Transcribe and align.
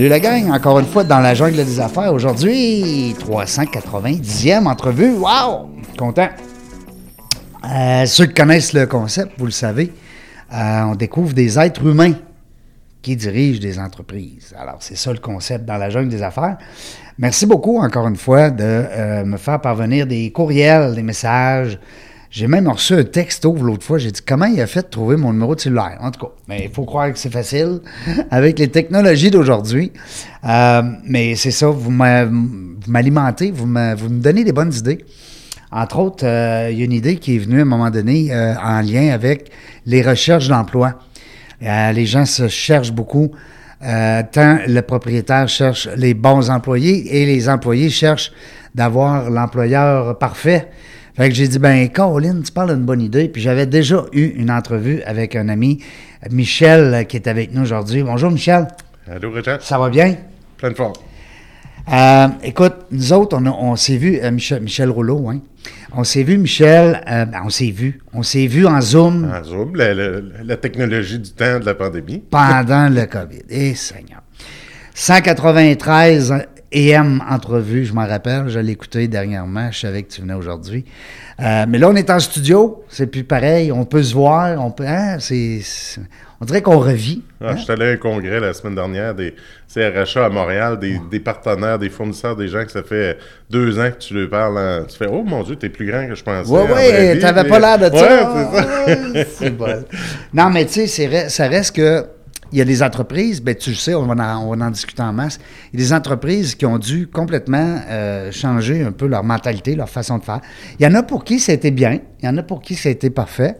Salut 0.00 0.08
la 0.08 0.18
gang, 0.18 0.50
encore 0.50 0.78
une 0.78 0.86
fois 0.86 1.04
dans 1.04 1.18
la 1.18 1.34
jungle 1.34 1.62
des 1.62 1.78
affaires. 1.78 2.14
Aujourd'hui, 2.14 3.14
390e 3.18 4.66
entrevue. 4.66 5.10
Wow! 5.10 5.68
Content. 5.98 6.30
Euh, 7.70 8.06
ceux 8.06 8.24
qui 8.24 8.32
connaissent 8.32 8.72
le 8.72 8.86
concept, 8.86 9.32
vous 9.36 9.44
le 9.44 9.50
savez, 9.50 9.92
euh, 10.54 10.82
on 10.84 10.94
découvre 10.94 11.34
des 11.34 11.58
êtres 11.58 11.86
humains 11.86 12.14
qui 13.02 13.14
dirigent 13.14 13.60
des 13.60 13.78
entreprises. 13.78 14.54
Alors, 14.58 14.78
c'est 14.80 14.96
ça 14.96 15.12
le 15.12 15.18
concept 15.18 15.66
dans 15.66 15.76
la 15.76 15.90
jungle 15.90 16.08
des 16.08 16.22
affaires. 16.22 16.56
Merci 17.18 17.44
beaucoup, 17.44 17.76
encore 17.76 18.08
une 18.08 18.16
fois, 18.16 18.48
de 18.48 18.64
euh, 18.64 19.24
me 19.26 19.36
faire 19.36 19.60
parvenir 19.60 20.06
des 20.06 20.32
courriels, 20.32 20.94
des 20.94 21.02
messages. 21.02 21.78
J'ai 22.30 22.46
même 22.46 22.68
reçu 22.68 22.94
un 22.94 23.02
texto 23.02 23.52
l'autre 23.56 23.84
fois. 23.84 23.98
J'ai 23.98 24.12
dit 24.12 24.20
comment 24.24 24.44
il 24.46 24.60
a 24.60 24.68
fait 24.68 24.82
de 24.82 24.86
trouver 24.88 25.16
mon 25.16 25.32
numéro 25.32 25.56
de 25.56 25.60
cellulaire? 25.60 25.98
En 26.00 26.12
tout 26.12 26.26
cas, 26.26 26.32
mais 26.46 26.62
il 26.66 26.70
faut 26.70 26.84
croire 26.84 27.12
que 27.12 27.18
c'est 27.18 27.32
facile 27.32 27.80
avec 28.30 28.58
les 28.60 28.68
technologies 28.68 29.32
d'aujourd'hui. 29.32 29.90
Euh, 30.44 30.82
mais 31.04 31.34
c'est 31.34 31.50
ça, 31.50 31.66
vous 31.66 31.90
m'a- 31.90 32.26
vous 32.26 32.46
m'alimentez, 32.86 33.50
vous 33.50 33.66
me, 33.66 33.96
donnez 34.20 34.44
des 34.44 34.52
bonnes 34.52 34.72
idées. 34.72 35.04
Entre 35.72 35.98
autres, 35.98 36.24
euh, 36.24 36.68
il 36.70 36.78
y 36.78 36.82
a 36.82 36.84
une 36.84 36.92
idée 36.92 37.16
qui 37.16 37.34
est 37.34 37.38
venue 37.38 37.58
à 37.58 37.62
un 37.62 37.64
moment 37.64 37.90
donné 37.90 38.32
euh, 38.32 38.54
en 38.62 38.80
lien 38.80 39.10
avec 39.12 39.50
les 39.86 40.02
recherches 40.02 40.46
d'emploi. 40.48 40.94
Les 41.60 42.06
gens 42.06 42.24
se 42.24 42.48
cherchent 42.48 42.92
beaucoup. 42.92 43.32
Tant 43.82 44.58
le 44.66 44.80
propriétaire 44.80 45.46
cherche 45.48 45.88
les 45.96 46.14
bons 46.14 46.48
employés 46.48 47.20
et 47.20 47.26
les 47.26 47.48
employés 47.50 47.90
cherchent 47.90 48.32
d'avoir 48.74 49.28
l'employeur 49.30 50.16
parfait. 50.16 50.68
Fait 51.16 51.28
que 51.28 51.34
j'ai 51.34 51.48
dit, 51.48 51.58
ben, 51.58 51.88
Caroline, 51.88 52.42
tu 52.42 52.52
parles 52.52 52.74
d'une 52.74 52.84
bonne 52.84 53.00
idée. 53.00 53.28
Puis 53.28 53.42
j'avais 53.42 53.66
déjà 53.66 54.04
eu 54.12 54.24
une 54.36 54.50
entrevue 54.50 55.02
avec 55.02 55.36
un 55.36 55.48
ami, 55.48 55.82
Michel, 56.30 57.06
qui 57.08 57.16
est 57.16 57.26
avec 57.26 57.52
nous 57.54 57.62
aujourd'hui. 57.62 58.02
Bonjour, 58.02 58.30
Michel. 58.30 58.68
Allô, 59.10 59.30
Richard? 59.32 59.60
Ça 59.62 59.78
va 59.78 59.88
bien? 59.90 60.16
Plein 60.56 60.70
de 60.70 60.74
forme. 60.76 60.92
Euh, 61.92 62.28
écoute, 62.44 62.74
nous 62.92 63.12
autres, 63.12 63.36
on, 63.36 63.46
on 63.46 63.74
s'est 63.76 63.96
vu, 63.96 64.20
euh, 64.22 64.30
Michel, 64.30 64.62
Michel 64.62 64.90
Rouleau, 64.90 65.28
hein? 65.28 65.40
On 65.92 66.04
s'est 66.04 66.22
vu, 66.22 66.38
Michel, 66.38 67.02
euh, 67.10 67.24
ben, 67.24 67.40
on 67.44 67.50
s'est 67.50 67.70
vu. 67.72 68.00
On 68.14 68.22
s'est 68.22 68.46
vu 68.46 68.66
en 68.66 68.80
Zoom 68.80 69.28
En 69.34 69.42
Zoom, 69.42 69.74
la, 69.74 69.92
la- 69.92 70.20
la 70.44 70.56
technologie 70.56 71.18
du 71.18 71.30
temps 71.30 71.58
de 71.58 71.64
la 71.66 71.74
pandémie. 71.74 72.22
pendant 72.30 72.88
le 72.88 73.06
COVID. 73.06 73.42
Eh, 73.48 73.74
Seigneur. 73.74 74.20
193 74.94 76.34
EM 76.72 77.22
entrevue, 77.28 77.84
je 77.84 77.92
m'en 77.92 78.06
rappelle, 78.06 78.48
je 78.48 78.58
l'ai 78.60 78.72
écouté 78.72 79.08
dernièrement, 79.08 79.70
je 79.72 79.80
savais 79.80 80.02
que 80.04 80.12
tu 80.12 80.20
venais 80.20 80.34
aujourd'hui. 80.34 80.84
Euh, 81.40 81.64
mais 81.68 81.78
là, 81.78 81.88
on 81.88 81.96
est 81.96 82.10
en 82.10 82.20
studio, 82.20 82.84
c'est 82.88 83.06
plus 83.08 83.24
pareil, 83.24 83.72
on 83.72 83.84
peut 83.84 84.02
se 84.02 84.14
voir, 84.14 84.64
on 84.64 84.70
peut, 84.70 84.86
hein, 84.86 85.16
c'est, 85.18 85.60
on 86.40 86.44
dirait 86.44 86.62
qu'on 86.62 86.78
revit. 86.78 87.22
Ah, 87.40 87.48
hein? 87.50 87.56
Je 87.56 87.62
suis 87.64 87.72
allé 87.72 87.86
à 87.86 87.92
un 87.92 87.96
congrès 87.96 88.38
la 88.40 88.52
semaine 88.52 88.74
dernière 88.76 89.14
des 89.14 89.34
CRHA 89.72 90.26
à 90.26 90.28
Montréal, 90.28 90.78
des, 90.78 91.00
des 91.10 91.18
partenaires, 91.20 91.78
des 91.78 91.88
fournisseurs, 91.90 92.36
des 92.36 92.48
gens 92.48 92.64
que 92.64 92.70
ça 92.72 92.82
fait 92.82 93.18
deux 93.50 93.78
ans 93.80 93.90
que 93.90 93.98
tu 93.98 94.14
leur 94.14 94.28
parles. 94.28 94.58
en- 94.58 94.84
Tu 94.84 94.96
fais 94.96 95.06
Oh 95.10 95.22
mon 95.24 95.42
Dieu, 95.42 95.56
t'es 95.56 95.70
plus 95.70 95.86
grand 95.90 96.06
que 96.06 96.14
je 96.14 96.22
pensais. 96.22 96.50
Oui, 96.52 96.60
oui, 96.72 97.18
t'avais 97.20 97.48
pas 97.48 97.58
l'air 97.58 97.78
de 97.90 97.96
ça. 97.96 98.02
Ouais, 98.02 98.46
c'est 98.52 98.56
ça. 98.58 98.86
Ouais, 99.14 99.26
c'est 99.38 99.50
bon. 99.56 99.84
Non, 100.34 100.50
mais 100.50 100.66
tu 100.66 100.86
sais, 100.86 101.28
ça 101.28 101.48
reste 101.48 101.74
que. 101.74 102.04
Il 102.52 102.58
y 102.58 102.60
a 102.60 102.64
des 102.64 102.82
entreprises, 102.82 103.40
ben, 103.40 103.54
tu 103.54 103.70
le 103.70 103.76
sais, 103.76 103.94
on 103.94 104.06
va, 104.06 104.14
en, 104.38 104.60
en 104.60 104.70
discuter 104.70 105.02
en 105.02 105.12
masse. 105.12 105.38
Il 105.72 105.80
y 105.80 105.82
a 105.82 105.86
des 105.86 105.92
entreprises 105.92 106.54
qui 106.54 106.66
ont 106.66 106.78
dû 106.78 107.06
complètement 107.06 107.80
euh, 107.88 108.32
changer 108.32 108.82
un 108.82 108.92
peu 108.92 109.06
leur 109.06 109.22
mentalité, 109.22 109.74
leur 109.74 109.88
façon 109.88 110.18
de 110.18 110.24
faire. 110.24 110.40
Il 110.78 110.84
y 110.84 110.86
en 110.86 110.94
a 110.94 111.02
pour 111.02 111.24
qui 111.24 111.38
ça 111.38 111.52
a 111.52 111.54
été 111.54 111.70
bien, 111.70 112.00
il 112.20 112.26
y 112.26 112.28
en 112.28 112.36
a 112.36 112.42
pour 112.42 112.60
qui 112.60 112.74
ça 112.74 112.88
a 112.88 112.92
été 112.92 113.10
parfait. 113.10 113.56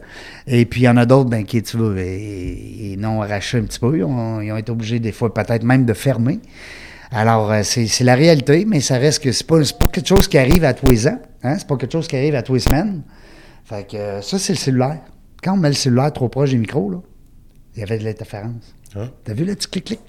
Et 0.47 0.65
puis 0.65 0.81
il 0.81 0.83
y 0.85 0.89
en 0.89 0.97
a 0.97 1.05
d'autres 1.05 1.29
ben, 1.29 1.45
qui, 1.45 1.63
tu 1.63 1.77
vois, 1.77 1.93
et, 1.97 2.91
et 2.93 2.97
non 2.97 3.21
arrachés 3.21 3.59
un 3.59 3.63
petit 3.63 3.79
peu. 3.79 3.97
Ils 3.97 4.03
ont, 4.03 4.41
ils 4.41 4.57
été 4.57 4.71
obligés, 4.71 4.99
des 4.99 5.11
fois, 5.11 5.33
peut-être 5.33 5.63
même 5.63 5.85
de 5.85 5.93
fermer. 5.93 6.39
Alors, 7.11 7.51
euh, 7.51 7.61
c'est 7.63 8.03
la 8.05 8.15
réalité, 8.15 8.63
mais 8.65 8.79
ça 8.79 8.97
reste 8.97 9.21
que 9.21 9.31
c'est 9.33 9.45
pas, 9.45 9.59
pas 9.77 9.87
quelque 9.87 10.07
chose 10.07 10.27
qui 10.27 10.37
arrive 10.37 10.63
à 10.63 10.73
tous 10.73 10.89
les 10.89 11.07
ans. 11.07 11.19
Hein? 11.43 11.55
C'est 11.57 11.67
pas 11.67 11.75
quelque 11.75 11.91
chose 11.91 12.07
qui 12.07 12.15
arrive 12.15 12.35
à 12.35 12.41
tous 12.41 12.53
les 12.53 12.61
semaines. 12.61 13.01
Fait 13.65 13.85
que 13.85 13.97
euh, 13.97 14.21
ça, 14.21 14.39
c'est 14.39 14.53
le 14.53 14.57
cellulaire. 14.57 14.99
Quand 15.43 15.53
on 15.53 15.57
met 15.57 15.67
le 15.67 15.75
cellulaire 15.75 16.13
trop 16.13 16.29
proche 16.29 16.51
des 16.51 16.57
micros, 16.57 16.89
là, 16.89 16.97
il 17.75 17.81
y 17.81 17.83
avait 17.83 17.97
de 17.97 18.05
l'interférence. 18.05 18.75
Hein? 18.95 19.09
T'as 19.23 19.33
vu 19.33 19.45
le 19.45 19.55
petit 19.55 19.67
clic-clic? 19.69 19.99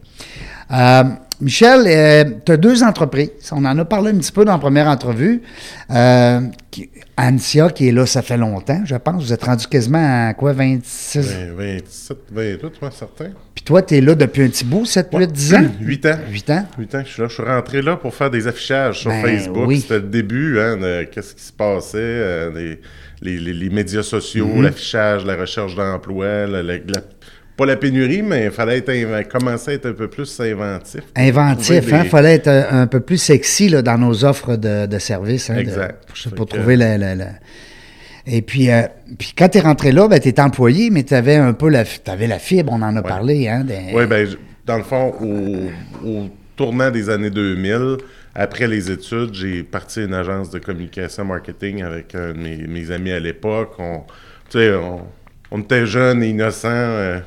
Euh, 0.72 1.04
Michel, 1.40 2.40
tu 2.44 2.52
as 2.52 2.56
deux 2.56 2.82
entreprises. 2.82 3.30
On 3.52 3.64
en 3.64 3.76
a 3.78 3.84
parlé 3.84 4.10
un 4.10 4.16
petit 4.18 4.32
peu 4.32 4.44
dans 4.44 4.52
la 4.52 4.58
première 4.58 4.86
entrevue. 4.86 5.42
Euh, 5.90 6.40
qui- 6.70 6.88
Ansia, 7.18 7.68
qui 7.70 7.88
est 7.88 7.92
là, 7.92 8.06
ça 8.06 8.22
fait 8.22 8.36
longtemps, 8.36 8.82
je 8.84 8.96
pense. 8.96 9.22
Vous 9.24 9.32
êtes 9.32 9.44
rendu 9.44 9.66
quasiment 9.66 10.28
à 10.28 10.34
quoi, 10.34 10.52
26? 10.52 11.28
Ben, 11.56 11.76
27, 11.82 12.18
28, 12.32 12.72
moi, 12.80 12.90
certain. 12.90 13.30
Puis 13.54 13.64
toi, 13.64 13.82
tu 13.82 13.96
es 13.96 14.00
là 14.00 14.14
depuis 14.14 14.42
un 14.44 14.48
petit 14.48 14.64
bout, 14.64 14.86
7, 14.86 15.08
8, 15.12 15.30
10 15.32 15.54
ans? 15.54 15.64
8 15.80 16.06
ans. 16.06 16.18
8 16.30 16.50
ans? 16.50 16.66
8 16.78 16.94
ans 16.94 17.02
que 17.02 17.08
je 17.08 17.12
suis 17.12 17.22
là. 17.22 17.28
Je 17.28 17.34
suis 17.34 17.42
rentré 17.42 17.82
là 17.82 17.96
pour 17.96 18.14
faire 18.14 18.30
des 18.30 18.46
affichages 18.46 19.00
sur 19.00 19.10
Ben, 19.10 19.22
Facebook. 19.22 19.68
oui. 19.68 19.80
C'était 19.80 19.94
le 20.00 20.08
début, 20.08 20.58
hein, 20.58 20.76
de 20.76 21.04
qu'est-ce 21.04 21.34
qui 21.34 21.42
se 21.44 21.52
passait, 21.52 21.98
euh, 21.98 22.50
des- 22.50 22.80
les, 23.20 23.38
les- 23.38 23.52
les 23.52 23.70
médias 23.70 24.02
sociaux, 24.02 24.48
Mm-hmm. 24.48 24.62
l'affichage, 24.62 25.24
la 25.26 25.36
recherche 25.36 25.74
d'emploi, 25.76 26.46
la- 26.46 26.62
la- 26.62 26.78
la- 26.78 27.02
pas 27.56 27.66
la 27.66 27.76
pénurie, 27.76 28.22
mais 28.22 28.46
il 28.46 28.50
fallait 28.50 28.78
être 28.78 29.28
commencer 29.28 29.72
à 29.72 29.74
être 29.74 29.86
un 29.86 29.92
peu 29.92 30.08
plus 30.08 30.40
inventif. 30.40 31.02
Inventif, 31.16 31.80
Trouver 31.82 31.94
hein? 31.96 32.02
des- 32.04 32.08
fallait 32.08 32.34
être 32.34 32.48
un, 32.48 32.82
un 32.82 32.86
peu 32.86 33.00
plus 33.00 33.18
sexy 33.18 33.68
là, 33.68 33.82
dans 33.82 33.98
nos 33.98 34.24
offres 34.24 34.56
de, 34.56 34.86
de 34.86 34.98
services. 34.98 35.50
hein, 35.50 35.54
de- 35.56 35.60
Exact. 35.60 36.06
pour, 36.34 36.46
que- 36.48 36.54
trouver 36.56 36.76
le, 36.76 36.96
le- 36.96 37.14
le- 37.18 37.30
Et 38.26 38.40
puis, 38.42 38.70
euh, 38.70 38.82
puis 39.18 39.32
quand 39.36 39.48
tu 39.48 39.58
es 39.58 39.60
rentré 39.60 39.92
là, 39.92 40.08
ben, 40.08 40.18
tu 40.20 40.28
étais 40.28 40.40
employé, 40.42 40.90
mais 40.90 41.02
tu 41.02 41.14
avais 41.14 41.36
un 41.36 41.52
peu 41.52 41.68
la, 41.68 41.84
avais 42.06 42.26
la 42.26 42.38
fibre, 42.38 42.72
on 42.72 42.80
en 42.82 42.96
a 42.96 43.02
parlé. 43.02 43.48
Hein, 43.48 43.64
des- 43.64 43.92
Oui, 43.92 44.06
ben, 44.06 44.26
dans 44.64 44.76
le 44.78 44.84
fond, 44.84 45.12
au, 45.20 46.06
au 46.08 46.28
tournant 46.56 46.90
des 46.90 47.10
années 47.10 47.30
2000, 47.30 47.96
après 48.34 48.66
les 48.68 48.90
études, 48.90 49.34
j'ai 49.34 49.62
parti 49.62 50.00
une 50.04 50.14
agence 50.14 50.50
de 50.50 50.58
communication 50.58 51.24
marketing 51.24 51.82
avec 51.82 52.12
de 52.14 52.32
mes, 52.32 52.56
mes 52.68 52.90
amis 52.90 53.10
à 53.12 53.18
l'époque. 53.20 53.72
On, 53.78 53.98
tu 54.48 54.58
sais, 54.58 54.72
on, 54.72 55.00
on 55.52 55.60
était 55.60 55.86
jeunes 55.86 56.22
et 56.22 56.28
innocents. 56.30 56.68
euh, 56.72 57.18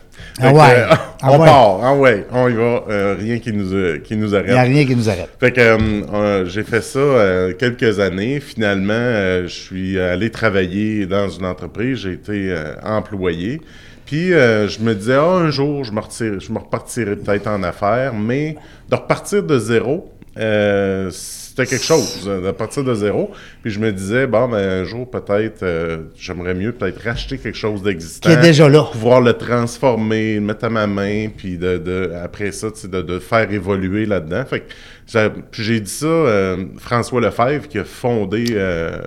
Ah 0.42 0.52
que, 0.52 0.56
ouais. 0.58 0.62
euh, 0.80 0.86
Ah 1.22 1.32
on 1.32 1.40
ouais. 1.40 1.46
part, 1.46 1.80
ah 1.84 1.96
ouais, 1.96 2.26
on 2.32 2.48
y 2.50 2.54
va. 2.54 2.84
euh, 2.90 3.16
rien 3.20 3.40
qui 3.40 3.54
nous, 3.54 4.00
qui 4.02 4.16
nous 4.18 4.34
Il 4.36 4.44
n'y 4.44 4.50
a 4.52 4.60
arrête. 4.60 4.68
rien 4.74 4.86
qui 4.86 4.96
nous 4.96 5.10
arrête. 5.10 5.30
Fait 5.40 5.52
que 5.52 6.46
j'ai 6.48 6.64
fait 6.64 6.82
ça 6.82 7.54
quelques 7.58 8.00
années. 8.00 8.40
Finalement, 8.40 9.44
je 9.44 9.48
suis 9.54 10.00
allé 10.00 10.30
travailler 10.32 11.06
dans 11.06 11.30
une 11.30 11.46
entreprise. 11.46 12.00
J'ai 12.00 12.14
été 12.14 12.56
employé. 12.84 13.62
Puis 14.06 14.30
je 14.30 14.82
me 14.82 14.94
disais, 14.94 15.16
ah, 15.16 15.24
un 15.46 15.50
jour, 15.52 15.84
je 15.84 15.92
me, 15.92 16.00
retire- 16.00 16.40
je 16.40 16.52
me 16.52 16.60
repartirai 16.60 17.16
peut-être 17.16 17.48
en 17.48 17.64
affaires, 17.64 18.14
mais 18.14 18.56
de 18.90 18.96
repartir 18.96 19.42
de 19.44 19.58
zéro, 19.58 20.12
euh, 20.38 21.10
c'était 21.56 21.70
quelque 21.70 21.86
chose, 21.86 22.26
euh, 22.28 22.48
de 22.48 22.52
partir 22.52 22.84
de 22.84 22.94
zéro. 22.94 23.32
Puis 23.62 23.72
je 23.72 23.80
me 23.80 23.92
disais, 23.94 24.28
bon, 24.28 24.50
ben, 24.50 24.58
un 24.58 24.84
jour, 24.84 25.10
peut-être, 25.10 25.64
euh, 25.64 26.00
j'aimerais 26.18 26.54
mieux 26.54 26.74
peut-être 26.74 27.02
racheter 27.02 27.38
quelque 27.38 27.58
chose 27.58 27.82
d'existant. 27.82 28.30
Qui 28.30 28.36
est 28.36 28.42
déjà 28.42 28.68
là. 28.68 28.84
Pouvoir 28.92 29.22
le 29.22 29.34
transformer, 29.34 30.36
le 30.36 30.42
mettre 30.42 30.66
à 30.66 30.70
ma 30.70 30.86
main, 30.88 31.28
puis 31.36 31.58
de, 31.58 31.78
de- 31.78 32.12
après 32.24 32.52
ça, 32.52 32.70
tu 32.72 32.80
sais, 32.82 32.88
de, 32.88 33.02
de 33.02 33.20
faire 33.20 33.50
évoluer 33.52 34.06
là-dedans. 34.06 34.44
Fait 34.46 34.62
que 34.62 34.66
j'ai- 35.08 35.30
puis 35.52 35.64
j'ai 35.64 35.80
dit 35.80 35.90
ça, 35.92 36.06
euh, 36.06 36.58
François 36.78 37.22
Lefebvre, 37.22 37.68
qui 37.68 37.80
a 37.80 37.84
fondé 37.86 38.46
euh, 38.52 39.00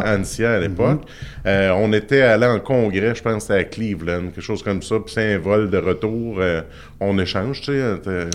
à- 0.00 0.10
à 0.54 0.58
l'époque. 0.60 1.02
Euh, 1.46 1.70
on 1.76 1.92
était 1.92 2.20
allé 2.22 2.46
en 2.46 2.60
congrès, 2.60 3.14
je 3.14 3.22
pense, 3.22 3.50
à 3.50 3.64
Cleveland, 3.64 4.24
quelque 4.34 4.40
chose 4.42 4.62
comme 4.62 4.82
ça. 4.82 4.96
Puis 5.04 5.14
c'est 5.14 5.34
un 5.34 5.38
vol 5.38 5.70
de 5.70 5.78
retour. 5.78 6.38
On 7.02 7.18
échange, 7.18 7.60
tu 7.62 7.72
sais. 7.72 7.78
euh, 8.06 8.28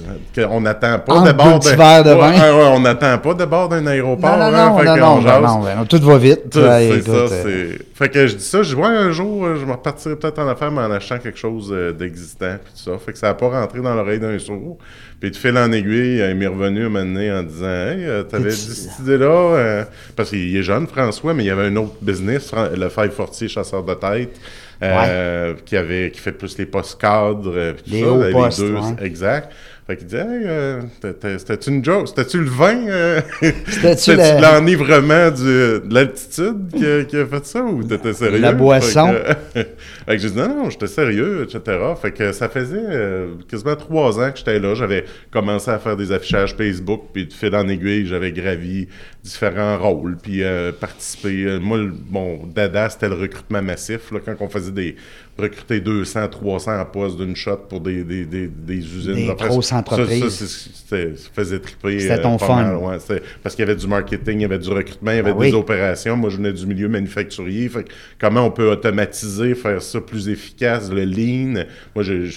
On 0.49 0.61
n'attend 0.61 0.97
pas 0.99 1.13
Entre 1.13 1.27
de 1.27 1.37
bord 1.37 1.59
deux 1.59 1.59
petits 1.69 1.75
verres 1.75 2.03
de 2.03 2.09
Ouais, 2.09 2.17
vin. 2.17 2.31
ouais, 2.31 2.57
ouais, 2.63 2.67
on 2.73 2.79
n'attend 2.79 3.17
pas 3.19 3.33
de 3.35 3.45
bord 3.45 3.69
bord 3.69 3.69
d'un 3.69 3.85
aéroport. 3.87 4.37
Non, 4.37 4.51
non, 4.51 4.79
hein, 4.79 5.39
non, 5.39 5.75
non, 5.77 5.85
tout 5.85 5.99
va 6.01 6.17
vite. 6.17 6.41
C'est 6.51 6.59
ça, 7.01 7.11
euh, 7.11 7.27
c'est... 7.29 7.85
Fait 7.93 8.09
que 8.09 8.27
je 8.27 8.35
dis 8.35 8.43
ça, 8.43 8.63
je 8.63 8.75
ouais, 8.75 8.85
un 8.87 9.11
jour, 9.11 9.45
euh, 9.45 9.55
je 9.59 9.65
me 9.65 9.71
repartirai 9.73 10.15
peut-être 10.15 10.39
en 10.39 10.47
affaires, 10.47 10.71
mais 10.71 10.81
en 10.81 10.91
achetant 10.91 11.19
quelque 11.19 11.37
chose 11.37 11.73
d'existant, 11.97 12.55
puis 12.63 12.73
tout 12.73 12.91
ça. 12.91 12.97
Fait 12.97 13.11
que 13.13 13.17
ça 13.17 13.27
n'a 13.27 13.33
pas 13.35 13.49
rentré 13.49 13.79
dans 13.81 13.93
l'oreille 13.93 14.19
d'un 14.19 14.37
sourd. 14.39 14.77
Puis 15.21 15.31
de 15.31 15.35
fil 15.37 15.57
en 15.57 15.71
aiguille, 15.71 16.19
il 16.29 16.35
m'est 16.35 16.47
revenu 16.47 16.85
un 16.85 16.89
moment 16.89 17.05
donné 17.05 17.31
en 17.31 17.41
disant, 17.43 17.65
hey, 17.67 18.05
t'avais 18.29 18.49
dit 18.49 18.55
cette 18.55 18.99
idée-là, 18.99 19.25
euh, 19.27 19.83
parce 20.15 20.29
qu'il 20.31 20.55
est 20.57 20.63
jeune, 20.63 20.87
François, 20.87 21.33
mais 21.33 21.43
il 21.43 21.47
y 21.47 21.51
avait 21.51 21.67
un 21.67 21.75
autre 21.77 21.93
business, 22.01 22.51
le 22.75 22.89
Five 22.89 23.11
Fortier 23.11 23.47
chasseur 23.47 23.83
de 23.83 23.93
tête, 23.93 24.35
euh, 24.83 25.55
qui 25.65 25.77
avait 25.77 26.11
qui 26.11 26.19
fait 26.19 26.31
plus 26.31 26.57
les 26.57 26.65
postes 26.65 26.99
cadres, 26.99 27.53
euh, 27.55 27.73
puis 27.73 27.83
tout 27.83 27.91
Les 27.91 28.01
ça, 28.01 28.07
hauts 28.11 28.23
les 28.23 28.31
postes, 28.31 28.59
deux, 28.59 28.73
ouais. 28.75 28.95
exact. 29.01 29.51
Fait 29.87 29.97
qu'il 29.97 30.07
disait, 30.07 30.21
hey, 30.21 30.43
euh, 30.47 30.81
c'était-tu 30.99 31.69
une 31.69 31.85
joke? 31.85 32.07
C'était-tu 32.07 32.39
le 32.39 32.49
vin? 32.49 32.87
euh? 32.87 33.21
C'était-tu 33.67 34.15
la- 34.15 34.41
l'enivrement 34.55 35.29
du- 35.29 35.43
de 35.43 35.83
l'altitude 35.93 36.71
qui, 36.75 36.83
a- 36.83 37.03
qui 37.03 37.17
a 37.17 37.25
fait 37.27 37.45
ça 37.45 37.61
ou 37.63 37.83
t'étais 37.83 38.13
sérieux? 38.13 38.39
La 38.39 38.51
boisson. 38.53 39.13
Fait 39.53 39.63
que, 39.63 39.69
fait 40.07 40.15
que 40.15 40.17
j'ai 40.17 40.29
dit 40.31 40.37
non, 40.39 40.47
non, 40.63 40.69
j'étais 40.71 40.87
sérieux, 40.87 41.43
etc. 41.47 41.77
Fait 42.01 42.11
que 42.11 42.31
ça 42.31 42.49
faisait 42.49 42.79
euh, 42.79 43.27
quasiment 43.47 43.75
trois 43.75 44.19
ans 44.19 44.31
que 44.31 44.39
j'étais 44.39 44.57
là. 44.59 44.73
J'avais 44.73 45.05
commencé 45.29 45.69
à 45.69 45.77
faire 45.77 45.95
des 45.95 46.11
affichages 46.11 46.55
Facebook, 46.55 47.03
puis 47.13 47.27
de 47.27 47.33
fil 47.33 47.55
en 47.55 47.67
aiguille, 47.67 48.07
j'avais 48.07 48.31
gravi 48.31 48.87
différents 49.23 49.77
rôles, 49.77 50.17
puis 50.19 50.43
euh, 50.43 50.71
participé. 50.71 51.59
Moi, 51.61 51.77
le- 51.77 51.93
mon 52.09 52.47
dada, 52.47 52.89
c'était 52.89 53.09
le 53.09 53.15
recrutement 53.15 53.61
massif. 53.61 54.11
Là, 54.11 54.17
quand 54.25 54.35
on 54.39 54.49
faisait 54.49 54.71
des 54.71 54.95
recruter 55.37 55.81
200, 55.81 56.29
300 56.29 56.79
en 56.79 56.85
poste 56.85 57.17
d'une 57.17 57.35
shot 57.35 57.57
pour 57.69 57.81
des, 57.81 58.03
des, 58.03 58.25
des, 58.25 58.47
des 58.47 58.77
usines. 58.77 59.13
Des 59.15 59.29
Après, 59.29 59.49
grosses 59.49 59.67
ça- 59.67 59.77
entreprises. 59.77 60.29
Ça, 60.87 60.95
faisait 61.33 61.59
triper. 61.59 61.99
C'était 61.99 62.13
euh, 62.13 62.21
ton 62.21 62.37
pas 62.37 62.45
fun. 62.47 62.55
mal, 62.63 62.75
ouais. 62.77 62.99
C'était- 62.99 63.21
parce 63.43 63.53
qu'il 63.55 63.65
y 63.65 63.69
avait 63.69 63.75
du 63.79 63.87
marketing, 63.87 64.39
il 64.39 64.41
y 64.43 64.45
avait 64.45 64.59
du 64.59 64.69
recrutement, 64.69 65.11
il 65.11 65.17
y 65.17 65.19
avait 65.19 65.31
Ah 65.31 65.35
oui. 65.37 65.47
des 65.51 65.53
opérations. 65.57 66.15
Moi, 66.15 66.29
je 66.29 66.37
venais 66.37 66.53
du 66.53 66.65
milieu 66.65 66.87
manufacturier. 66.87 67.67
Fait 67.69 67.85
comment 68.19 68.45
on 68.45 68.51
peut 68.51 68.69
automatiser, 68.69 69.55
faire 69.55 69.81
ça 69.81 69.99
plus 69.99 70.29
efficace, 70.29 70.89
le 70.89 71.03
lean? 71.03 71.63
Moi, 71.95 72.03
j'ai 72.05 72.29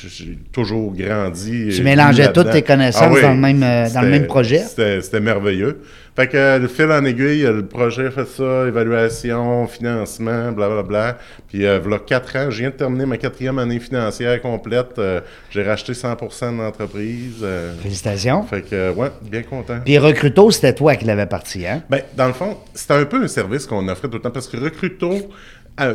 toujours 0.52 0.92
grandi. 0.92 1.68
Tu 1.70 1.80
euh, 1.80 1.84
mélangeais 1.84 2.32
toutes 2.32 2.50
tes 2.50 2.62
connaissances 2.62 3.02
Ah 3.04 3.12
oui. 3.12 3.22
dans 3.22 3.34
le 3.34 3.40
même, 3.40 3.62
euh, 3.62 3.88
dans 3.94 4.02
le 4.02 4.08
même 4.10 4.26
projet? 4.26 4.58
C'était 4.58 5.20
merveilleux. 5.20 5.78
Fait 6.18 6.26
que 6.26 6.58
le 6.58 6.66
fil 6.66 6.90
en 6.90 7.04
aiguille, 7.04 7.42
le 7.42 7.64
projet 7.64 8.10
fait 8.10 8.26
ça, 8.26 8.66
évaluation, 8.66 9.68
financement, 9.68 10.50
blablabla. 10.50 11.16
Puis, 11.46 11.64
euh, 11.64 11.78
voilà 11.80 12.00
quatre 12.00 12.34
ans, 12.34 12.50
je 12.50 12.58
viens 12.58 12.70
de 12.70 12.74
terminer 12.74 13.06
ma 13.06 13.18
quatrième 13.18 13.56
année 13.60 13.78
financière 13.78 14.42
complète. 14.42 14.98
Euh, 14.98 15.20
j'ai 15.50 15.62
racheté 15.62 15.92
100% 15.92 16.56
de 16.56 16.60
l'entreprise. 16.60 17.36
euh, 17.44 17.72
Félicitations. 17.80 18.42
fait 18.42 18.62
que, 18.62 18.90
ouais, 18.94 19.12
bien 19.22 19.44
content. 19.44 19.78
Puis 19.84 19.96
Recruto, 19.96 20.50
c'était 20.50 20.74
toi 20.74 20.96
qui 20.96 21.04
l'avais 21.04 21.26
parti, 21.26 21.64
hein? 21.64 21.84
Ben, 21.88 22.02
dans 22.16 22.26
le 22.26 22.32
fond, 22.32 22.56
c'était 22.74 22.94
un 22.94 23.04
peu 23.04 23.22
un 23.22 23.28
service 23.28 23.64
qu'on 23.64 23.86
offrait 23.86 24.08
tout 24.08 24.14
le 24.16 24.20
temps 24.22 24.32
parce 24.32 24.48
que 24.48 24.56
Recruto, 24.56 25.12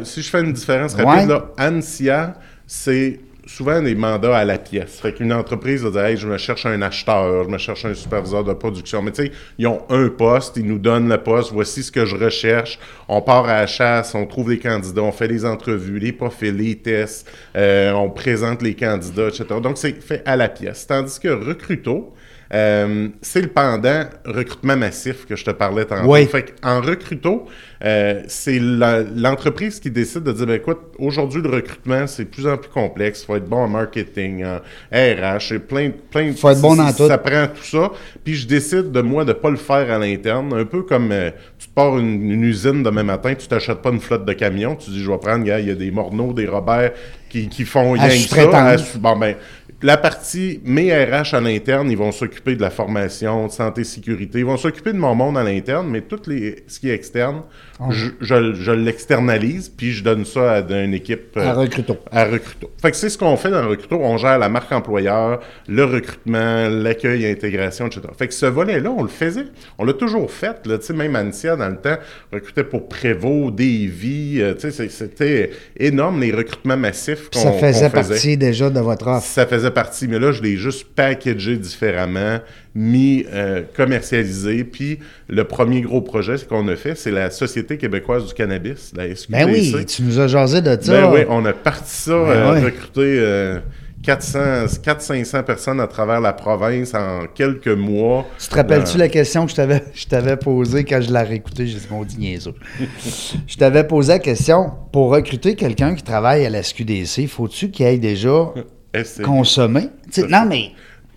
si 0.06 0.22
je 0.22 0.30
fais 0.30 0.40
une 0.40 0.54
différence 0.54 0.96
Ouais. 0.96 1.04
rapide, 1.04 1.28
là, 1.32 1.48
ANSIA, 1.60 2.36
c'est 2.66 3.20
souvent 3.46 3.82
des 3.82 3.96
mandats 3.96 4.38
à 4.38 4.46
la 4.46 4.58
pièce. 4.58 5.00
Fait 5.00 5.14
qu'une 5.14 5.34
entreprise 5.34 5.84
va 5.84 5.90
dire 5.92 6.06
Hey, 6.06 6.18
je 6.18 6.28
me 6.28 6.38
cherche 6.38 6.66
un 6.66 6.82
acheteur, 6.82 7.44
je 7.44 7.50
me 7.50 7.58
cherche 7.58 7.86
un 7.86 7.94
superviseur 7.94 8.44
de 8.44 8.54
production. 8.54 9.02
Mais 9.02 9.12
tu 9.12 9.24
sais, 9.24 9.32
ils 9.58 9.68
ont 9.68 9.82
un 9.90 10.10
poste, 10.10 10.58
ils 10.58 10.66
nous 10.66 10.80
donnent 10.80 11.10
le 11.10 11.18
poste, 11.18 11.52
voici 11.52 11.84
ce 11.84 11.92
que 11.92 12.06
je 12.06 12.16
recherche. 12.16 12.80
On 13.08 13.22
part 13.22 13.46
à 13.46 13.62
la 13.62 13.68
chasse, 13.68 14.16
on 14.16 14.26
trouve 14.26 14.50
des 14.50 14.60
candidats, 14.60 15.02
on 15.02 15.12
fait 15.12 15.28
les 15.28 15.46
entrevues, 15.46 16.00
les 16.00 16.14
profils, 16.14 16.56
les 16.56 16.76
tests, 16.76 17.30
euh, 17.56 17.92
on 17.94 18.10
présente 18.10 18.62
les 18.62 18.76
candidats, 18.76 19.28
etc. 19.28 19.46
Donc, 19.62 19.78
c'est 19.78 20.02
fait 20.02 20.22
à 20.26 20.36
la 20.36 20.50
pièce. 20.50 20.88
Tandis 20.88 21.20
que 21.20 21.30
Recruto, 21.30 22.14
euh, 22.54 23.08
c'est 23.22 23.42
le 23.42 23.48
pendant 23.48 24.04
recrutement 24.26 24.78
massif 24.78 25.26
que 25.26 25.36
je 25.36 25.44
te 25.44 25.52
parlais 25.52 25.86
tantôt. 25.86 26.12
Oui. 26.12 26.26
Fait 26.28 26.54
en 26.64 26.82
recruto, 26.82 27.46
euh, 27.84 28.22
c'est 28.28 28.60
l'entreprise 28.60 29.80
qui 29.80 29.90
décide 29.90 30.24
de 30.24 30.32
dire, 30.32 30.46
ben, 30.46 30.56
écoute, 30.56 30.80
aujourd'hui, 31.00 31.42
le 31.42 31.50
recrutement, 31.50 32.06
c'est 32.06 32.26
de 32.26 32.30
plus 32.30 32.48
en 32.48 32.58
plus 32.58 32.70
complexe. 32.70 33.24
Il 33.24 33.26
faut 33.26 33.36
être 33.36 33.50
bon 33.50 33.58
en 33.64 33.68
marketing, 33.68 34.46
en 34.46 34.60
RH, 34.92 35.54
et 35.54 35.60
plein, 35.60 35.92
plein 36.12 36.30
de... 36.32 36.34
Faut 36.38 36.50
être 36.52 36.62
bon 36.62 36.76
dans 36.76 36.88
ça- 36.90 36.94
tout. 36.94 37.08
Ça 37.08 37.18
prend 37.18 37.48
tout 37.48 37.64
ça. 37.64 37.92
Puis 38.24 38.36
je 38.36 38.48
décide 38.48 38.92
de 38.92 39.02
moi 39.02 39.26
de 39.26 39.34
pas 39.34 39.50
le 39.50 39.58
faire 39.58 39.92
à 39.92 39.98
l'interne. 39.98 40.54
Un 40.54 40.66
peu 40.66 40.84
comme 40.84 41.12
euh, 41.12 41.32
tu 41.58 41.68
te 41.68 41.74
pars 41.74 41.98
une, 41.98 42.32
une 42.32 42.44
usine 42.44 42.84
demain 42.84 43.04
matin, 43.04 43.34
tu 43.34 43.48
t'achètes 43.48 43.82
pas 43.82 43.90
une 43.90 44.00
flotte 44.00 44.26
de 44.26 44.34
camions. 44.34 44.76
Tu 44.76 44.92
dis, 44.92 45.02
je 45.04 45.10
vais 45.12 45.18
prendre, 45.18 45.44
gars, 45.44 45.60
il 45.60 45.68
y 45.68 45.72
a 45.72 45.76
des 45.76 45.90
Morneaux, 45.92 46.34
des 46.34 46.46
Robert 46.46 46.92
qui, 47.30 47.50
qui 47.50 47.66
font 47.66 47.94
rien 47.94 48.08
que 48.10 48.14
ça. 48.52 48.70
à 48.70 48.78
Bon, 49.00 49.18
ben, 49.18 49.36
la 49.84 49.98
partie, 49.98 50.62
mes 50.64 50.94
RH 50.94 51.36
à 51.36 51.42
l'interne, 51.42 51.92
ils 51.92 51.98
vont 51.98 52.14
s'occuper 52.14 52.56
de 52.56 52.62
la 52.62 52.70
formation, 52.70 53.48
de 53.48 53.52
santé, 53.52 53.84
sécurité. 53.84 54.40
Ils 54.40 54.46
vont 54.46 54.56
s'occuper 54.56 54.94
de 54.94 54.98
mon 54.98 55.14
monde 55.14 55.38
à 55.38 55.44
l'interne, 55.44 55.90
mais 55.90 56.02
tout 56.02 56.20
ce 56.24 56.80
qui 56.80 56.90
est 56.90 56.94
externe, 56.94 57.44
Ah. 57.86 57.92
je, 57.92 58.06
je, 58.22 58.54
je 58.54 58.72
l'externalise, 58.72 59.70
puis 59.70 59.92
je 59.92 60.04
donne 60.04 60.26
ça 60.26 60.54
à 60.54 60.60
une 60.84 60.94
équipe. 60.94 61.36
euh, 61.38 61.42
À 61.50 61.54
Recruto. 61.54 61.98
à 62.12 62.26
Recruto. 62.26 62.70
Fait 62.82 62.92
que 62.92 62.98
c'est 62.98 63.10
ce 63.10 63.18
qu'on 63.18 63.36
fait 63.38 63.50
dans 63.52 63.68
Recruto. 63.68 63.98
On 64.02 64.18
gère 64.18 64.38
la 64.40 64.50
marque 64.50 64.72
employeur, 64.72 65.40
le 65.68 65.84
recrutement, 65.86 66.70
l'accueil, 66.70 67.24
l'intégration, 67.24 67.88
etc. 67.88 68.02
Fait 68.18 68.28
que 68.28 68.34
ce 68.34 68.46
volet-là, 68.46 68.92
on 68.92 69.04
le 69.04 69.10
faisait. 69.10 69.46
On 69.78 69.86
l'a 69.86 69.94
toujours 69.94 70.32
fait. 70.32 70.66
Là. 70.66 70.78
Tu 70.78 70.86
sais, 70.88 70.94
Même 70.94 71.16
Ancia, 71.16 71.56
dans 71.56 71.70
le 71.70 71.78
temps, 71.78 71.98
recrutait 72.32 72.64
pour 72.64 72.88
Prévost, 72.88 73.56
Davy. 73.56 74.38
euh, 74.42 74.54
tu 74.54 74.62
sais, 74.62 74.72
c'est- 74.72 74.90
C'était 74.90 75.50
énorme, 75.80 76.22
les 76.22 76.32
recrutements 76.32 76.78
massifs 76.78 77.30
qu'on 77.30 77.40
Ça 77.40 77.52
faisait 77.54 77.90
qu'on 77.90 77.98
faisait. 77.98 78.10
partie 78.14 78.38
déjà 78.38 78.70
de 78.70 78.80
votre 78.80 79.08
offre. 79.08 79.26
Ça 79.26 79.46
faisait 79.46 79.72
partie, 79.72 80.08
mais 80.08 80.20
là, 80.20 80.32
je 80.32 80.42
l'ai 80.42 80.56
juste 80.56 80.86
packagé 80.96 81.58
différemment, 81.58 82.40
mis, 82.76 83.26
euh, 83.34 83.62
commercialisé. 83.76 84.64
Puis 84.64 85.00
le 85.28 85.44
premier 85.44 85.82
gros 85.82 86.02
projet 86.02 86.38
c'est 86.38 86.48
qu'on 86.48 86.68
a 86.68 86.76
fait, 86.76 86.96
c'est 86.96 87.12
la 87.12 87.30
Société 87.32 87.73
québécoise 87.78 88.26
du 88.28 88.34
cannabis, 88.34 88.92
la 88.96 89.14
SQDC. 89.16 89.30
Ben 89.32 89.50
oui, 89.52 89.86
tu 89.86 90.04
nous 90.04 90.20
as 90.20 90.28
jasé 90.28 90.62
de 90.62 90.78
ça. 90.82 90.92
Ben 91.02 91.12
oui, 91.14 91.22
on 91.30 91.44
a 91.46 91.54
parti 91.54 91.92
ça, 91.94 92.12
Ben 92.12 92.30
euh, 92.30 92.54
ouais. 92.54 92.60
recruté 92.66 93.02
euh, 93.02 93.60
400, 94.04 94.40
400-500 94.84 95.44
personnes 95.44 95.80
à 95.80 95.88
travers 95.88 96.20
la 96.20 96.34
province 96.34 96.94
en 96.94 97.26
quelques 97.34 97.68
mois. 97.70 98.26
Tu 98.40 98.48
te 98.48 98.56
rappelles-tu 98.56 98.96
Euh, 98.98 99.00
la 99.00 99.08
question 99.08 99.46
que 99.46 99.52
je 99.52 99.56
t'avais, 99.56 99.82
je 99.94 100.06
t'avais 100.06 100.36
posée 100.38 100.84
quand 100.84 101.02
je 101.02 101.12
l'ai 101.12 101.22
réécoutée? 101.22 101.68
J'ai 101.68 101.80
dit, 101.80 101.88
mon 101.90 102.04
niaiseux. 102.04 102.54
je 103.48 103.56
t'avais 103.56 103.86
posé 103.86 104.14
la 104.14 104.20
question, 104.20 104.72
pour 104.92 105.12
recruter 105.12 105.56
quelqu'un 105.56 105.96
qui 105.96 106.04
travaille 106.04 106.46
à 106.46 106.50
la 106.50 106.62
SQDC, 106.64 107.28
faut-tu 107.28 107.70
qu'il 107.72 107.86
aille 107.86 108.00
déjà 108.00 108.54
consommer? 109.24 109.90
Non, 110.30 110.46
mais 110.48 110.72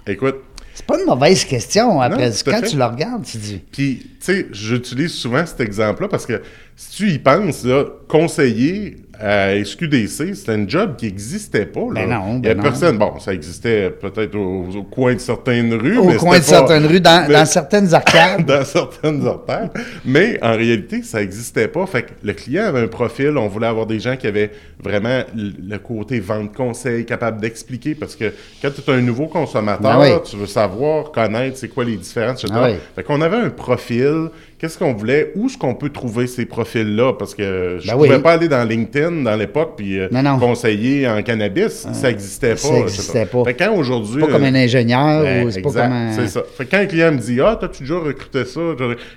Écoute, 0.09 0.37
c'est 0.77 0.85
pas 0.85 1.01
une 1.01 1.07
mauvaise 1.07 1.43
question. 1.47 2.03
Après, 2.03 2.29
Non, 2.29 2.35
quand 2.45 2.61
fait. 2.61 2.69
tu 2.69 2.77
le 2.77 2.85
regardes, 2.85 3.25
tu 3.25 3.39
dis, 3.39 3.63
Puis, 3.73 3.99
tu 3.99 4.17
sais, 4.21 4.47
j'utilise 4.53 5.13
souvent 5.15 5.45
cet 5.47 5.59
exemple-là 5.61 6.07
parce 6.07 6.27
que 6.27 6.43
si 6.77 6.91
tu 6.99 7.11
y 7.13 7.19
penses, 7.19 7.65
là, 7.65 7.85
conseiller 8.07 8.97
à 9.21 9.55
SQDC, 9.65 10.35
c'était 10.35 10.53
un 10.53 10.69
job 10.69 10.97
qui 10.97 11.07
n'existait 11.07 11.67
pas. 11.67 11.81
Là. 11.93 12.07
Ben 12.07 12.09
non, 12.09 12.23
Il 12.33 12.37
y 12.39 12.41
ben 12.43 12.51
a 12.51 12.55
non. 12.55 12.63
personne. 12.63 12.99
Bon, 12.99 13.19
ça 13.19 13.33
existait 13.33 13.91
peut-être 13.91 14.35
au, 14.35 14.67
au 14.77 14.83
coin 14.83 15.15
de 15.15 15.19
certaines 15.21 15.73
rues. 15.75 15.99
au 15.99 16.05
mais 16.09 16.17
coin 16.17 16.35
de 16.39 16.43
pas- 16.45 16.49
certaines 16.49 16.87
rues, 16.87 17.01
dans, 17.01 17.27
mais- 17.27 17.35
dans 17.35 17.47
certaines 17.47 17.95
arcades. 17.95 18.45
dans 18.47 18.65
certaines 18.65 19.27
artères. 19.27 19.71
Mais 20.05 20.39
en 20.43 20.53
réalité, 20.53 21.03
ça 21.03 21.21
n'existait 21.21 21.69
pas. 21.69 21.87
Fait 21.87 22.03
que 22.03 22.11
le 22.23 22.33
client 22.33 22.65
avait 22.65 22.81
un 22.81 22.89
profil. 22.89 23.37
On 23.39 23.49
voulait 23.49 23.67
avoir 23.67 23.87
des 23.87 24.01
gens 24.01 24.17
qui 24.17 24.27
avaient 24.27 24.51
vraiment 24.83 25.23
le 25.35 25.77
côté 25.79 26.21
vente 26.21 26.55
conseil, 26.55 27.05
capable 27.07 27.41
d'expliquer. 27.41 27.95
Parce 27.95 28.17
que 28.17 28.33
quand 28.63 28.71
tu 28.71 28.91
es 28.91 28.95
un 28.95 29.01
nouveau 29.01 29.27
consommateur, 29.27 29.91
Ah 29.93 30.01
oui. 30.01 30.11
tu 30.29 30.37
veux 30.37 30.47
savoir, 30.47 31.11
connaître 31.13 31.57
c'est 31.57 31.69
quoi 31.69 31.85
les 31.85 31.97
différences, 31.97 32.45
etc. 32.45 32.59
Ah 32.61 32.69
oui. 32.71 32.77
Fait 32.95 33.03
qu'on 33.03 33.21
avait 33.21 33.37
un 33.39 33.51
profil. 33.51 34.29
Qu'est-ce 34.59 34.79
qu'on 34.79 34.95
voulait? 34.95 35.33
Où 35.37 35.47
est-ce 35.49 35.59
qu'on 35.59 35.75
peut 35.75 35.91
trouver 35.91 36.27
ces 36.27 36.47
profils-là? 36.47 37.13
Parce 37.19 37.35
que 37.35 37.77
je 37.79 37.87
Ben 37.87 37.95
ne 37.95 38.01
oui. 38.01 38.09
pouvais 38.09 38.21
pas 38.23 38.33
aller 38.33 38.49
dans 38.49 38.67
LinkedIn 38.67 39.23
dans 39.23 39.37
l'époque 39.37 39.75
puis 39.77 39.99
euh, 40.01 40.09
Non, 40.11 40.23
non. 40.23 40.39
conseiller 40.39 41.07
en 41.07 41.21
cannabis. 41.23 41.87
ça 41.93 42.09
n'existait 42.09 42.53
pas. 42.53 42.57
ça 42.57 42.69
etc. 42.69 42.83
existait 42.85 43.27
pas. 43.27 43.45
Fait 43.45 43.55
quand 43.55 43.75
aujourd'hui... 43.77 44.23
pas 44.23 44.29
comme 44.29 44.45
euh, 44.45 44.47
un 44.47 44.55
ingénieur 44.55 45.23
ben, 45.23 45.47
ou 45.47 45.51
c'est 45.51 45.61
pas 45.61 45.73
comme 45.73 45.93
un. 45.93 46.13
C'est 46.15 46.29
ça. 46.29 46.43
Fait 46.57 46.65
quand 46.65 46.79
un 46.79 46.87
client 46.87 47.13
me 47.13 47.19
dit 47.19 47.39
Ah, 47.43 47.59
t'as-tu 47.61 47.83
déjà 47.83 47.99
recruté 47.99 48.47
ça 48.47 48.61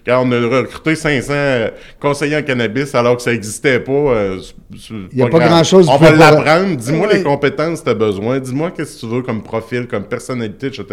Quand 0.05 0.23
on 0.25 0.31
a 0.33 0.57
recruté 0.59 0.95
500 0.95 1.31
euh, 1.33 1.69
conseillers 2.01 2.35
en 2.37 2.43
cannabis 2.43 2.93
alors 2.93 3.15
que 3.15 3.21
ça 3.21 3.31
n'existait 3.31 3.79
pas, 3.79 3.91
euh, 3.93 4.39
c'est- 4.41 4.53
c'est 4.77 5.17
Y 5.17 5.21
a 5.21 5.27
pas 5.27 5.39
grand-chose 5.39 5.87
On 5.89 5.95
va 5.95 6.11
l'apprendre. 6.11 6.75
Dis-moi 6.75 7.07
Oui. 7.09 7.17
les 7.17 7.23
compétences 7.23 7.79
que 7.79 7.85
tu 7.85 7.91
as 7.91 7.93
besoin. 7.93 8.39
Dis-moi 8.39 8.71
qu'est-ce 8.75 8.95
que 8.95 9.07
tu 9.07 9.13
veux 9.15 9.21
comme 9.21 9.41
profil, 9.41 9.87
comme 9.87 10.03
personnalité, 10.03 10.67
etc. 10.67 10.83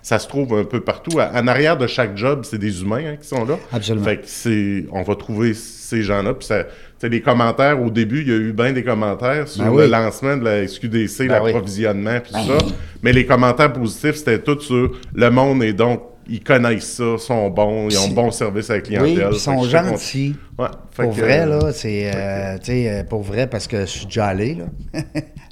Ça 0.00 0.20
se 0.20 0.28
trouve 0.28 0.54
un 0.54 0.64
peu 0.64 0.78
partout. 0.80 1.18
En 1.18 1.48
arrière 1.48 1.76
de 1.76 1.88
chaque 1.88 2.16
job, 2.16 2.42
c'est 2.44 2.58
des 2.58 2.82
humains 2.82 3.02
hein, 3.04 3.16
qui 3.20 3.26
sont 3.26 3.44
là. 3.44 3.58
Absolument. 3.72 3.95
Fait 4.04 4.16
que 4.18 4.22
c'est, 4.26 4.84
on 4.92 5.02
va 5.02 5.14
trouver 5.16 5.54
ces 5.54 6.02
gens-là. 6.02 6.34
Puis 6.34 6.46
ça, 6.46 6.64
les 7.02 7.20
commentaires, 7.20 7.80
au 7.82 7.90
début, 7.90 8.22
il 8.22 8.28
y 8.28 8.32
a 8.32 8.36
eu 8.36 8.52
bien 8.52 8.72
des 8.72 8.82
commentaires 8.84 9.46
sur 9.48 9.64
Ben 9.64 9.74
le 9.76 9.86
lancement 9.86 10.36
de 10.36 10.44
la 10.44 10.66
SQDC, 10.66 11.26
Ben 11.28 11.28
l'approvisionnement, 11.28 12.18
puis 12.20 12.32
tout 12.32 12.46
ça. 12.58 12.58
Mais 13.02 13.12
les 13.12 13.26
commentaires 13.26 13.72
positifs, 13.72 14.16
c'était 14.16 14.40
tout 14.40 14.60
sur 14.60 14.92
le 15.14 15.30
monde 15.30 15.62
et 15.62 15.72
donc, 15.72 16.02
ils 16.28 16.42
connaissent 16.42 16.94
ça, 16.94 17.18
sont 17.18 17.48
bons, 17.50 17.88
ils 17.88 17.98
ont 17.98 18.08
bon 18.08 18.32
service 18.32 18.68
à 18.70 18.74
la 18.74 18.80
clientèle. 18.80 19.28
ils 19.32 19.38
sont 19.38 19.62
gentils. 19.62 20.34
Ouais, 20.58 20.66
Pour 20.96 21.14
que, 21.14 21.20
vrai, 21.20 21.46
là, 21.46 21.70
c'est. 21.72 22.10
euh, 22.12 22.58
tu 22.58 22.64
sais, 22.64 22.90
euh, 22.90 23.04
pour 23.04 23.22
vrai, 23.22 23.46
parce 23.46 23.68
que 23.68 23.82
je 23.82 23.84
suis 23.86 24.06
déjà 24.06 24.26
allé, 24.26 24.56
là. 24.56 24.64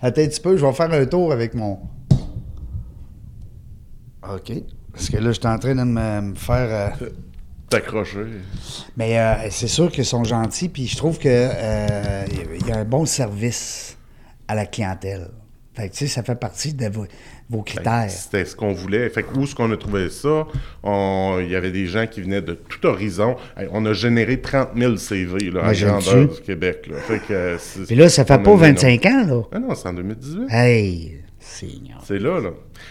Attends 0.03 0.23
un 0.23 0.27
petit 0.27 0.41
peu, 0.41 0.57
je 0.57 0.67
vais 0.67 0.73
faire 0.73 0.93
un 0.93 1.05
tour 1.07 1.31
avec 1.33 1.55
mon. 1.55 1.79
OK. 4.23 4.53
Parce 4.93 5.09
que 5.11 5.17
là, 5.19 5.33
je 5.33 5.39
suis 5.39 5.47
en 5.47 5.59
train 5.59 5.75
de 5.75 5.83
me, 5.85 6.21
me 6.21 6.35
faire. 6.35 6.93
euh, 7.03 7.07
Mais 8.97 9.19
euh, 9.19 9.35
c'est 9.51 9.69
sûr 9.69 9.91
qu'ils 9.91 10.05
sont 10.05 10.25
gentils, 10.25 10.69
puis 10.69 10.87
je 10.87 10.97
trouve 10.97 11.19
que 11.19 11.29
euh, 11.29 12.25
y 12.67 12.73
a 12.73 12.79
un 12.79 12.85
bon 12.85 13.07
service 13.07 13.97
à 14.49 14.55
la 14.55 14.67
clientèle. 14.67 15.31
Fait 15.75 15.89
que, 15.89 15.95
tu 15.95 16.07
sais, 16.07 16.07
ça 16.07 16.23
fait 16.23 16.37
partie 16.37 16.73
de 16.73 16.87
vos, 16.89 17.05
vos 17.51 17.63
critères. 17.63 18.09
C'était 18.09 18.45
ce 18.45 18.55
qu'on 18.55 18.73
voulait. 18.73 19.11
Fait 19.11 19.25
que 19.25 19.37
où 19.37 19.43
est-ce 19.43 19.57
qu'on 19.57 19.73
a 19.73 19.77
trouvé 19.77 20.09
ça? 20.09 20.47
Il 20.85 21.49
y 21.51 21.57
avait 21.57 21.73
des 21.73 21.87
gens 21.87 22.07
qui 22.07 22.23
venaient 22.23 22.43
de 22.43 22.55
tout 22.55 22.87
horizon. 22.87 23.37
Hey, 23.57 23.67
on 23.73 23.85
a 23.85 23.93
généré 23.93 24.41
30 24.41 24.69
000 24.77 24.97
CV 24.97 25.51
là, 25.51 25.65
à 25.65 25.75
grandeur 25.75 26.29
du 26.29 26.41
Québec. 26.43 26.87
Là. 26.89 26.97
Fait 26.99 27.19
que, 27.19 27.33
euh, 27.33 27.59
Puis 27.87 27.97
là, 27.97 28.09
ça 28.09 28.25
fait 28.25 28.39
pas 28.39 28.51
mis 28.55 28.65
un 28.65 28.73
25 28.73 29.07
ans, 29.07 29.27
là. 29.27 29.43
Ah 29.51 29.59
non, 29.59 29.75
c'est 29.75 29.89
en 29.89 29.95
2018. 29.95 30.47
Hey, 30.49 31.24
Seigneur. 31.55 31.99
C'est 32.05 32.19
là, 32.19 32.41
là. 32.41 32.51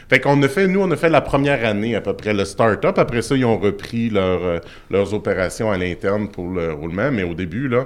Fait 0.09 0.19
qu'on 0.19 0.41
a 0.41 0.47
fait, 0.47 0.67
nous, 0.67 0.81
on 0.81 0.89
a 0.91 0.95
fait 0.95 1.09
la 1.09 1.21
première 1.21 1.65
année 1.65 1.95
à 1.95 2.01
peu 2.01 2.13
près 2.13 2.33
le 2.33 2.45
start-up. 2.45 2.97
Après 2.97 3.21
ça, 3.21 3.35
ils 3.35 3.45
ont 3.45 3.57
repris 3.57 4.09
leur, 4.09 4.43
euh, 4.43 4.59
leurs 4.89 5.13
opérations 5.13 5.71
à 5.71 5.77
l'interne 5.77 6.29
pour 6.29 6.49
le 6.49 6.71
roulement. 6.73 7.11
Mais 7.11 7.23
au 7.23 7.33
début, 7.33 7.67
là, 7.67 7.85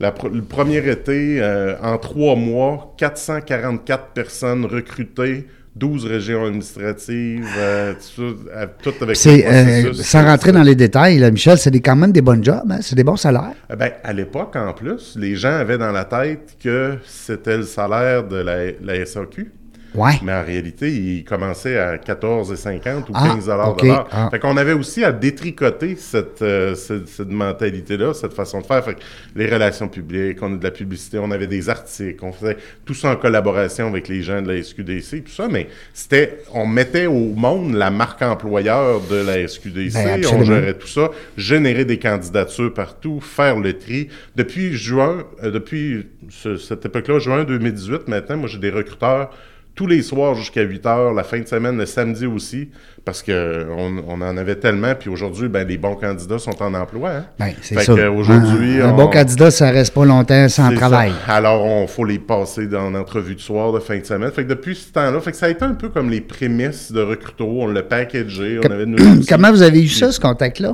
la 0.00 0.10
pr- 0.10 0.32
le 0.32 0.42
premier 0.42 0.78
été, 0.90 1.38
euh, 1.40 1.74
en 1.82 1.96
trois 1.98 2.36
mois, 2.36 2.94
444 2.98 4.08
personnes 4.12 4.64
recrutées, 4.66 5.46
12 5.76 6.06
régions 6.06 6.46
administratives, 6.46 7.46
euh, 7.58 7.92
tout, 8.16 8.34
ça, 8.50 8.66
tout 8.66 8.94
avec 9.02 9.16
C'est, 9.16 9.46
euh, 9.46 9.92
sans 9.92 10.24
rentrer 10.24 10.52
dans 10.52 10.62
les 10.62 10.74
détails, 10.74 11.18
là, 11.18 11.30
Michel, 11.30 11.58
c'est 11.58 11.70
quand 11.80 11.96
même 11.96 12.12
des 12.12 12.22
bonnes 12.22 12.42
jobs, 12.42 12.70
hein? 12.70 12.78
c'est 12.80 12.96
des 12.96 13.04
bons 13.04 13.16
salaires? 13.16 13.52
Eh 13.70 13.76
ben, 13.76 13.90
à 14.02 14.12
l'époque, 14.14 14.56
en 14.56 14.72
plus, 14.72 15.16
les 15.18 15.36
gens 15.36 15.52
avaient 15.52 15.76
dans 15.78 15.92
la 15.92 16.04
tête 16.06 16.56
que 16.62 16.96
c'était 17.04 17.58
le 17.58 17.64
salaire 17.64 18.24
de 18.26 18.36
la, 18.36 18.56
la 18.82 19.04
SAQ. 19.04 19.52
Ouais. 19.96 20.12
Mais 20.22 20.32
en 20.34 20.44
réalité, 20.44 20.90
il 20.92 21.24
commençait 21.24 21.78
à 21.78 21.96
14,50 21.98 23.08
ou 23.08 23.12
Ah, 23.14 23.28
15 23.34 23.46
dollars 23.46 23.70
ok. 23.72 23.82
de 23.82 23.86
l'heure. 23.88 24.08
Ah. 24.12 24.28
Fait 24.30 24.38
qu'on 24.38 24.56
avait 24.56 24.72
aussi 24.72 25.02
à 25.04 25.12
détricoter 25.12 25.96
cette, 25.96 26.42
euh, 26.42 26.74
cette, 26.74 27.08
cette 27.08 27.30
mentalité-là, 27.30 28.12
cette 28.14 28.32
façon 28.34 28.60
de 28.60 28.66
faire. 28.66 28.84
Fait 28.84 28.94
que 28.94 29.00
les 29.34 29.46
relations 29.46 29.88
publiques, 29.88 30.38
on 30.42 30.54
a 30.54 30.56
de 30.56 30.64
la 30.64 30.70
publicité, 30.70 31.18
on 31.18 31.30
avait 31.30 31.46
des 31.46 31.68
articles, 31.68 32.22
on 32.24 32.32
faisait 32.32 32.56
tout 32.84 32.94
ça 32.94 33.10
en 33.12 33.16
collaboration 33.16 33.88
avec 33.88 34.08
les 34.08 34.22
gens 34.22 34.42
de 34.42 34.52
la 34.52 34.62
SQDC, 34.62 35.24
tout 35.24 35.32
ça, 35.32 35.48
mais 35.50 35.68
c'était, 35.94 36.38
on 36.52 36.66
mettait 36.66 37.06
au 37.06 37.32
monde 37.34 37.74
la 37.74 37.90
marque 37.90 38.22
employeur 38.22 39.00
de 39.10 39.16
la 39.16 39.46
SQDC, 39.48 39.94
Ben, 39.94 40.20
on 40.32 40.44
gérait 40.44 40.74
tout 40.74 40.86
ça, 40.88 41.10
générer 41.36 41.84
des 41.84 41.98
candidatures 41.98 42.72
partout, 42.74 43.20
faire 43.20 43.58
le 43.58 43.72
tri. 43.78 44.08
Depuis 44.34 44.74
juin, 44.76 45.24
euh, 45.42 45.50
depuis 45.50 46.06
ce- 46.28 46.56
cette 46.56 46.84
époque-là, 46.86 47.18
juin 47.18 47.44
2018, 47.44 48.08
maintenant, 48.08 48.36
moi 48.36 48.48
j'ai 48.48 48.58
des 48.58 48.70
recruteurs 48.70 49.30
tous 49.76 49.86
les 49.86 50.02
soirs 50.02 50.34
jusqu'à 50.34 50.62
8 50.62 50.86
heures, 50.86 51.12
la 51.14 51.22
fin 51.22 51.38
de 51.38 51.46
semaine, 51.46 51.76
le 51.76 51.84
samedi 51.86 52.26
aussi, 52.26 52.70
parce 53.04 53.22
que 53.22 53.66
on, 53.76 54.02
on 54.08 54.20
en 54.22 54.36
avait 54.38 54.56
tellement, 54.56 54.94
puis 54.98 55.10
aujourd'hui, 55.10 55.48
ben, 55.48 55.68
les 55.68 55.76
bons 55.78 55.94
candidats 55.96 56.38
sont 56.38 56.60
en 56.62 56.72
emploi. 56.74 57.10
hein. 57.10 57.26
Ben, 57.38 57.52
c'est 57.60 57.78
ça. 57.80 58.10
aujourd'hui, 58.10 58.80
un, 58.80 58.86
un 58.88 58.92
on- 58.92 58.96
bon 58.96 59.08
candidat, 59.10 59.50
ça 59.50 59.70
reste 59.70 59.92
pas 59.94 60.04
longtemps 60.06 60.48
sans 60.48 60.74
travail. 60.74 61.12
ça. 61.26 61.34
Alors, 61.34 61.62
on 61.64 61.86
faut 61.86 62.04
les 62.06 62.18
passer 62.18 62.66
dans 62.66 62.88
l'entrevue 62.90 63.34
de 63.34 63.40
soir, 63.40 63.72
de 63.72 63.78
fin 63.78 63.98
de 63.98 64.04
semaine. 64.06 64.30
Fait 64.32 64.44
que 64.44 64.48
depuis 64.48 64.74
ce 64.74 64.90
temps-là, 64.92 65.20
fait 65.20 65.30
que 65.32 65.36
ça 65.36 65.46
a 65.46 65.50
été 65.50 65.64
un 65.64 65.74
peu 65.74 65.90
comme 65.90 66.08
les 66.10 66.22
prémices 66.22 66.90
de 66.90 67.02
Recruto. 67.02 67.44
On 67.46 67.66
l'a 67.68 67.82
packagé, 67.82 68.58
on 68.64 68.70
avait 68.70 68.86
Comment 69.28 69.50
vous 69.50 69.62
avez 69.62 69.84
eu 69.84 69.88
ça, 69.88 70.10
ce 70.10 70.18
contact-là? 70.18 70.72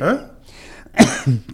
Hein? 0.00 0.20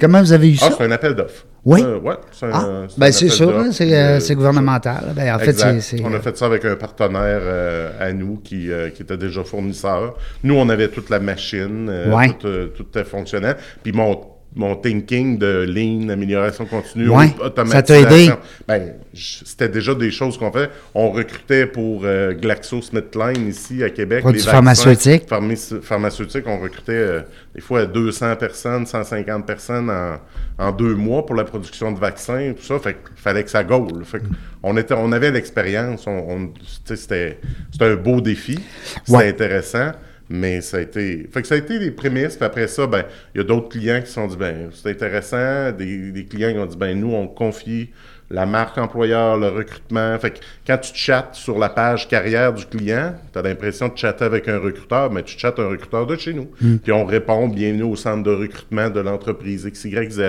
Comment 0.01 0.21
vous 0.21 0.33
avez 0.33 0.53
eu 0.53 0.57
Ah, 0.63 0.69
ça? 0.71 0.75
c'est 0.79 0.85
un 0.85 0.91
appel 0.91 1.15
d'offres. 1.15 1.45
Oui? 1.71 1.83
Euh, 1.85 1.99
ouais, 1.99 2.15
c'est 2.33 2.47
Ah, 2.51 2.87
ben 2.97 3.13
c'est 3.13 3.29
sûr, 3.29 3.51
hein, 3.59 3.69
c'est 3.73 3.93
euh, 3.95 4.19
euh, 4.19 4.35
gouvernemental. 4.35 5.13
Ben, 5.15 5.35
en 5.35 5.39
fait, 5.39 5.51
Exact. 5.51 5.81
c'est. 5.81 5.99
c'est- 5.99 6.03
On 6.05 6.15
a 6.15 6.19
fait 6.21 6.35
ça 6.35 6.47
avec 6.47 6.65
un 6.65 6.77
partenaire 6.77 7.41
euh, 7.43 7.91
à 8.01 8.11
nous 8.15 8.39
qui, 8.43 8.73
euh, 8.73 8.89
qui 8.89 9.03
était 9.03 9.19
déjà 9.19 9.45
fournisseur. 9.45 10.15
Nous, 10.45 10.55
on 10.55 10.67
avait 10.71 10.89
toute 10.89 11.11
la 11.11 11.21
machine, 11.21 11.89
euh, 11.91 12.15
Ouais. 12.17 12.31
tout, 12.41 12.49
tout 12.75 12.85
était 12.85 13.05
fonctionnel. 13.05 13.57
Puis 13.83 13.93
mon, 13.93 14.19
mon 14.57 14.75
thinking 14.77 15.39
de 15.39 15.65
lean, 15.69 16.09
amélioration 16.09 16.65
continue, 16.67 17.09
Ouais. 17.11 17.33
automatisation. 17.41 17.71
Ça 17.71 17.83
t'a 17.83 17.99
aidé? 18.17 18.33
Ben, 18.67 18.95
c'était 19.15 19.69
déjà 19.69 19.95
des 19.95 20.11
choses 20.11 20.37
qu'on 20.39 20.51
fait. 20.51 20.71
On 20.95 21.11
recrutait 21.11 21.67
pour 21.67 22.03
euh, 22.05 22.33
GlaxoSmithKline 22.35 23.47
ici 23.49 23.83
à 23.85 23.91
Québec. 23.91 24.21
Produits 24.23 24.41
pharmaceutiques. 24.43 25.29
pharmace- 25.29 25.81
pharmaceutiques. 25.83 26.45
On 26.47 26.59
recrutait 26.59 26.93
euh, 26.93 27.21
des 27.55 27.61
fois 27.61 27.87
200 27.87 28.37
personnes, 28.37 28.87
150 28.87 29.47
personnes 29.47 29.91
en, 29.91 30.17
en 30.59 30.73
deux 30.73 30.95
mois 30.95 31.25
pour 31.25 31.37
la 31.37 31.45
production 31.45 31.93
de 31.93 31.99
vaccins, 31.99 32.53
tout 32.57 32.65
ça. 32.65 32.79
Fait 32.79 32.95
qu'il 32.95 33.17
fallait 33.23 33.45
que 33.45 33.51
ça 33.51 33.63
gaule. 33.63 34.05
Fait 34.05 34.23
on, 34.63 34.77
était, 34.77 34.95
on 34.95 35.13
avait 35.13 35.31
l'expérience. 35.31 36.07
On, 36.07 36.11
on- 36.31 36.53
c'était, 36.85 37.39
c'était 37.71 37.85
un 37.85 37.97
beau 37.97 38.21
défi. 38.21 38.59
C'était 39.05 39.13
Ouais. 39.19 39.29
intéressant. 39.29 39.93
Mais 40.31 40.61
ça 40.61 40.77
a 40.77 40.81
été. 40.81 41.27
Fait 41.33 41.43
que 41.43 41.49
ça 41.49 41.55
a 41.55 41.59
été 41.59 41.79
les 41.79 41.91
prémices. 41.91 42.37
Puis 42.37 42.45
après 42.45 42.69
ça, 42.69 42.87
ben, 42.87 43.05
il 43.35 43.39
y 43.39 43.41
a 43.41 43.45
d'autres 43.45 43.69
clients 43.71 44.01
qui 44.01 44.09
se 44.09 44.15
sont 44.15 44.27
dit 44.27 44.37
ben, 44.37 44.71
c'est 44.75 44.91
intéressant. 44.91 45.73
Des, 45.73 46.11
des 46.13 46.25
clients 46.27 46.53
qui 46.53 46.59
ont 46.59 46.67
dit 46.67 46.77
ben, 46.77 46.99
nous, 46.99 47.13
on 47.15 47.27
confie 47.29 47.91
la 48.31 48.45
marque 48.45 48.77
employeur, 48.77 49.39
le 49.39 49.49
recrutement. 49.49 50.19
Fait 50.19 50.33
que 50.33 50.39
quand 50.67 50.77
tu 50.77 50.91
chattes 50.95 51.35
sur 51.35 51.59
la 51.59 51.71
page 51.71 52.09
carrière 52.09 52.53
du 52.53 52.67
client, 52.67 53.15
tu 53.33 53.39
as 53.39 53.43
l'impression 53.43 53.89
de 53.89 53.97
chatter 53.97 54.23
avec 54.23 54.47
un 54.49 54.59
recruteur, 54.59 55.11
mais 55.11 55.23
tu 55.23 55.39
chattes 55.39 55.59
un 55.59 55.69
recruteur 55.69 56.07
de 56.07 56.15
chez 56.15 56.35
nous. 56.35 56.51
Hmm. 56.61 56.77
Puis 56.77 56.93
on 56.93 57.07
répond 57.07 57.49
bienvenue 57.49 57.85
au 57.85 57.97
centre 57.97 58.23
de 58.25 58.31
recrutement 58.35 58.91
de 58.91 59.01
l'entreprise 59.01 59.65
XYZ. 59.67 60.21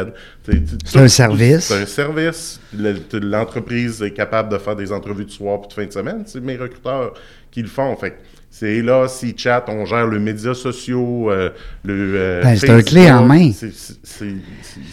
C'est 0.85 0.97
un 0.97 1.07
service. 1.09 1.65
C'est 1.65 1.81
un 1.81 1.85
service. 1.85 2.61
Le- 2.73 3.19
L'entreprise 3.19 4.01
est 4.01 4.11
capable 4.11 4.49
de 4.49 4.57
faire 4.59 4.77
des 4.77 4.93
entrevues 4.93 5.25
de 5.25 5.31
soir 5.31 5.59
puis 5.59 5.67
de 5.67 5.73
fin 5.73 5.85
de 5.85 5.91
semaine. 5.91 6.23
C'est 6.25 6.39
mes 6.41 6.55
recruteurs 6.55 7.13
qui 7.51 7.61
le 7.61 7.67
font. 7.67 7.95
Fait 7.97 8.11
que 8.11 8.15
c'est 8.51 8.81
là, 8.81 9.07
s'ils 9.07 9.37
chattent, 9.37 9.69
on 9.69 9.85
gère 9.85 10.05
le 10.07 10.19
médias 10.19 10.53
sociaux, 10.53 11.31
euh, 11.31 11.49
le. 11.83 12.13
euh, 12.15 12.41
Ben, 12.43 12.55
c'est 12.57 12.69
un 12.69 12.81
clé 12.81 13.09
en 13.11 13.23
main. 13.25 13.51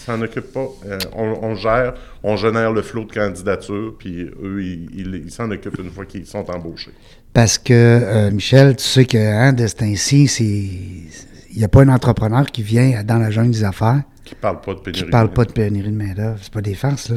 S'en 0.05 0.21
occupent 0.23 0.53
pas. 0.53 0.69
Euh, 0.87 0.99
on, 1.15 1.39
on 1.43 1.55
gère, 1.57 1.95
on 2.23 2.37
génère 2.37 2.73
le 2.73 2.83
flot 2.83 3.05
de 3.05 3.13
candidatures, 3.13 3.95
puis 3.99 4.23
eux, 4.43 4.63
ils 4.63 5.31
s'en 5.31 5.51
occupent 5.51 5.79
une 5.79 5.91
fois 5.91 6.05
qu'ils 6.05 6.27
sont 6.27 6.49
embauchés. 6.51 6.93
Parce 7.33 7.59
que, 7.59 7.73
euh, 7.73 8.31
Michel, 8.31 8.77
tu 8.77 8.85
sais 8.85 9.05
que 9.05 9.19
hein, 9.19 9.53
de 9.53 9.67
ce 9.67 9.75
temps-ci, 9.75 10.29
c'est. 10.29 10.45
Il 10.45 11.59
n'y 11.61 11.65
a 11.65 11.69
pas 11.69 11.83
un 11.83 11.89
entrepreneur 11.89 12.45
qui 12.47 12.63
vient 12.63 13.03
dans 13.03 13.17
la 13.19 13.31
jungle 13.31 13.51
des 13.53 13.65
affaires 13.65 14.03
Qui 14.25 14.35
parlent 14.35 14.61
pas 14.61 14.75
de 14.75 14.79
qui 14.81 14.85
pénurie. 14.91 15.07
ne 15.07 15.11
parle 15.11 15.33
pas 15.33 15.45
de 15.47 15.53
pénurie 15.53 15.91
de 15.91 15.97
main-d'œuvre. 15.97 16.39
C'est 16.43 16.53
pas 16.53 16.61
des 16.61 16.75
farces, 16.75 17.09
là. 17.09 17.17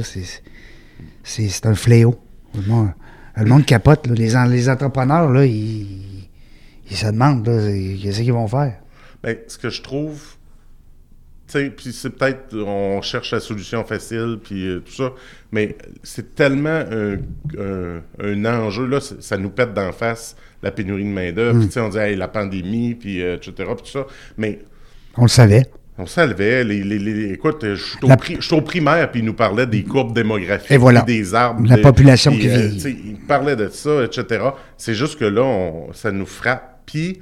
C'est, 1.23 1.65
un 1.65 1.75
fléau. 1.75 2.15
Le 2.55 2.61
monde, 2.67 2.89
le 3.35 3.45
monde 3.45 3.65
capote. 3.65 4.07
là. 4.07 4.13
Les, 4.15 4.33
les 4.49 4.69
entrepreneurs, 4.69 5.29
là, 5.29 5.45
ils, 5.45 5.87
ils 6.89 6.97
se 6.97 7.07
demandent 7.07 7.43
qu'est-ce 7.45 8.21
qu'ils 8.21 8.33
vont 8.33 8.47
faire? 8.47 8.75
Ben, 9.23 9.35
ce 9.47 9.57
que 9.57 9.69
je 9.69 9.81
trouve, 9.81 10.21
tu 11.47 11.53
sais, 11.59 11.69
puis 11.71 11.91
c'est 11.91 12.11
peut-être, 12.11 12.55
on 12.55 13.01
cherche 13.01 13.31
la 13.31 13.39
solution 13.39 13.83
facile, 13.83 14.37
puis 14.43 14.67
euh, 14.67 14.79
tout 14.79 14.93
ça, 14.93 15.11
mais 15.51 15.75
c'est 16.03 16.35
tellement 16.35 16.69
un, 16.91 17.15
un- 17.59 18.01
un 18.23 18.45
enjeu, 18.45 18.85
là, 18.85 18.99
ça 19.01 19.37
nous 19.37 19.49
pète 19.49 19.73
d'en 19.73 19.91
face, 19.91 20.35
la 20.63 20.71
pénurie 20.71 21.03
de 21.03 21.09
main-d'œuvre, 21.09 21.55
Mm. 21.55 21.59
puis 21.59 21.67
tu 21.67 21.73
sais, 21.73 21.79
on 21.81 21.89
dit, 21.89 21.97
hey, 21.97 22.15
la 22.15 22.27
pandémie, 22.27 22.95
puis 22.95 23.21
euh, 23.23 23.35
etc., 23.35 23.53
puis 23.57 23.83
tout 23.85 23.91
ça, 23.91 24.05
mais 24.37 24.59
On 25.17 25.23
le 25.23 25.27
savait. 25.27 25.65
on 25.97 26.05
s'enlevait, 26.05 26.63
les, 26.63 26.83
les, 26.83 26.99
les- 26.99 27.33
écoute, 27.33 27.59
je 27.63 27.75
suis 27.75 27.97
au, 28.03 28.07
La- 28.07 28.15
pri- 28.15 28.39
au 28.53 28.61
primaire, 28.61 29.09
puis 29.11 29.19
il 29.21 29.25
nous 29.25 29.33
parlait 29.33 29.65
des 29.67 29.83
courbes 29.83 30.13
démographiques, 30.13 30.71
Et 30.71 30.77
voilà. 30.77 31.01
des 31.01 31.33
arbres. 31.33 31.67
La 31.67 31.75
des- 31.77 31.81
population 31.81 32.31
qui 32.31 32.47
euh, 32.47 32.55
vieillit. 32.57 32.75
tu 32.75 32.79
sais, 32.81 32.91
il 32.91 33.17
parlait 33.25 33.55
de 33.55 33.67
ça, 33.69 34.03
etc. 34.03 34.45
C'est 34.77 34.93
juste 34.93 35.17
que 35.19 35.25
là, 35.25 35.41
on- 35.43 35.91
ça 35.93 36.11
nous 36.11 36.25
frappe, 36.27 36.78
puis 36.89 37.19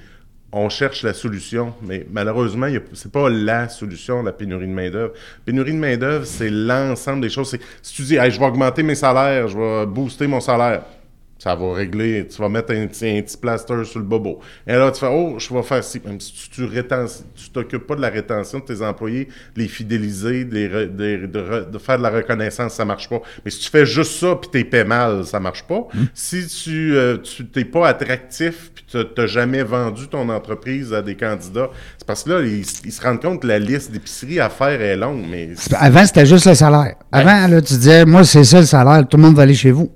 on 0.54 0.70
cherche 0.70 1.04
la 1.04 1.14
solution, 1.14 1.74
mais 1.82 2.06
malheureusement, 2.10 2.68
c'est 2.94 3.12
pas 3.12 3.30
la 3.30 3.68
solution, 3.68 4.24
la 4.24 4.32
pénurie 4.32 4.68
de 4.68 4.72
main-d'œuvre. 4.72 5.14
Pénurie 5.44 5.74
de 5.74 5.78
main-d'œuvre, 5.78 6.26
c'est 6.26 6.50
l'ensemble 6.50 7.22
des 7.22 7.30
choses. 7.30 7.58
Si 7.82 7.94
tu 7.94 8.04
dis, 8.04 8.16
Hey, 8.16 8.32
je 8.32 8.40
vais 8.40 8.46
augmenter 8.46 8.82
mes 8.82 8.96
salaires, 8.96 9.50
je 9.50 9.58
vais 9.58 9.86
booster 9.86 10.26
mon 10.26 10.40
salaire, 10.40 10.84
ça 11.40 11.56
va 11.56 11.74
régler, 11.74 12.28
tu 12.28 12.42
vas 12.42 12.50
mettre 12.50 12.74
un, 12.74 12.88
petit- 12.88 13.08
un 13.08 13.22
petit 13.22 13.38
plaster 13.38 13.84
sur 13.86 14.00
le 14.00 14.06
bobo. 14.06 14.40
Et 14.66 14.74
là, 14.74 14.90
tu 14.92 15.00
fais, 15.00 15.10
oh, 15.12 15.36
je 15.38 15.54
vais 15.54 15.62
faire 15.64 15.84
ci. 15.84 16.02
Même 16.06 16.20
si 16.20 16.34
tu 16.34 16.50
tu 16.50 16.68
tu 17.36 17.50
t'occupes 17.52 17.86
pas 17.86 17.96
de 17.96 18.02
la 18.02 18.10
rétention 18.10 18.60
de 18.60 18.64
tes 18.66 18.82
employés, 18.84 19.26
de 19.56 19.62
les 19.62 19.68
fidéliser, 19.68 20.46
de, 20.46 20.54
les 20.56 20.68
re- 20.68 20.96
de- 20.96 21.26
de 21.28 21.40
re- 21.40 21.70
de 21.70 21.78
faire 21.78 21.98
de 21.98 22.04
la 22.04 22.10
reconnaissance, 22.10 22.74
ça 22.74 22.86
marche 22.86 23.08
pas. 23.10 23.22
Mais 23.46 23.52
si 23.52 23.60
tu 23.60 23.70
fais 23.70 23.86
juste 23.86 24.14
ça 24.20 24.36
puis 24.36 24.50
t'es 24.52 24.64
paies 24.64 24.84
mal, 24.84 25.26
ça 25.26 25.40
marche 25.40 25.64
pas. 25.64 25.88
Si 26.14 26.48
tu 26.48 26.96
euh, 26.96 27.18
tu 27.18 27.46
t'es 27.46 27.66
pas 27.66 27.88
attractif 27.88 28.72
puis 28.74 28.84
tu 28.90 28.98
t'as 29.16 29.28
jamais 29.28 29.64
vendu 29.64 30.08
ton 30.08 30.28
entreprise 30.30 30.94
à 30.94 31.02
des 31.02 31.16
candidats, 31.16 31.70
c'est 31.98 32.08
parce 32.08 32.24
que 32.24 32.30
là, 32.32 32.42
ils, 32.42 32.66
ils 32.86 32.92
se 32.92 33.02
rendent 33.02 33.22
compte 33.22 33.42
que 33.42 33.48
la 33.48 33.60
liste 33.60 33.92
d'épicerie 33.92 34.40
à 34.40 34.50
faire 34.50 34.82
est 34.82 34.98
longue, 34.98 35.24
mais 35.30 35.50
Avant, 35.76 36.06
c'était 36.06 36.26
juste 36.26 36.46
le 36.46 36.56
salaire. 36.56 36.96
Avant, 37.12 37.48
là, 37.48 37.62
tu 37.62 37.74
disais, 37.74 38.06
moi, 38.06 38.24
c'est 38.24 38.44
ça 38.44 38.60
le 38.60 38.66
salaire, 38.66 39.08
tout 39.08 39.18
le 39.18 39.24
monde 39.24 39.36
va 39.36 39.44
aller 39.44 39.54
chez 39.56 39.72
vous. 39.72 39.92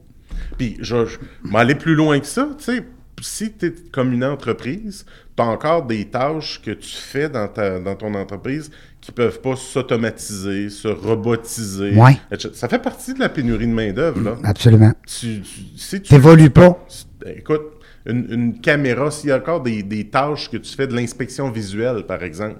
Puis, 0.62 0.77
je, 0.80 1.08
je 1.08 1.18
vais 1.51 1.58
aller 1.58 1.74
plus 1.74 1.96
loin 1.96 2.20
que 2.20 2.27
ça. 2.27 2.48
Tu 2.56 2.63
sais, 2.63 2.84
si 3.20 3.51
tu 3.51 3.65
es 3.65 3.74
comme 3.91 4.13
une 4.13 4.24
entreprise, 4.24 5.08
tu 5.36 5.41
as 5.41 5.48
encore 5.48 5.88
des 5.88 6.06
tâches 6.06 6.62
que 6.63 6.70
tu 6.70 6.96
fais 6.96 7.30
dans, 7.30 7.48
ta, 7.48 7.80
dans 7.80 7.96
ton 7.96 8.13
entreprise 8.13 8.70
qui 9.01 9.12
peuvent 9.12 9.41
pas 9.41 9.56
s'automatiser, 9.56 10.70
se 10.70 10.88
robotiser. 10.88 11.96
Ouais. 11.96 12.15
Ça 12.53 12.70
fait 12.70 12.77
partie 12.77 13.15
de 13.15 13.20
la 13.20 13.30
pénurie 13.30 13.65
de 13.65 13.74
main-d'œuvre. 13.74 14.22
là. 14.22 14.38
Absolument. 14.44 14.94
Tu, 15.08 15.41
si 15.75 16.00
T'évolues 16.00 16.51
pas. 16.51 16.86
Écoute, 17.25 17.63
une, 18.06 18.27
une 18.30 18.60
caméra, 18.62 19.10
s'il 19.10 19.30
y 19.30 19.32
a 19.32 19.38
encore 19.38 19.63
des, 19.63 19.82
des 19.82 20.06
tâches 20.10 20.48
que 20.51 20.58
tu 20.58 20.75
fais 20.75 20.86
de 20.86 20.96
l'inspection 20.96 21.50
visuelle, 21.50 22.03
par 22.03 22.22
exemple, 22.22 22.60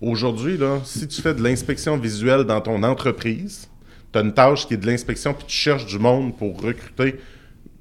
Aujourd'hui, 0.00 0.56
là, 0.56 0.80
si 0.84 1.06
tu 1.06 1.22
fais 1.22 1.34
de 1.34 1.42
l'inspection 1.42 1.96
visuelle 1.96 2.44
dans 2.44 2.60
ton 2.60 2.82
entreprise, 2.82 3.68
tu 4.12 4.18
as 4.18 4.22
une 4.22 4.34
tâche 4.34 4.66
qui 4.66 4.74
est 4.74 4.76
de 4.76 4.86
l'inspection, 4.86 5.34
puis 5.34 5.46
tu 5.46 5.56
cherches 5.56 5.86
du 5.86 5.98
monde 5.98 6.36
pour 6.36 6.60
recruter, 6.60 7.16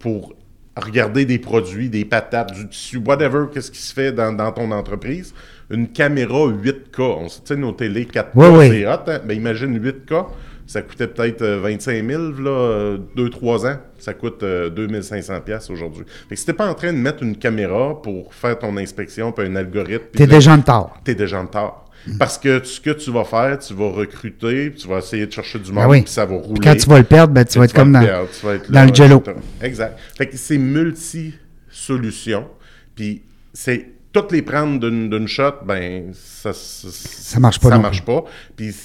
pour 0.03 0.33
regarder 0.75 1.23
des 1.23 1.39
produits, 1.39 1.87
des 1.89 2.03
patates, 2.03 2.51
du 2.53 2.67
tissu, 2.67 2.97
whatever, 2.97 3.45
qu'est-ce 3.53 3.71
qui 3.71 3.79
se 3.81 3.93
fait 3.93 4.11
dans, 4.11 4.33
dans 4.33 4.51
ton 4.51 4.69
entreprise. 4.71 5.33
Une 5.69 5.87
caméra 5.87 6.47
8K, 6.47 7.01
on 7.01 7.29
sait, 7.29 7.39
tu 7.39 7.53
sais, 7.53 7.55
nos 7.55 7.71
télé 7.71 8.03
4K, 8.03 8.25
Oui, 8.35 8.47
oui. 8.51 8.69
c'est 8.69 8.85
hot, 8.85 8.99
hein? 9.07 9.19
Ben, 9.23 9.37
imagine 9.37 9.79
8K, 9.79 10.25
ça 10.67 10.81
coûtait 10.81 11.07
peut-être 11.07 11.41
euh, 11.41 11.59
25 11.61 12.05
000, 12.05 12.21
là, 12.41 12.97
2-3 13.15 13.71
ans. 13.71 13.77
Ça 13.97 14.13
coûte 14.13 14.43
euh, 14.43 14.69
2500 14.69 15.39
pièces 15.41 15.69
aujourd'hui. 15.69 16.03
Fait 16.27 16.35
que 16.35 16.39
si 16.39 16.45
t'es 16.45 16.53
pas 16.53 16.67
en 16.67 16.73
train 16.73 16.91
de 16.91 16.97
mettre 16.97 17.23
une 17.23 17.37
caméra 17.37 18.01
pour 18.01 18.33
faire 18.33 18.59
ton 18.59 18.75
inspection, 18.75 19.31
puis 19.31 19.47
un 19.47 19.55
algorithme... 19.55 20.07
T'es 20.13 20.27
déjà 20.27 20.53
en 20.53 20.57
retard. 20.57 20.99
t'es 21.05 21.15
déjà 21.15 21.39
en 21.39 21.43
retard. 21.45 21.85
Parce 22.19 22.37
que 22.37 22.63
ce 22.63 22.81
que 22.81 22.89
tu 22.91 23.11
vas 23.11 23.23
faire, 23.23 23.57
tu 23.59 23.73
vas 23.73 23.89
recruter, 23.89 24.69
puis 24.69 24.81
tu 24.81 24.87
vas 24.87 24.97
essayer 24.97 25.25
de 25.25 25.31
chercher 25.31 25.59
du 25.59 25.71
monde, 25.71 25.89
oui. 25.89 26.01
puis 26.01 26.11
ça 26.11 26.25
va 26.25 26.35
rouler. 26.35 26.59
Puis 26.59 26.69
quand 26.69 26.75
tu 26.75 26.87
vas 26.87 26.97
le 26.97 27.03
perdre, 27.03 27.33
ben, 27.33 27.45
tu 27.45 27.57
vas 27.57 27.65
être 27.65 27.73
comme 27.73 27.93
dans, 27.93 28.01
perdre, 28.01 28.29
tu 28.37 28.45
vas 28.45 28.55
être 28.55 28.71
dans 28.71 28.79
là, 28.79 28.85
le 28.85 28.93
jello. 28.93 29.23
Exact. 29.61 29.97
Fait 30.17 30.27
que 30.27 30.37
c'est 30.37 30.57
multi-solutions, 30.57 32.47
puis 32.95 33.21
c'est 33.53 33.87
toutes 34.11 34.31
les 34.31 34.41
prendre 34.41 34.79
d'une 34.79 35.27
shot, 35.27 35.65
ben 35.65 36.11
ça 36.13 36.53
ça, 36.53 36.87
Ça 36.91 37.39
marche 37.39 37.59
pas 37.59 37.69
Ça 37.69 37.79
marche 37.79 38.03
pas. 38.03 38.23
Puis 38.55 38.75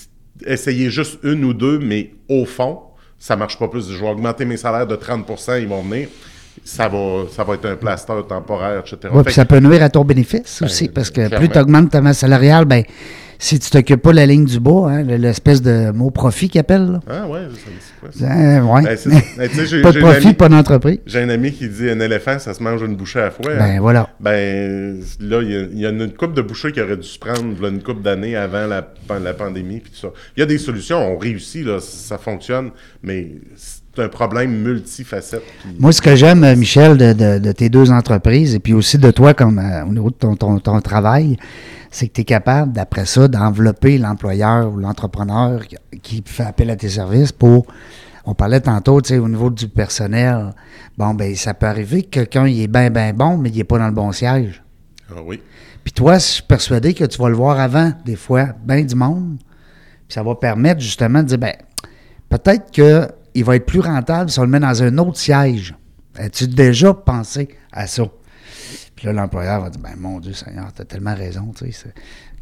essayer 0.47 0.91
juste 0.91 1.19
une 1.23 1.45
ou 1.45 1.55
deux, 1.55 1.79
mais 1.79 2.13
au 2.29 2.47
fond, 2.47 2.83
ça 3.19 3.37
marche 3.37 3.59
pas 3.59 3.69
plus. 3.69 3.91
Je 3.91 3.99
vais 3.99 4.09
augmenter 4.09 4.45
mes 4.45 4.57
salaires 4.57 4.87
de 4.87 4.97
30% 4.97 5.61
ils 5.61 5.69
vont 5.69 5.83
venir. 5.83 6.09
Ça 6.65 6.89
va, 6.89 7.25
ça 7.31 7.45
va 7.45 7.55
être 7.55 7.67
un 7.67 7.77
plaster 7.77 8.15
temporaire, 8.29 8.81
etc. 8.81 8.97
Ouais, 9.13 9.23
puis 9.23 9.25
que- 9.27 9.33
ça 9.33 9.45
peut 9.45 9.61
nuire 9.61 9.83
à 9.83 9.89
ton 9.89 10.05
bénéfice 10.05 10.63
aussi, 10.63 10.89
parce 10.89 11.11
que 11.11 11.27
clairement. 11.27 11.39
plus 11.39 11.49
tu 11.49 11.59
augmentes 11.59 11.91
ta 11.91 12.01
masse 12.01 12.19
salariale, 12.19 12.65
ben, 12.65 12.83
si 13.41 13.61
tu 13.61 13.71
t'occupes 13.71 14.03
pas 14.03 14.11
de 14.11 14.17
la 14.17 14.27
ligne 14.27 14.45
du 14.47 14.59
bas, 14.59 14.87
hein, 14.89 15.03
l'espèce 15.05 15.63
de 15.63 15.93
mot 15.93 16.11
profit 16.11 16.49
qu'ils 16.49 16.61
appellent, 16.61 16.91
là. 16.91 17.01
Ah 17.09 17.29
ouais, 17.29 17.43
ça 17.55 17.71
quoi, 18.01 18.09
ça? 18.13 18.25
Hein, 18.33 18.65
ouais. 18.67 18.83
Ben, 18.83 18.97
c'est 18.97 19.11
ça. 19.11 19.21
Ben, 19.39 19.49
tu 19.49 19.55
sais, 19.57 19.67
j'ai- 19.67 19.81
pas 19.83 19.93
de 19.93 20.01
profit, 20.01 20.27
ami- 20.27 20.35
pas 20.35 20.49
d'entreprise. 20.49 20.99
J'ai 21.07 21.21
un 21.23 21.29
ami 21.29 21.53
qui 21.53 21.69
dit 21.69 21.89
un 21.89 22.01
éléphant, 22.01 22.39
ça 22.41 22.53
se 22.53 22.61
mange 22.63 22.83
une 22.83 22.97
bouchée 22.97 23.21
à 23.21 23.25
la 23.27 23.31
fois. 23.31 23.55
Ben 23.55 23.79
voilà. 23.81 24.09
Ben 24.19 25.01
là, 25.21 25.41
il 25.43 25.51
y 25.53 25.57
a- 25.57 25.61
il 25.73 25.79
y, 25.79 25.87
a 25.87 25.91
une 25.91 26.13
coupe 26.13 26.35
de 26.35 26.43
bouchées 26.43 26.73
qui 26.73 26.81
aurait 26.81 26.97
dû 26.97 27.07
se 27.07 27.19
prendre 27.19 27.63
là, 27.63 27.69
une 27.69 27.81
coupe 27.83 28.03
d'années 28.03 28.35
avant 28.35 28.67
la, 28.67 28.89
la 29.23 29.35
pandémie 29.35 29.79
puis 29.81 29.93
tout 29.93 29.99
ça. 30.01 30.09
Il 30.37 30.41
y 30.41 30.43
a 30.43 30.47
des 30.47 30.59
solutions, 30.59 30.99
on 30.99 31.17
réussit, 31.17 31.65
là, 31.65 31.79
ça 31.81 32.19
fonctionne, 32.19 32.71
mais 33.05 33.35
c'est 33.99 34.05
un 34.05 34.09
problème 34.09 34.63
multifacette. 34.63 35.43
puis- 35.63 35.77
Moi, 35.79 35.93
ce 35.93 36.01
que 36.01 36.15
j'aime, 36.15 36.45
euh, 36.45 36.55
Michel, 36.57 36.97
de, 36.97 37.13
de- 37.13 37.39
de 37.39 37.53
tes 37.53 37.69
deux 37.69 37.91
entreprises, 37.91 38.55
et 38.55 38.61
puis 38.61 38.73
aussi 38.73 38.97
de 38.99 39.11
toi 39.11 39.35
comme 39.35 39.59
euh, 39.59 39.85
au 39.85 39.93
niveau 39.93 40.11
de 40.11 40.15
ton, 40.15 40.37
ton- 40.37 40.59
ton 40.61 40.81
travail, 40.81 41.37
c'est 41.91 42.07
que 42.09 42.13
tu 42.13 42.21
es 42.21 42.25
capable, 42.25 42.73
d'après 42.73 43.07
ça, 43.07 43.27
d'envelopper 43.29 43.99
l'employeur 43.99 44.73
ou 44.73 44.77
l'entrepreneur 44.77 45.67
qui, 45.67 45.77
qui 46.01 46.23
fait 46.25 46.45
appel 46.45 46.71
à 46.71 46.77
tes 46.77 46.89
services 46.91 47.33
pour. 47.33 47.67
On 48.25 48.35
parlait 48.35 48.61
tantôt, 48.61 49.01
tu 49.01 49.09
sais, 49.09 49.19
au 49.19 49.29
niveau 49.29 49.49
du 49.51 49.69
personnel. 49.69 50.53
Bon, 50.99 51.15
ben, 51.15 51.35
ça 51.35 51.55
peut 51.55 51.67
arriver 51.67 52.03
que 52.03 52.09
quelqu'un, 52.11 52.47
il 52.47 52.61
est 52.63 52.67
bien, 52.69 52.91
bien 52.91 53.13
bon, 53.15 53.39
mais 53.39 53.49
il 53.49 53.57
n'est 53.57 53.65
pas 53.65 53.79
dans 53.79 53.87
le 53.87 53.95
bon 53.95 54.13
siège. 54.13 54.63
Ah 55.11 55.21
oui. 55.25 55.41
Puis 55.83 55.93
toi, 55.95 56.15
je 56.19 56.25
suis 56.25 56.43
persuadé 56.43 56.93
que 56.93 57.05
tu 57.05 57.19
vas 57.23 57.31
le 57.31 57.37
voir 57.37 57.59
avant, 57.59 57.93
des 58.05 58.17
fois, 58.17 58.49
bien 58.65 58.83
du 58.83 58.95
monde. 58.95 59.39
Puis 59.39 60.15
ça 60.15 60.23
va 60.23 60.35
permettre 60.35 60.81
justement 60.83 61.23
de 61.23 61.29
dire, 61.29 61.39
ben, 61.39 61.55
peut-être 62.29 62.71
qu'il 63.35 63.45
va 63.45 63.57
être 63.57 63.67
plus 63.67 63.81
rentable 63.81 64.31
si 64.31 64.39
on 64.39 64.43
le 64.43 64.49
met 64.49 64.61
dans 64.61 64.83
un 64.83 64.97
autre 64.99 65.19
siège. 65.19 65.75
As-tu 66.17 66.47
déjà 66.49 66.93
pensé 66.95 67.49
à 67.73 67.87
ça? 67.87 68.05
Puis 68.97 69.07
là, 69.07 69.13
l'employeur 69.13 69.61
va 69.61 69.71
dire, 69.71 69.81
ben, 69.81 69.95
mon 69.97 70.19
Dieu 70.19 70.33
Seigneur, 70.33 70.73
t'as 70.75 70.85
tellement 70.85 71.15
raison, 71.15 71.53
tu 71.57 71.71
sais. 71.73 71.95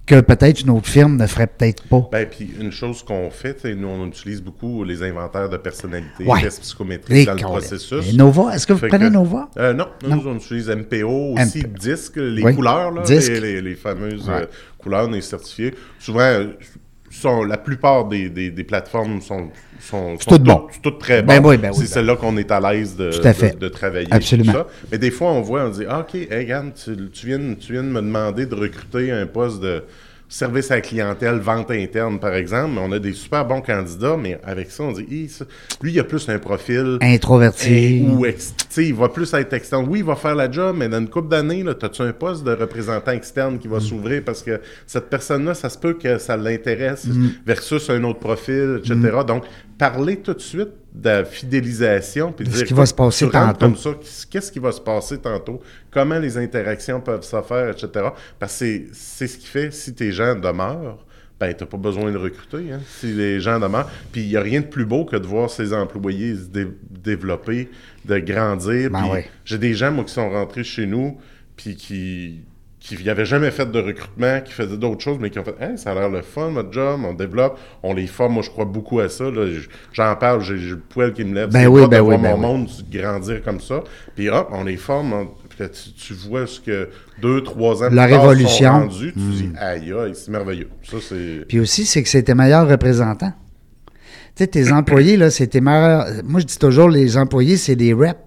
Que 0.06 0.20
peut-être 0.20 0.60
une 0.62 0.70
autre 0.70 0.86
firme 0.88 1.16
ne 1.16 1.26
ferait 1.26 1.48
peut-être 1.48 1.82
pas. 1.88 2.08
Ben, 2.12 2.26
puis 2.30 2.48
une 2.60 2.70
chose 2.70 3.02
qu'on 3.02 3.28
fait, 3.28 3.54
tu 3.56 3.74
nous, 3.74 3.88
on 3.88 4.06
utilise 4.06 4.40
beaucoup 4.40 4.84
les 4.84 5.02
inventaires 5.02 5.48
de 5.50 5.56
personnalité, 5.56 6.24
Ouais. 6.24 6.40
tests 6.42 6.60
psychométriques 6.62 7.10
Les 7.10 7.24
dans 7.26 7.34
le 7.34 7.40
processus. 7.40 8.08
Et 8.08 8.16
Nova, 8.16 8.54
est-ce 8.54 8.66
que 8.68 8.72
vous 8.72 8.78
Fait 8.78 8.88
prenez 8.88 9.06
que- 9.08 9.12
Nova? 9.12 9.48
Euh, 9.58 9.72
non, 9.74 9.88
nous, 10.08 10.22
on 10.28 10.36
utilise 10.36 10.70
MPO, 10.70 11.34
aussi 11.34 11.58
MP. 11.58 11.78
disque, 11.78 12.16
les 12.16 12.42
Oui. 12.44 12.54
couleurs, 12.54 12.92
là, 12.92 13.02
les, 13.08 13.40
les- 13.40 13.60
les 13.60 13.74
fameuses 13.74 14.28
Ouais. 14.28 14.42
euh, 14.42 14.46
couleurs, 14.78 15.08
on 15.08 15.12
est 15.12 15.20
certifiés. 15.20 15.74
Souvent, 15.98 16.20
euh, 16.20 16.52
sont, 17.10 17.42
la 17.42 17.58
plupart 17.58 18.06
des, 18.06 18.30
des- 18.30 18.50
des 18.52 18.64
plateformes 18.64 19.20
sont, 19.20 19.50
sont, 19.80 20.18
sont 20.18 20.30
tout 20.30 20.38
bon. 20.42 20.66
toutes, 20.72 20.82
toutes 20.82 20.98
très 21.00 21.22
Ben 21.22 21.40
bonnes. 21.40 21.50
oui, 21.52 21.56
ben 21.58 21.68
oui, 21.70 21.74
C'est 21.76 21.82
ben 21.82 21.88
celle-là 21.88 22.16
qu'on 22.16 22.36
est 22.36 22.50
à 22.50 22.60
l'aise 22.60 22.96
de, 22.96 23.10
Tout 23.10 23.26
à 23.26 23.32
fait. 23.32 23.54
de, 23.54 23.58
de 23.60 23.68
travailler. 23.68 24.08
Absolument. 24.10 24.52
tout 24.52 24.58
ça. 24.58 24.66
Mais 24.92 24.98
des 24.98 25.10
fois, 25.10 25.30
on 25.32 25.40
voit, 25.42 25.64
on 25.64 25.70
dit 25.70 25.84
ah, 25.88 26.00
OK, 26.00 26.14
hey, 26.14 26.28
regarde, 26.30 26.72
tu, 26.74 26.96
tu 27.10 27.26
viens, 27.26 27.54
tu 27.54 27.72
viens 27.72 27.82
de 27.82 27.88
me 27.88 28.00
demander 28.00 28.46
de 28.46 28.54
recruter 28.54 29.10
un 29.12 29.26
poste 29.26 29.60
de 29.60 29.82
service 30.28 30.72
à 30.72 30.74
la 30.74 30.80
clientèle, 30.80 31.36
vente 31.38 31.70
interne, 31.70 32.18
par 32.18 32.34
exemple. 32.34 32.72
Mais 32.74 32.80
on 32.82 32.90
a 32.90 32.98
des 32.98 33.12
super 33.12 33.44
bons 33.46 33.60
candidats, 33.60 34.16
mais 34.20 34.40
avec 34.42 34.72
ça, 34.72 34.82
on 34.82 34.90
dit 34.90 35.28
ça- 35.28 35.44
lui, 35.80 35.92
il 35.92 36.00
a 36.00 36.02
plus 36.04 36.28
un 36.28 36.40
profil. 36.40 36.98
Introverti. 37.00 37.72
Et- 37.72 38.02
ou 38.08 38.26
ex- 38.26 38.52
tu 38.58 38.64
sais, 38.68 38.86
il 38.86 38.94
va 38.94 39.08
plus 39.08 39.32
être 39.34 39.52
externe. 39.52 39.86
Oui, 39.88 40.00
il 40.00 40.04
va 40.04 40.16
faire 40.16 40.34
la 40.34 40.50
job, 40.50 40.74
mais 40.76 40.88
dans 40.88 40.98
une 40.98 41.08
couple 41.08 41.28
d'années, 41.28 41.64
as-tu 41.68 42.02
un 42.02 42.12
poste 42.12 42.42
de 42.42 42.50
représentant 42.50 43.12
externe 43.12 43.60
qui 43.60 43.68
va 43.68 43.78
s'ouvrir 43.78 44.22
parce 44.24 44.42
que 44.42 44.60
cette 44.84 45.08
personne-là, 45.10 45.54
ça 45.54 45.68
se 45.68 45.78
peut 45.78 45.92
que 45.94 46.18
ça 46.18 46.36
l'intéresse 46.36 47.06
versus 47.46 47.88
un 47.90 48.02
autre 48.02 48.18
profil, 48.18 48.80
etc. 48.80 48.96
Donc, 49.28 49.44
parler 49.78 50.16
tout 50.18 50.34
de 50.34 50.40
suite 50.40 50.70
de 50.94 51.08
la 51.08 51.24
fidélisation. 51.24 52.32
Puis 52.32 52.46
De 52.46 52.50
ce 52.50 52.56
dire, 52.58 52.66
qui 52.66 52.74
va 52.74 52.86
se 52.86 52.94
passer 52.94 53.28
tantôt. 53.28 53.58
comme 53.58 53.76
ça, 53.76 53.90
qu'est-ce 54.30 54.50
qui 54.52 54.58
va 54.58 54.72
se 54.72 54.80
passer 54.80 55.18
tantôt? 55.18 55.60
Comment 55.90 56.18
les 56.18 56.38
interactions 56.38 57.00
peuvent 57.00 57.22
se 57.24 57.40
faire, 57.42 57.70
etc. 57.70 58.06
Parce 58.38 58.58
que 58.58 58.80
c'est- 58.92 59.26
ce 59.26 59.36
qui 59.38 59.46
fait, 59.46 59.70
si 59.72 59.94
tes 59.94 60.12
gens 60.12 60.34
demeurent, 60.34 61.04
ben, 61.38 61.52
tu 61.52 61.64
n'as 61.64 61.68
pas 61.68 61.76
besoin 61.76 62.10
de 62.10 62.16
recruter. 62.16 62.72
Hein, 62.72 62.80
si 62.98 63.12
les 63.12 63.40
gens 63.40 63.60
demeurent. 63.60 63.90
Puis 64.10 64.22
il 64.22 64.28
n'y 64.28 64.36
a 64.36 64.40
rien 64.40 64.60
de 64.60 64.66
plus 64.66 64.86
beau 64.86 65.04
que 65.04 65.16
de 65.16 65.26
voir 65.26 65.50
ses 65.50 65.74
employés 65.74 66.34
se 66.34 66.46
dé- 66.48 66.68
développer, 66.90 67.68
de 68.06 68.18
grandir. 68.18 68.90
Ben 68.90 69.06
ouais. 69.08 69.28
J'ai 69.44 69.58
des 69.58 69.74
gens, 69.74 69.92
moi, 69.92 70.04
qui 70.04 70.14
sont 70.14 70.30
rentrés 70.30 70.64
chez 70.64 70.86
nous, 70.86 71.18
puis 71.56 71.76
qui 71.76 72.40
qui 72.94 73.02
n'avaient 73.04 73.24
jamais 73.24 73.50
fait 73.50 73.68
de 73.68 73.78
recrutement, 73.80 74.40
qui 74.44 74.52
faisaient 74.52 74.76
d'autres 74.76 75.00
choses, 75.00 75.18
mais 75.20 75.30
qui 75.30 75.38
ont 75.40 75.44
fait 75.44 75.56
Hey, 75.60 75.76
ça 75.76 75.90
a 75.90 75.94
l'air 75.94 76.08
le 76.08 76.22
fun, 76.22 76.52
notre 76.52 76.72
job, 76.72 77.00
on 77.04 77.14
développe, 77.14 77.58
on 77.82 77.94
les 77.94 78.06
forme. 78.06 78.34
Moi, 78.34 78.42
je 78.44 78.50
crois 78.50 78.64
beaucoup 78.66 79.00
à 79.00 79.08
ça. 79.08 79.24
J'en 79.92 80.14
parle, 80.14 80.42
j'ai 80.42 80.54
le 80.54 80.78
poil 80.78 81.12
qui 81.12 81.24
me 81.24 81.34
lève. 81.34 81.50
Ben 81.50 81.62
C'est 81.62 81.66
oui, 81.66 81.80
ben 81.88 81.96
de 81.96 82.02
oui, 82.02 82.16
voir 82.16 82.18
ben 82.20 82.36
mon 82.36 82.52
oui. 82.52 82.58
monde 82.58 82.68
grandir 82.92 83.42
comme 83.42 83.60
ça. 83.60 83.82
Puis 84.14 84.28
hop, 84.28 84.48
on 84.52 84.62
les 84.64 84.76
forme. 84.76 85.12
on- 85.12 85.26
puis 85.48 85.58
là, 85.64 85.68
tu, 85.70 85.90
tu 85.94 86.12
vois 86.12 86.46
ce 86.46 86.60
que 86.60 86.90
deux, 87.22 87.42
trois 87.42 87.82
ans 87.82 87.88
La 87.90 88.04
plus 88.04 88.12
tard 88.12 88.22
sont 88.22 88.28
révolution. 88.28 88.68
Hmm. 88.70 88.82
rendus, 88.82 89.12
tu 89.14 89.18
dis 89.20 89.50
aïe, 89.58 89.92
aïe, 89.92 90.12
c'est 90.14 90.30
merveilleux. 90.30 90.68
Ça, 90.84 90.98
c'est. 91.00 91.44
Puis 91.48 91.58
aussi, 91.60 91.86
c'est 91.86 92.02
que 92.02 92.08
c'est 92.08 92.22
tes 92.24 92.34
meilleurs 92.34 92.68
représentants. 92.68 93.32
Tu 94.36 94.44
sais, 94.44 94.46
tes 94.48 94.70
employés, 94.70 95.16
là, 95.16 95.30
c'est 95.30 95.46
tes 95.46 95.62
meilleurs. 95.62 96.06
Moi, 96.24 96.40
je 96.40 96.44
dis 96.46 96.58
toujours, 96.58 96.90
les 96.90 97.16
employés, 97.16 97.56
c'est 97.56 97.74
des 97.74 97.94
reps. 97.94 98.20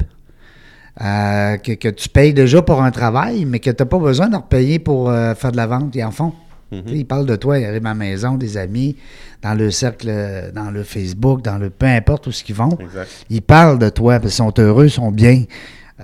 Euh, 1.02 1.58
que, 1.58 1.74
que 1.74 1.88
tu 1.90 2.10
payes 2.10 2.34
déjà 2.34 2.62
pour 2.62 2.82
un 2.82 2.92
travail, 2.92 3.46
mais 3.46 3.60
que 3.60 3.70
tu 3.70 3.76
n'as 3.82 3.86
pas 3.86 4.00
besoin 4.00 4.28
de 4.28 4.34
leur 4.34 4.44
payer 4.44 4.80
pour 4.80 5.10
euh, 5.10 5.34
faire 5.36 5.52
de 5.52 5.58
la 5.58 5.68
vente. 5.68 5.96
Ils 5.96 6.04
en 6.04 6.12
font. 6.12 6.34
Sais, 6.72 6.84
Ils 6.92 7.06
parlent 7.06 7.26
de 7.26 7.36
toi, 7.36 7.58
ils 7.58 7.66
arrivent 7.66 7.86
à 7.86 7.90
la 7.90 7.96
maison, 7.96 8.36
des 8.36 8.56
amis, 8.56 8.96
dans 9.42 9.56
le 9.56 9.72
cercle, 9.72 10.52
dans 10.54 10.70
le 10.70 10.84
Facebook, 10.84 11.42
dans 11.42 11.58
le 11.58 11.72
peu 11.72 11.88
importe 11.88 12.28
où 12.28 12.32
ce 12.32 12.44
qu'ils 12.44 12.54
vont. 12.56 12.78
Exact. 12.80 13.10
Ils 13.32 13.42
parlent 13.42 13.80
de 13.80 13.90
toi, 13.90 14.20
parce 14.20 14.36
qu'ils 14.36 14.44
sont 14.46 14.54
heureux, 14.60 14.86
ils 14.86 14.92
sont 14.92 15.12
bien. 15.12 15.46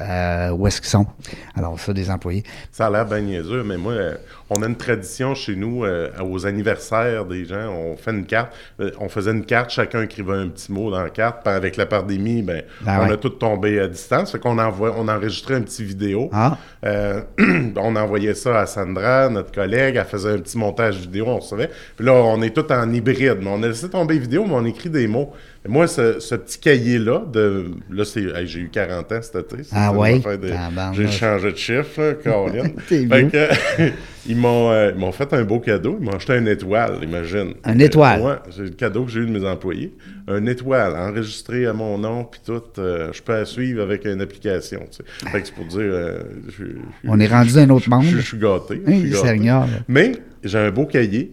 Euh, 0.01 0.49
où 0.51 0.67
est-ce 0.67 0.81
qu'ils 0.81 0.89
sont? 0.89 1.05
Alors, 1.55 1.79
ça, 1.79 1.93
des 1.93 2.09
employés. 2.09 2.43
Ça 2.71 2.87
a 2.87 2.89
l'air 2.89 3.05
bien 3.05 3.21
niaiseux, 3.21 3.63
mais 3.63 3.77
moi, 3.77 3.93
euh, 3.93 4.15
on 4.49 4.61
a 4.61 4.67
une 4.67 4.75
tradition 4.75 5.35
chez 5.35 5.55
nous, 5.55 5.85
euh, 5.85 6.09
aux 6.21 6.45
anniversaires 6.45 7.25
des 7.25 7.45
gens, 7.45 7.71
on 7.71 7.95
fait 7.95 8.11
une 8.11 8.25
carte. 8.25 8.53
On 8.99 9.07
faisait 9.07 9.31
une 9.31 9.45
carte, 9.45 9.69
chacun 9.69 10.01
écrivait 10.01 10.33
un 10.33 10.49
petit 10.49 10.71
mot 10.71 10.91
dans 10.91 11.01
la 11.01 11.09
carte. 11.09 11.47
Avec 11.47 11.77
la 11.77 11.85
pandémie, 11.85 12.41
ben, 12.41 12.63
Ah 12.85 13.01
on 13.01 13.07
ouais. 13.07 13.13
a 13.13 13.17
tout 13.17 13.29
tombé 13.29 13.79
à 13.79 13.87
distance. 13.87 14.31
Fait 14.31 14.39
qu'on 14.39 14.57
envoie, 14.59 14.93
on 14.97 15.07
enregistrait 15.07 15.55
un 15.55 15.61
petit 15.61 15.83
vidéo. 15.83 16.29
Ah. 16.33 16.57
On 17.77 17.95
envoyait 17.95 18.35
ça 18.35 18.59
à 18.59 18.65
Sandra, 18.67 19.27
notre 19.29 19.51
collègue. 19.51 19.95
Elle 19.95 20.05
faisait 20.05 20.31
un 20.31 20.37
petit 20.37 20.57
montage 20.57 20.97
vidéo, 20.97 21.25
on 21.27 21.37
recevait. 21.39 21.69
Puis 21.95 22.05
là, 22.05 22.13
on 22.13 22.41
est 22.41 22.51
tout 22.51 22.71
en 22.71 22.91
hybride. 22.91 23.37
Mais 23.41 23.49
on 23.49 23.61
a 23.63 23.67
laissé 23.67 23.89
tomber 23.89 24.19
vidéo, 24.19 24.45
mais 24.45 24.53
on 24.53 24.65
écrit 24.65 24.89
des 24.89 25.07
mots. 25.07 25.33
Et 25.65 25.67
moi, 25.67 25.87
ce, 25.87 26.19
ce 26.19 26.35
petit 26.35 26.59
cahier-là, 26.59 27.23
de 27.33 27.71
là, 27.89 28.03
hey, 28.15 28.45
j'ai 28.47 28.59
eu 28.59 28.69
40 28.71 29.11
ans 29.11 29.19
cet 29.21 29.35
été. 29.51 29.63
Ah 29.71 29.91
ouais? 29.91 30.17
une 30.17 30.37
de-. 30.37 30.51
J'ai 30.93 31.07
changé 31.07 31.51
de 31.51 31.57
chiffre, 31.57 32.01
là, 32.01 32.13
Caroline. 32.13 32.73
Fait 32.87 32.99
vieux. 33.05 33.29
que, 33.29 33.47
ils 34.27 34.37
m'ont 34.37 34.69
euh, 34.71 34.91
ils 34.93 34.99
m'ont 34.99 35.11
fait 35.11 35.33
un 35.33 35.43
beau 35.43 35.59
cadeau. 35.59 35.97
Ils 35.99 36.05
m'ont 36.05 36.11
acheté 36.15 36.33
une 36.37 36.47
étoile, 36.47 36.99
imagine. 37.01 37.55
Un 37.63 37.79
étoile? 37.79 38.21
Ouais, 38.21 38.35
c'est 38.51 38.61
le 38.61 38.69
cadeau 38.69 39.05
que 39.05 39.11
j'ai 39.11 39.21
eu 39.21 39.25
de 39.25 39.31
mes 39.31 39.43
employés. 39.47 39.91
Un 40.27 40.45
étoile 40.45 40.95
enregistré 40.95 41.65
à 41.65 41.73
mon 41.73 41.97
nom, 41.97 42.25
puis 42.25 42.41
tout. 42.45 42.61
euh, 42.77 43.09
je 43.11 43.23
peux 43.23 43.33
la 43.33 43.45
suivre 43.45 43.81
avec 43.81 44.05
une 44.05 44.21
application. 44.21 44.81
tu 44.91 44.97
sais. 44.97 45.29
Fait 45.31 45.41
que 45.41 45.47
c'est 45.47 45.55
pour 45.55 45.65
dire. 45.65 45.79
euh, 45.81 46.19
je- 46.47 46.63
je- 46.65 46.69
On 47.07 47.19
est 47.19 47.27
rendu 47.27 47.53
dans 47.53 47.59
un 47.59 47.69
autre 47.71 47.89
monde? 47.89 48.05
Je, 48.05 48.19
suis 48.19 48.37
gâté. 48.37 48.81
Hey, 48.85 49.09
gâté. 49.09 49.15
Seigneur. 49.27 49.67
Mais 49.87 50.11
j'ai 50.43 50.59
un 50.59 50.69
beau 50.69 50.85
cahier. 50.85 51.31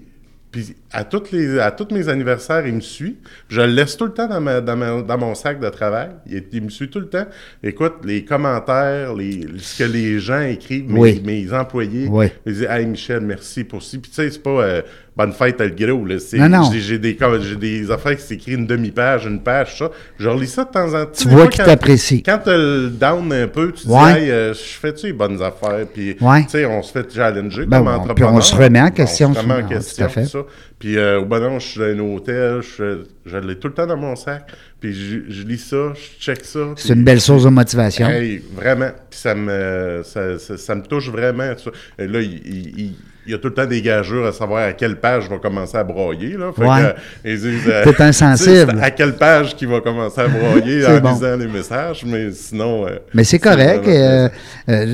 Puis 0.50 0.74
à, 0.92 1.04
toutes 1.04 1.32
les, 1.32 1.58
à 1.58 1.70
tous 1.70 1.92
mes 1.94 2.08
anniversaires, 2.08 2.66
il 2.66 2.74
me 2.74 2.80
suit. 2.80 3.16
Je 3.48 3.60
le 3.60 3.68
laisse 3.68 3.96
tout 3.96 4.06
le 4.06 4.12
temps 4.12 4.26
dans, 4.28 4.40
ma- 4.40 4.60
dans, 4.60 4.76
ma- 4.76 5.02
dans 5.02 5.18
mon 5.18 5.34
sac 5.34 5.58
de 5.60 5.68
travail. 5.68 6.10
Il, 6.30 6.44
il 6.52 6.62
me 6.64 6.68
suit 6.70 6.88
tout 6.90 7.00
le 7.00 7.08
temps. 7.08 7.26
Écoute, 7.62 7.94
les 8.04 8.24
commentaires, 8.24 9.14
les, 9.14 9.46
ce 9.58 9.82
que 9.82 9.88
les 9.90 10.18
gens 10.20 10.40
écrivent, 10.42 10.90
mes, 10.90 10.98
Oui. 11.00 11.22
mes 11.24 11.52
employés, 11.52 12.08
Oui. 12.10 12.26
ils 12.46 12.52
disent 12.54 12.66
Hey 12.68 12.86
Michel, 12.86 13.20
merci 13.20 13.64
pour 13.64 13.82
ci. 13.82 13.98
Puis 13.98 14.10
tu 14.10 14.16
sais, 14.16 14.30
c'est 14.30 14.42
pas 14.42 14.50
euh, 14.50 14.82
bonne 15.16 15.32
fête 15.32 15.60
à 15.60 15.64
le 15.66 15.70
gros. 15.74 16.04
Là. 16.04 16.18
C'est- 16.18 16.38
Non, 16.38 16.48
non. 16.48 16.70
J'ai, 16.72 16.98
des, 16.98 17.16
j'ai 17.42 17.56
des 17.56 17.90
affaires 17.90 18.16
qui 18.16 18.22
s'écrivent 18.22 18.58
une 18.58 18.66
demi-page, 18.66 19.26
une 19.26 19.40
page, 19.42 19.78
ça. 19.78 19.90
Je 20.18 20.28
relis 20.28 20.46
ça 20.48 20.64
de 20.64 20.70
temps 20.70 20.88
en 20.94 21.04
temps. 21.04 21.10
Tu 21.16 21.28
vois 21.28 21.46
qu'il 21.48 21.60
quand- 21.60 21.66
t'apprécie. 21.70 22.22
Quand 22.22 22.38
t'as 22.44 22.56
le 22.56 22.88
down 22.90 23.32
un 23.32 23.48
peu, 23.48 23.72
tu 23.72 23.86
Ouais. 23.88 24.14
dis, 24.14 24.18
hey, 24.20 24.30
euh, 24.30 24.54
je 24.54 24.58
fais-tu 24.60 25.06
les 25.06 25.12
bonnes 25.12 25.42
affaires? 25.42 25.86
Puis, 25.92 26.16
Ouais. 26.20 26.42
tu 26.44 26.50
sais, 26.50 26.66
on 26.66 26.82
se 26.82 26.92
fait 26.92 27.12
challenger 27.12 27.66
Ben, 27.66 27.78
comme 27.78 27.88
on- 27.88 27.90
entrepreneur. 27.90 28.14
puis 28.14 28.24
on 28.24 28.40
se 28.40 28.54
remet 28.54 28.80
en 28.80 28.90
question, 28.90 29.30
On 29.30 29.34
se 29.34 29.40
remet 29.40 29.54
en 29.54 29.66
question, 29.68 30.04
tout 30.06 30.10
à 30.10 30.12
fait. 30.12 30.24
ça. 30.26 30.38
Puis, 30.82 30.98
euh, 30.98 31.20
au 31.20 31.24
bon 31.26 31.38
non, 31.40 31.60
je 31.60 31.66
suis 31.68 31.78
dans 31.78 31.86
un 31.86 31.98
hôtel, 32.00 32.60
je, 32.60 33.04
je 33.24 33.36
l'ai 33.36 33.54
tout 33.54 33.68
le 33.68 33.74
temps 33.74 33.86
dans 33.86 33.96
mon 33.96 34.16
sac. 34.16 34.48
Puis, 34.80 34.92
je, 34.92 35.18
je 35.32 35.42
lis 35.44 35.58
ça, 35.58 35.92
je 35.94 36.20
check 36.24 36.44
ça. 36.44 36.58
C'est 36.76 36.94
une 36.94 37.04
belle 37.04 37.20
source 37.20 37.44
de 37.44 37.50
motivation. 37.50 38.08
Hey, 38.08 38.42
vraiment. 38.52 38.90
Puis 39.08 39.20
ça 39.20 39.32
me, 39.36 40.02
ça, 40.04 40.40
ça- 40.40 40.58
ça 40.58 40.74
me 40.74 40.82
touche 40.82 41.08
vraiment. 41.08 41.52
ça. 41.56 41.70
Et 42.00 42.08
là, 42.08 42.20
il, 42.20 42.32
il- 42.44 42.80
il- 42.80 42.94
y 43.30 43.34
a 43.34 43.38
tout 43.38 43.46
le 43.46 43.54
temps 43.54 43.66
des 43.66 43.80
gageurs 43.80 44.26
à 44.26 44.32
savoir 44.32 44.64
à 44.66 44.72
quelle 44.72 44.96
page 44.98 45.26
je 45.26 45.30
vais 45.30 45.38
commencer 45.38 45.76
à 45.76 45.84
broyer. 45.84 46.36
Là. 46.36 46.50
Fait 46.52 46.64
Ouais. 46.66 46.94
que, 47.22 47.28
ils 47.30 47.38
disent, 47.40 47.68
euh, 47.68 47.92
insensible. 48.00 48.76
À 48.82 48.90
quelle 48.90 49.14
page 49.14 49.54
qu'il 49.54 49.68
va 49.68 49.80
commencer 49.80 50.20
à 50.20 50.26
broyer 50.26 50.84
en 50.88 50.98
bon. 50.98 51.12
lisant 51.12 51.36
les 51.36 51.46
messages. 51.46 52.04
Mais 52.04 52.32
sinon. 52.32 52.88
euh, 52.88 52.96
Mais 53.14 53.22
c'est 53.22 53.38
correct 53.38 53.86
euh, 53.86 54.28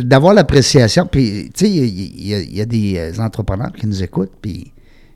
d'avoir 0.02 0.34
l'appréciation. 0.34 1.06
Puis, 1.06 1.50
tu 1.56 1.64
sais, 1.64 1.70
il 1.70 1.84
y, 1.86 2.28
y 2.28 2.34
a- 2.34 2.40
il 2.40 2.56
y 2.58 2.60
a 2.60 2.66
des 2.66 3.18
entrepreneurs 3.18 3.72
qui 3.72 3.86
nous 3.86 4.02
écoutent, 4.02 4.32
puis 4.42 4.70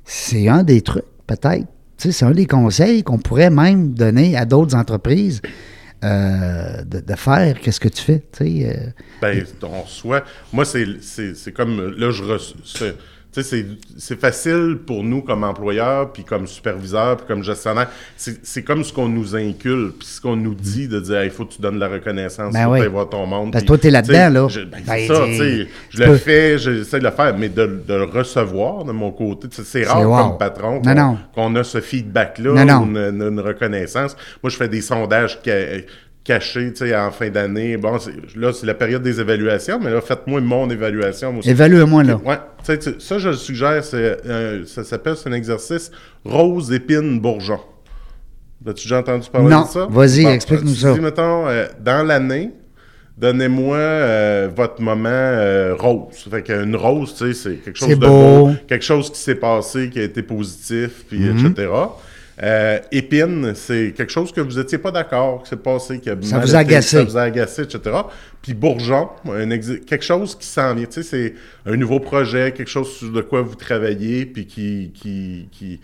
c'est 0.04 0.48
un 0.48 0.62
des 0.62 0.80
trucs, 0.80 1.04
peut-être. 1.26 1.66
C'est 1.98 2.24
un 2.24 2.32
des 2.32 2.46
conseils 2.46 3.04
qu'on 3.04 3.18
pourrait 3.18 3.50
même 3.50 3.94
donner 3.94 4.36
à 4.36 4.44
d'autres 4.44 4.74
entreprises 4.74 5.40
euh, 6.02 6.82
de, 6.84 7.14
faire. 7.14 7.60
Qu'est-ce 7.60 7.78
que 7.78 7.88
tu 7.88 8.02
fais, 8.02 8.22
euh, 8.40 8.90
Ben, 9.20 9.44
on 9.62 9.82
reçoit. 9.82 10.24
Moi, 10.52 10.64
c'est 10.64 11.52
comme. 11.54 11.94
Là, 11.96 12.10
je 12.10 12.24
reçois. 12.24 12.88
C'est- 13.32 13.40
Tu 13.40 13.42
sais, 13.42 13.56
c'est, 13.56 13.66
c'est 13.98 14.20
facile 14.20 14.78
pour 14.86 15.02
nous 15.02 15.22
comme 15.22 15.42
employeurs, 15.42 16.12
puis 16.12 16.22
comme 16.22 16.46
superviseurs, 16.46 17.16
puis 17.16 17.26
comme 17.26 17.42
gestionnaires. 17.42 17.88
C'est, 18.16 18.38
c'est 18.44 18.62
comme 18.62 18.84
ce 18.84 18.92
qu'on 18.92 19.08
nous 19.08 19.34
inculque, 19.34 19.98
puis 20.00 20.06
ce 20.06 20.20
qu'on 20.20 20.36
nous 20.36 20.54
dit 20.54 20.86
de 20.86 21.00
dire, 21.00 21.24
il 21.24 21.30
faut 21.30 21.46
que 21.46 21.54
tu 21.54 21.62
donnes 21.62 21.76
de 21.76 21.80
la 21.80 21.88
reconnaissance, 21.88 22.52
Ben 22.52 22.64
faut 22.64 22.72
oui. 22.72 22.86
voir 22.88 23.08
ton 23.08 23.24
monde. 23.26 23.52
Parce 23.52 23.64
que 23.64 23.66
puis, 23.66 23.68
toi, 23.68 23.78
t'es 23.78 23.90
là-dedans, 23.90 24.12
tu 24.12 24.18
sais, 24.18 24.30
là. 24.30 24.48
je- 24.48 24.60
ben, 24.70 24.82
Ben, 24.86 24.94
c'est 24.98 25.06
ça, 25.06 25.14
t'es- 25.24 25.30
tu 25.30 25.36
sais. 25.38 25.68
Je 25.90 25.98
le 26.00 26.06
peux- 26.06 26.16
fais, 26.18 26.58
j'essaie 26.58 26.98
de 26.98 27.04
le 27.04 27.10
faire, 27.10 27.36
mais 27.38 27.48
de, 27.48 27.82
de 27.88 27.94
le 27.94 28.04
recevoir 28.04 28.84
de 28.84 28.92
mon 28.92 29.10
côté, 29.10 29.48
c'est 29.50 29.84
rare 29.84 30.08
wow. 30.08 30.28
comme 30.28 30.38
patron 30.38 30.82
qu'on, 31.34 31.54
a 31.56 31.64
ce 31.64 31.80
feedback-là, 31.80 32.52
une, 32.82 32.96
une 33.22 33.40
reconnaissance. 33.40 34.14
Moi, 34.42 34.50
je 34.50 34.56
fais 34.56 34.68
des 34.68 34.82
sondages 34.82 35.38
ca- 35.42 35.80
sais, 36.26 36.96
en 36.96 37.10
fin 37.10 37.30
d'année. 37.30 37.76
Bon, 37.76 37.98
là, 38.36 38.52
c'est 38.52 38.66
la 38.66 38.74
période 38.74 39.02
des 39.02 39.20
évaluations, 39.20 39.80
mais 39.80 39.90
là, 39.90 40.00
faites-moi 40.00 40.40
mon 40.40 40.68
évaluation 40.70 41.38
aussi. 41.38 41.50
Évalue-moi, 41.50 42.04
là. 42.04 42.20
Ouais, 42.24 42.38
ça, 42.98 43.18
je 43.18 43.28
le 43.30 43.34
suggère, 43.34 43.82
euh, 43.94 44.64
ça 44.66 44.84
s'appelle, 44.84 45.16
c'est 45.16 45.28
un 45.28 45.32
exercice 45.32 45.90
rose, 46.24 46.72
épine, 46.72 47.20
bourgeon. 47.20 47.58
As-tu 48.64 48.84
déjà 48.84 48.98
entendu 49.00 49.28
parler 49.28 49.48
Non. 49.50 49.62
de 49.64 49.68
ça? 49.68 49.86
Vas-y, 49.90 50.24
explique-nous 50.26 50.74
ça. 50.76 50.92
Dis, 50.92 51.00
mettons, 51.00 51.48
euh, 51.48 51.66
dans 51.80 52.06
l'année, 52.06 52.50
donnez-moi 53.18 53.76
euh, 53.76 54.48
votre 54.54 54.80
moment 54.80 55.08
euh, 55.10 55.74
rose. 55.76 56.28
Fait 56.30 56.42
qu'une 56.42 56.76
rose, 56.76 57.14
tu 57.18 57.34
sais, 57.34 57.34
c'est 57.34 57.56
quelque 57.56 57.76
chose 57.78 57.88
de 57.88 57.94
beau. 57.96 58.46
beau, 58.46 58.50
quelque 58.68 58.84
chose 58.84 59.10
qui 59.10 59.18
s'est 59.18 59.34
passé, 59.34 59.90
qui 59.90 59.98
a 59.98 60.04
été 60.04 60.22
positif, 60.22 61.04
puis 61.08 61.18
Mhm. 61.18 61.46
etc. 61.50 61.68
Euh, 62.42 62.80
épine, 62.90 63.52
c'est 63.54 63.94
quelque 63.96 64.10
chose 64.10 64.32
que 64.32 64.40
vous 64.40 64.58
n'étiez 64.58 64.78
pas 64.78 64.90
d'accord, 64.90 65.44
qui 65.44 65.50
s'est 65.50 65.56
passé, 65.56 66.00
qui 66.00 66.10
a 66.10 66.16
Ça 66.22 66.40
vous 66.40 66.56
a 66.56 66.58
agacé. 66.58 66.96
Ça 66.96 67.04
vous 67.04 67.16
a 67.16 67.22
agacé, 67.22 67.62
etc. 67.62 67.96
Puis 68.40 68.52
bourgeon, 68.52 69.10
un 69.30 69.48
quelque 69.48 70.02
chose 70.02 70.36
qui 70.36 70.46
s'en 70.46 70.74
vient. 70.74 70.86
Tu 70.86 71.02
sais, 71.02 71.02
c'est 71.04 71.34
un 71.70 71.76
nouveau 71.76 72.00
projet, 72.00 72.52
quelque 72.52 72.70
chose 72.70 72.90
sur 72.96 73.12
de 73.12 73.20
quoi 73.20 73.42
vous 73.42 73.54
travaillez, 73.54 74.26
puis 74.26 74.46
qui, 74.46 74.90
qui, 74.92 75.48
qui, 75.52 75.80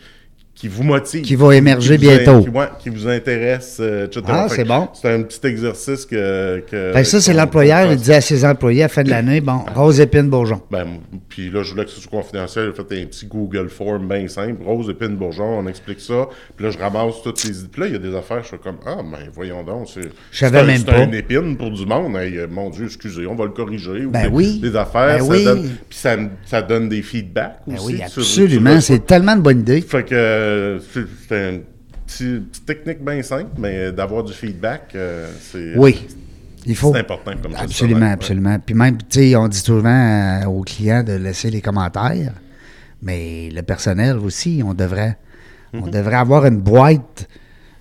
qui 0.58 0.66
vous 0.66 0.82
motive. 0.82 1.22
Qui 1.22 1.36
va 1.36 1.54
émerger 1.54 1.96
qui 1.96 2.00
bientôt. 2.06 2.42
Qui, 2.42 2.48
ouais, 2.48 2.66
qui 2.80 2.88
vous 2.90 3.06
intéresse, 3.06 3.76
euh, 3.80 4.06
etc. 4.06 4.22
Ah, 4.26 4.46
c'est 4.50 4.64
bon. 4.64 4.88
C'est 4.92 5.08
un 5.08 5.22
petit 5.22 5.46
exercice 5.46 6.04
que... 6.04 6.64
que 6.68 6.90
Fait 6.92 7.02
que 7.02 7.06
ça, 7.06 7.20
c'est 7.20 7.32
l'employeur, 7.32 7.92
il 7.92 7.96
dit 7.96 8.12
à 8.12 8.20
ses 8.20 8.44
employés 8.44 8.82
à 8.82 8.86
la 8.86 8.88
fin 8.88 9.04
de 9.04 9.10
l'année, 9.10 9.40
bon, 9.40 9.60
rose, 9.76 10.00
épine, 10.00 10.28
bourgeon. 10.28 10.60
Ben, 10.68 10.84
puis 11.28 11.48
là, 11.48 11.62
je 11.62 11.70
voulais 11.70 11.84
que 11.84 11.90
ce 11.92 12.00
soit 12.00 12.10
confidentiel. 12.10 12.72
J'ai 12.76 12.82
fait 12.84 13.02
un 13.02 13.06
petit 13.06 13.26
Google 13.26 13.68
Form 13.68 14.08
bien 14.08 14.26
simple. 14.26 14.60
Rose, 14.64 14.90
épine, 14.90 15.14
bourgeon, 15.14 15.60
on 15.60 15.66
explique 15.68 16.00
ça. 16.00 16.26
Puis 16.56 16.66
là, 16.66 16.72
je 16.72 16.78
ramasse 16.78 17.22
toutes 17.22 17.44
les... 17.44 17.52
Puis 17.70 17.80
là, 17.80 17.86
il 17.86 17.92
y 17.92 17.96
a 17.96 18.00
des 18.00 18.16
affaires, 18.16 18.42
je 18.42 18.48
suis 18.48 18.58
comme, 18.58 18.78
ah, 18.84 18.96
ben, 18.96 19.30
voyons 19.32 19.62
donc. 19.62 19.88
c'est- 19.94 20.10
Je 20.32 20.38
savais 20.38 20.76
c'est 20.76 21.04
une 21.04 21.14
épine 21.14 21.56
pour 21.56 21.70
du 21.70 21.86
monde. 21.86 22.16
Hey, 22.16 22.36
euh, 22.36 22.48
mon 22.50 22.70
Dieu, 22.70 22.86
excusez, 22.86 23.28
on 23.28 23.36
va 23.36 23.44
le 23.44 23.50
corriger. 23.52 24.06
Ou 24.06 24.10
Ben 24.10 24.22
des, 24.24 24.28
oui. 24.34 24.58
Des 24.58 24.74
affaires, 24.74 25.18
Ben 25.18 25.24
ça 25.24 25.30
oui. 25.30 25.44
donne... 25.44 25.62
Puis 25.88 25.98
ça, 25.98 26.16
ça 26.46 26.62
donne 26.62 26.88
des 26.88 27.02
feedbacks 27.02 27.60
Ben 27.64 27.76
aussi. 27.76 27.86
oui, 27.94 28.02
absolument. 28.02 28.80
C'est 28.80 29.06
tellement 29.06 29.36
de 29.36 29.42
bonne 29.42 29.60
idée. 29.60 29.82
Fait 29.82 30.02
que 30.02 30.47
euh, 30.48 30.80
c'est 30.92 31.00
une 31.50 31.62
petite, 32.06 32.50
petite 32.50 32.66
technique 32.66 33.04
bien 33.04 33.22
simple, 33.22 33.50
mais 33.58 33.92
d'avoir 33.92 34.24
du 34.24 34.32
feedback, 34.32 34.92
euh, 34.94 35.30
c'est 35.40 35.74
Oui. 35.76 36.06
Il 36.66 36.76
faut. 36.76 36.92
c'est 36.92 37.00
important 37.00 37.32
comme 37.42 37.52
ça. 37.52 37.60
Absolument, 37.62 38.10
absolument. 38.10 38.58
Puis 38.64 38.74
même, 38.74 38.98
tu 38.98 39.04
sais, 39.30 39.36
on 39.36 39.48
dit 39.48 39.58
souvent 39.58 39.88
euh, 39.88 40.44
aux 40.46 40.62
clients 40.62 41.02
de 41.02 41.12
laisser 41.12 41.50
les 41.50 41.60
commentaires, 41.62 42.32
mais 43.00 43.48
le 43.54 43.62
personnel 43.62 44.16
aussi, 44.18 44.62
on 44.64 44.74
devrait, 44.74 45.16
on 45.72 45.82
Mhm. 45.86 45.90
devrait 45.90 46.16
avoir 46.16 46.44
une 46.46 46.58
boîte. 46.58 47.28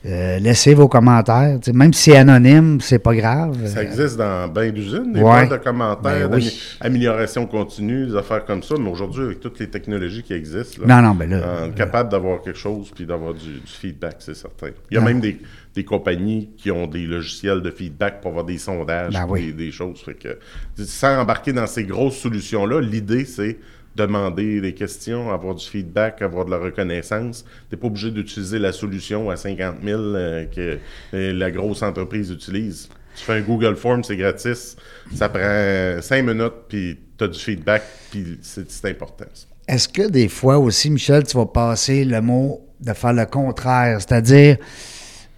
Euh, 0.07 0.39
laissez 0.39 0.73
vos 0.73 0.87
commentaires. 0.87 1.59
Même 1.73 1.91
si 1.93 2.11
c'est 2.11 2.17
anonyme, 2.17 2.79
c'est 2.81 2.99
pas 2.99 3.13
grave. 3.15 3.57
Ça 3.67 3.83
existe 3.83 4.17
dans 4.17 4.47
bien 4.47 4.71
d'usines, 4.71 5.11
des 5.11 5.21
Ouais. 5.21 5.47
de 5.47 5.57
commentaires, 5.57 6.29
Ben 6.29 6.35
oui. 6.35 6.57
amélioration 6.79 7.45
continue, 7.45 8.07
des 8.07 8.15
affaires 8.15 8.45
comme 8.45 8.63
ça. 8.63 8.75
Mais 8.79 8.89
aujourd'hui, 8.89 9.23
avec 9.23 9.39
toutes 9.39 9.59
les 9.59 9.67
technologies 9.69 10.23
qui 10.23 10.33
existent, 10.33 10.81
là, 10.85 11.01
Non, 11.01 11.09
non, 11.09 11.15
ben 11.15 11.29
là. 11.29 11.37
euh, 11.37 11.69
capable 11.71 12.09
d'avoir 12.09 12.41
quelque 12.41 12.57
chose 12.59 12.91
puis 12.95 13.05
d'avoir 13.05 13.33
du, 13.33 13.45
du 13.59 13.61
feedback, 13.67 14.15
c'est 14.19 14.35
certain. 14.35 14.69
Il 14.89 14.95
y 14.95 14.97
a 14.97 15.01
Non. 15.01 15.07
même 15.07 15.19
des, 15.19 15.37
des 15.75 15.83
compagnies 15.83 16.49
qui 16.57 16.71
ont 16.71 16.87
des 16.87 17.05
logiciels 17.05 17.61
de 17.61 17.69
feedback 17.71 18.21
pour 18.21 18.31
avoir 18.31 18.45
des 18.45 18.57
sondages, 18.57 19.13
Ben 19.13 19.25
oui. 19.29 19.47
des, 19.47 19.53
des 19.65 19.71
choses. 19.71 19.99
Fait 20.01 20.13
que, 20.15 20.39
sans 20.85 21.19
embarquer 21.19 21.53
dans 21.53 21.67
ces 21.67 21.83
grosses 21.83 22.17
solutions-là, 22.17 22.79
l'idée, 22.81 23.25
c'est 23.25 23.57
demander 23.97 24.61
des 24.61 24.73
questions, 24.73 25.31
avoir 25.31 25.55
du 25.55 25.65
feedback, 25.65 26.21
avoir 26.21 26.45
de 26.45 26.51
la 26.51 26.57
reconnaissance. 26.57 27.43
Tu 27.43 27.75
n'es 27.75 27.79
pas 27.79 27.87
obligé 27.87 28.11
d'utiliser 28.11 28.59
la 28.59 28.71
solution 28.71 29.29
à 29.29 29.35
50 29.35 29.77
000 29.83 29.99
euh, 29.99 30.45
que 30.45 30.77
euh, 31.13 31.33
la 31.33 31.51
grosse 31.51 31.81
entreprise 31.81 32.29
utilise. 32.31 32.89
Tu 33.15 33.23
fais 33.23 33.33
un 33.33 33.41
Google 33.41 33.75
Form, 33.75 34.03
c'est 34.03 34.15
gratis. 34.15 34.77
Ça 35.13 35.27
prend 35.27 36.01
5 36.01 36.21
minutes, 36.23 36.53
puis 36.69 36.99
tu 37.17 37.23
as 37.23 37.27
du 37.27 37.39
feedback, 37.39 37.83
puis 38.11 38.37
c'est 38.41 38.85
important. 38.85 39.25
Est-ce 39.67 39.89
que 39.89 40.07
des 40.07 40.29
fois 40.29 40.59
aussi, 40.59 40.91
Michel, 40.91 41.23
tu 41.23 41.35
vas 41.35 41.47
passer 41.47 42.05
le 42.05 42.21
mot 42.21 42.61
de 42.79 42.93
faire 42.93 43.13
le 43.13 43.25
contraire, 43.25 43.99
c'est-à-dire 43.99 44.57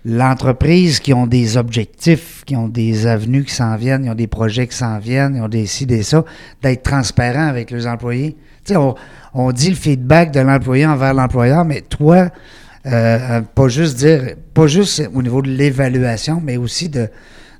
l'entreprise 0.06 1.00
qui 1.00 1.14
ont 1.14 1.28
des 1.28 1.58
objectifs, 1.58 2.44
qui 2.46 2.56
ont 2.56 2.68
des 2.68 3.06
avenues 3.06 3.44
qui 3.44 3.54
s'en 3.54 3.76
viennent, 3.76 4.06
ils 4.06 4.10
ont 4.10 4.16
des 4.16 4.28
projets 4.28 4.68
qui 4.68 4.78
s'en 4.78 4.98
viennent, 5.00 5.36
ils 5.36 5.42
ont 5.42 5.50
des 5.50 5.66
ci, 5.66 5.86
des 5.86 6.04
ça, 6.04 6.24
d'être 6.62 6.84
transparent 6.84 7.48
avec 7.48 7.72
leurs 7.72 7.88
employés. 7.88 8.38
Tu 8.64 8.74
sais, 8.74 8.78
on, 8.78 8.96
on 9.34 9.52
dit 9.52 9.70
le 9.70 9.76
feedback 9.76 10.32
de 10.32 10.40
l'employé 10.40 10.86
envers 10.86 11.14
l'employeur, 11.14 11.66
mais 11.66 11.82
toi, 11.82 12.30
euh, 12.86 12.92
euh, 12.92 13.42
pas 13.42 13.68
juste 13.68 13.98
dire, 13.98 14.36
pas 14.54 14.68
juste 14.68 15.10
au 15.14 15.22
niveau 15.22 15.42
de 15.42 15.50
l'évaluation, 15.50 16.42
mais 16.44 16.58
aussi 16.58 16.90
de 16.90 17.10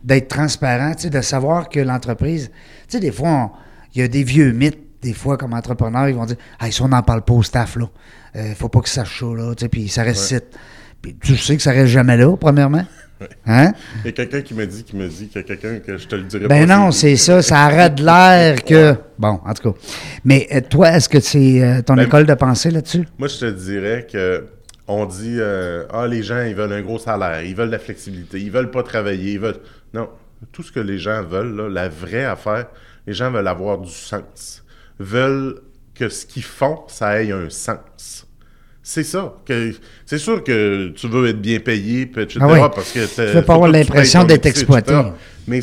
d'être 0.02 0.30
transparent, 0.30 0.94
tu 0.94 1.04
sais, 1.04 1.10
de 1.10 1.20
savoir 1.20 1.68
que 1.68 1.82
l'entreprise, 1.82 2.50
tu 2.50 2.54
sais, 2.88 3.00
des 3.02 3.12
fois, 3.12 3.52
il 3.94 4.00
y 4.00 4.04
a 4.04 4.08
des 4.08 4.24
vieux 4.24 4.54
mythes, 4.54 4.80
des 5.02 5.12
fois, 5.12 5.36
comme 5.36 5.54
entrepreneurs, 5.54 6.08
ils 6.08 6.16
vont 6.16 6.26
dire, 6.26 6.38
ah, 6.58 6.72
si 6.72 6.82
on 6.82 6.88
n'en 6.88 7.04
parle 7.04 7.22
pas 7.24 7.34
au 7.34 7.44
staff, 7.44 7.76
là, 7.76 7.90
euh, 8.38 8.54
faut 8.56 8.70
pas 8.70 8.80
que 8.80 8.88
ça 8.88 9.04
sache 9.04 9.20
ça, 9.20 9.26
là, 9.26 9.54
tu 9.56 9.66
sais, 9.66 9.70
puis 9.70 9.90
ça 9.90 10.04
reste 10.04 10.24
site. 10.24 10.58
Puis 11.02 11.16
tu 11.22 11.38
sais 11.38 11.56
que 11.56 11.62
ça 11.62 11.72
reste 11.72 11.92
jamais 11.92 12.18
là, 12.18 12.36
premièrement? 12.38 12.86
Hein? 13.46 13.74
Il 14.04 14.06
y 14.06 14.10
a 14.10 14.12
quelqu'un 14.14 14.42
qui 14.42 14.54
m'a 14.54 14.66
dit, 14.66 14.84
qui 14.86 14.96
me 14.96 15.06
dit 15.06 15.28
qu'il 15.28 15.42
y 15.42 15.44
a 15.44 15.44
quelqu'un 15.44 15.80
que 15.80 15.98
je 15.98 16.08
te 16.08 16.16
le 16.16 16.24
dirai 16.24 16.48
Ben 16.48 16.66
pas. 16.66 16.78
non, 16.78 16.92
c'est 16.92 17.18
ça, 17.18 17.42
ça 17.42 17.66
arrête 17.66 18.00
l'air 18.00 18.64
que. 18.66 18.96
Bon, 19.18 19.42
en 19.46 19.54
tout 19.54 19.74
cas. 19.74 19.80
Mais 20.24 20.48
euh, 20.54 20.62
toi, 20.62 20.92
est-ce 20.92 21.10
que 21.10 21.20
c'est 21.20 21.62
euh, 21.62 21.82
ton 21.82 21.96
Ben, 21.96 22.04
école 22.04 22.26
de 22.26 22.34
pensée 22.34 22.72
là-dessus? 22.72 23.06
Moi, 23.18 23.28
je 23.28 23.40
te 23.40 23.46
dirais 23.52 24.08
que 24.10 24.46
on 24.88 25.06
dit 25.06 25.36
euh, 25.38 25.86
ah 25.92 26.08
les 26.08 26.24
gens 26.24 26.42
ils 26.44 26.56
veulent 26.56 26.72
un 26.72 26.82
gros 26.82 26.98
salaire, 26.98 27.44
ils 27.44 27.56
veulent 27.56 27.68
de 27.68 27.74
la 27.74 27.80
flexibilité, 27.80 28.40
ils 28.40 28.52
veulent 28.52 28.72
pas 28.72 28.84
travailler, 28.84 29.34
ils 29.34 29.40
veulent 29.40 29.60
non 29.94 30.10
tout 30.54 30.64
ce 30.64 30.72
que 30.72 30.80
les 30.80 30.98
gens 30.98 31.22
veulent 31.22 31.56
là, 31.56 31.68
la 31.70 31.90
vraie 31.90 32.24
affaire, 32.26 32.68
les 33.06 33.14
gens 33.14 33.30
veulent 33.30 33.48
avoir 33.50 33.78
du 33.80 33.92
sens, 33.92 34.64
veulent 34.98 35.60
que 35.94 36.08
ce 36.08 36.26
qu'ils 36.26 36.44
font 36.44 36.84
ça 36.88 37.22
ait 37.22 37.32
un 37.32 37.50
sens. 37.50 38.26
C'est 38.92 39.04
ça. 39.04 39.36
que 39.46 39.72
C'est 40.04 40.18
sûr 40.18 40.44
que 40.44 40.88
tu 40.96 41.08
veux 41.08 41.28
être 41.28 41.40
bien 41.40 41.60
payé, 41.60 42.02
etc. 42.02 42.40
Ah 42.42 42.48
oui. 42.52 42.60
Parce 42.74 42.92
que 42.92 43.06
Tu 43.06 43.22
veux 43.36 43.44
pas 43.44 43.54
avoir 43.54 43.70
l'impression 43.70 44.24
d'être 44.24 44.48
exploité. 44.48 44.94
Mais 45.48 45.60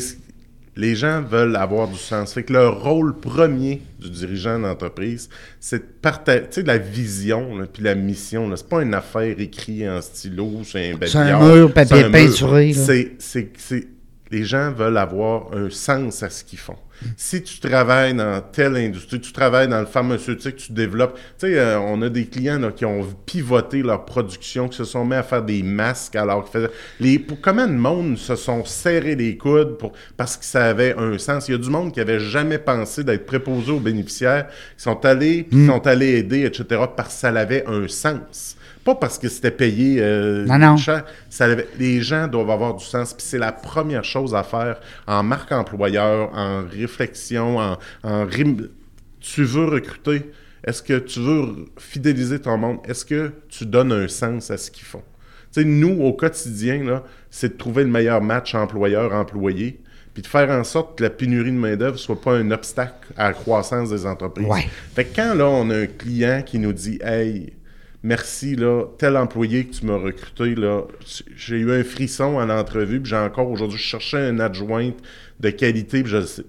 les 0.77 0.95
gens 0.95 1.21
veulent 1.23 1.57
avoir 1.57 1.89
du 1.89 1.97
sens. 1.97 2.33
Fait 2.33 2.43
que 2.43 2.53
le 2.53 2.69
rôle 2.69 3.19
premier 3.19 3.81
du 3.99 4.09
dirigeant 4.11 4.57
d'entreprise, 4.59 5.27
c'est 5.59 5.79
de 5.79 5.85
partager 6.01 6.63
la 6.65 6.77
vision, 6.77 7.49
puis 7.73 7.83
la 7.83 7.95
mission. 7.95 8.47
là. 8.47 8.55
C'est 8.55 8.69
pas 8.69 8.81
une 8.81 8.93
affaire 8.93 9.35
écrite 9.37 9.83
en 9.89 10.01
stylo, 10.01 10.61
c'est 10.63 10.91
un 10.91 10.95
C'est 11.05 11.17
un 11.17 11.39
mur, 11.53 11.73
papier 11.73 12.03
peinturé, 12.09 12.71
là. 12.71 12.81
C'est, 12.85 13.11
c'est, 13.19 13.49
c'est- 13.57 13.87
les 14.31 14.43
gens 14.45 14.71
veulent 14.71 14.97
avoir 14.97 15.53
un 15.53 15.69
sens 15.69 16.23
à 16.23 16.29
ce 16.29 16.45
qu'ils 16.45 16.59
font. 16.59 16.77
Si 17.15 17.43
tu 17.43 17.59
travailles 17.59 18.13
dans 18.13 18.41
telle 18.41 18.75
industrie, 18.75 19.19
tu 19.19 19.31
travailles 19.31 19.67
dans 19.67 19.79
le 19.79 19.85
pharmaceutique, 19.85 20.55
tu 20.55 20.71
développes. 20.71 21.17
Tu 21.37 21.47
sais, 21.47 21.59
euh, 21.59 21.79
on 21.79 22.01
a 22.01 22.09
des 22.09 22.25
clients 22.25 22.59
là, 22.59 22.71
qui 22.71 22.85
ont 22.85 23.05
pivoté 23.25 23.81
leur 23.83 24.05
production, 24.05 24.67
qui 24.67 24.77
se 24.77 24.85
sont 24.85 25.05
mis 25.05 25.15
à 25.15 25.23
faire 25.23 25.43
des 25.43 25.63
masques 25.63 26.15
alors 26.15 26.43
qu'ils 26.43 26.53
faisaient. 26.53 26.73
Les, 26.99 27.19
pour 27.19 27.39
combien 27.41 27.67
de 27.67 27.73
monde 27.73 28.17
se 28.17 28.35
sont 28.35 28.65
serrés 28.65 29.15
les 29.15 29.37
coudes 29.37 29.77
pour, 29.77 29.93
parce 30.15 30.37
que 30.37 30.45
ça 30.45 30.65
avait 30.65 30.95
un 30.97 31.17
sens? 31.17 31.47
Il 31.47 31.51
y 31.51 31.55
a 31.55 31.57
du 31.57 31.69
monde 31.69 31.93
qui 31.93 31.99
avait 31.99 32.19
jamais 32.19 32.57
pensé 32.57 33.03
d'être 33.03 33.25
préposé 33.25 33.71
aux 33.71 33.79
bénéficiaires, 33.79 34.47
qui 34.75 34.83
sont 34.83 35.05
allés, 35.05 35.47
qui 35.49 35.65
sont 35.65 35.85
allés 35.85 36.17
aider, 36.17 36.45
etc., 36.45 36.81
parce 36.95 37.15
que 37.15 37.19
ça 37.19 37.29
avait 37.29 37.65
un 37.67 37.87
sens. 37.87 38.55
Pas 38.87 38.95
parce 38.95 39.19
que 39.19 39.27
c'était 39.27 39.51
payé 39.51 39.97
euh, 39.99 40.45
Non, 40.45 40.57
non. 40.57 40.77
cher. 40.77 41.03
Ça 41.29 41.45
les 41.77 42.01
gens 42.01 42.27
doivent 42.27 42.49
avoir 42.51 42.73
du 42.73 42.85
sens. 42.85 43.13
Puis 43.13 43.25
c'est 43.27 43.37
la 43.37 43.51
première 43.51 44.05
chose 44.05 44.33
à 44.33 44.43
faire 44.43 44.79
en 45.07 45.23
marque 45.23 45.51
employeur, 45.51 46.29
en 46.33 46.63
réflexion, 46.65 47.57
en, 47.59 47.77
en 48.03 48.25
rim- 48.25 48.69
Tu 49.19 49.43
veux 49.43 49.65
recruter. 49.65 50.31
Est-ce 50.63 50.81
que 50.81 50.97
tu 50.99 51.19
veux 51.19 51.65
fidéliser 51.77 52.39
ton 52.39 52.57
monde? 52.57 52.77
Est-ce 52.87 53.03
que 53.05 53.31
tu 53.49 53.65
donnes 53.65 53.91
un 53.91 54.07
sens 54.07 54.49
à 54.51 54.57
ce 54.57 54.71
qu'ils 54.71 54.85
font? 54.85 55.03
Tu 55.53 55.61
sais, 55.61 55.65
nous, 55.67 56.01
au 56.01 56.13
quotidien, 56.13 57.01
c'est 57.29 57.53
de 57.53 57.57
trouver 57.57 57.83
le 57.83 57.89
meilleur 57.89 58.21
match 58.21 58.53
employeur-employé, 58.55 59.79
puis 60.13 60.21
de 60.23 60.27
faire 60.27 60.49
en 60.49 60.63
sorte 60.63 60.97
que 60.97 61.03
la 61.03 61.09
pénurie 61.09 61.51
de 61.51 61.57
main-d'œuvre 61.57 61.97
soit 61.97 62.19
pas 62.19 62.33
un 62.35 62.51
obstacle 62.51 63.07
à 63.17 63.25
la 63.27 63.33
croissance 63.33 63.89
des 63.89 64.05
entreprises. 64.05 64.47
Ouais. 64.47 64.67
Fait 64.95 65.05
que 65.05 65.15
quand 65.15 65.33
là, 65.35 65.45
on 65.47 65.69
a 65.69 65.75
un 65.77 65.85
client 65.87 66.41
qui 66.45 66.57
nous 66.59 66.73
dit 66.73 66.99
Hey, 67.01 67.53
merci, 68.03 68.55
là, 68.55 68.85
tel 68.97 69.17
employé 69.17 69.65
que 69.65 69.75
tu 69.75 69.85
m'as 69.85 69.97
recruté, 69.97 70.55
j'ai 71.35 71.57
eu 71.57 71.71
un 71.71 71.83
frisson 71.83 72.39
à 72.39 72.45
l'entrevue, 72.45 73.01
j'ai 73.03 73.15
encore 73.15 73.49
aujourd'hui, 73.49 73.77
je 73.77 73.83
cherchais 73.83 74.29
une 74.29 74.41
adjointe 74.41 74.97
de 75.39 75.49
qualité. 75.49 76.03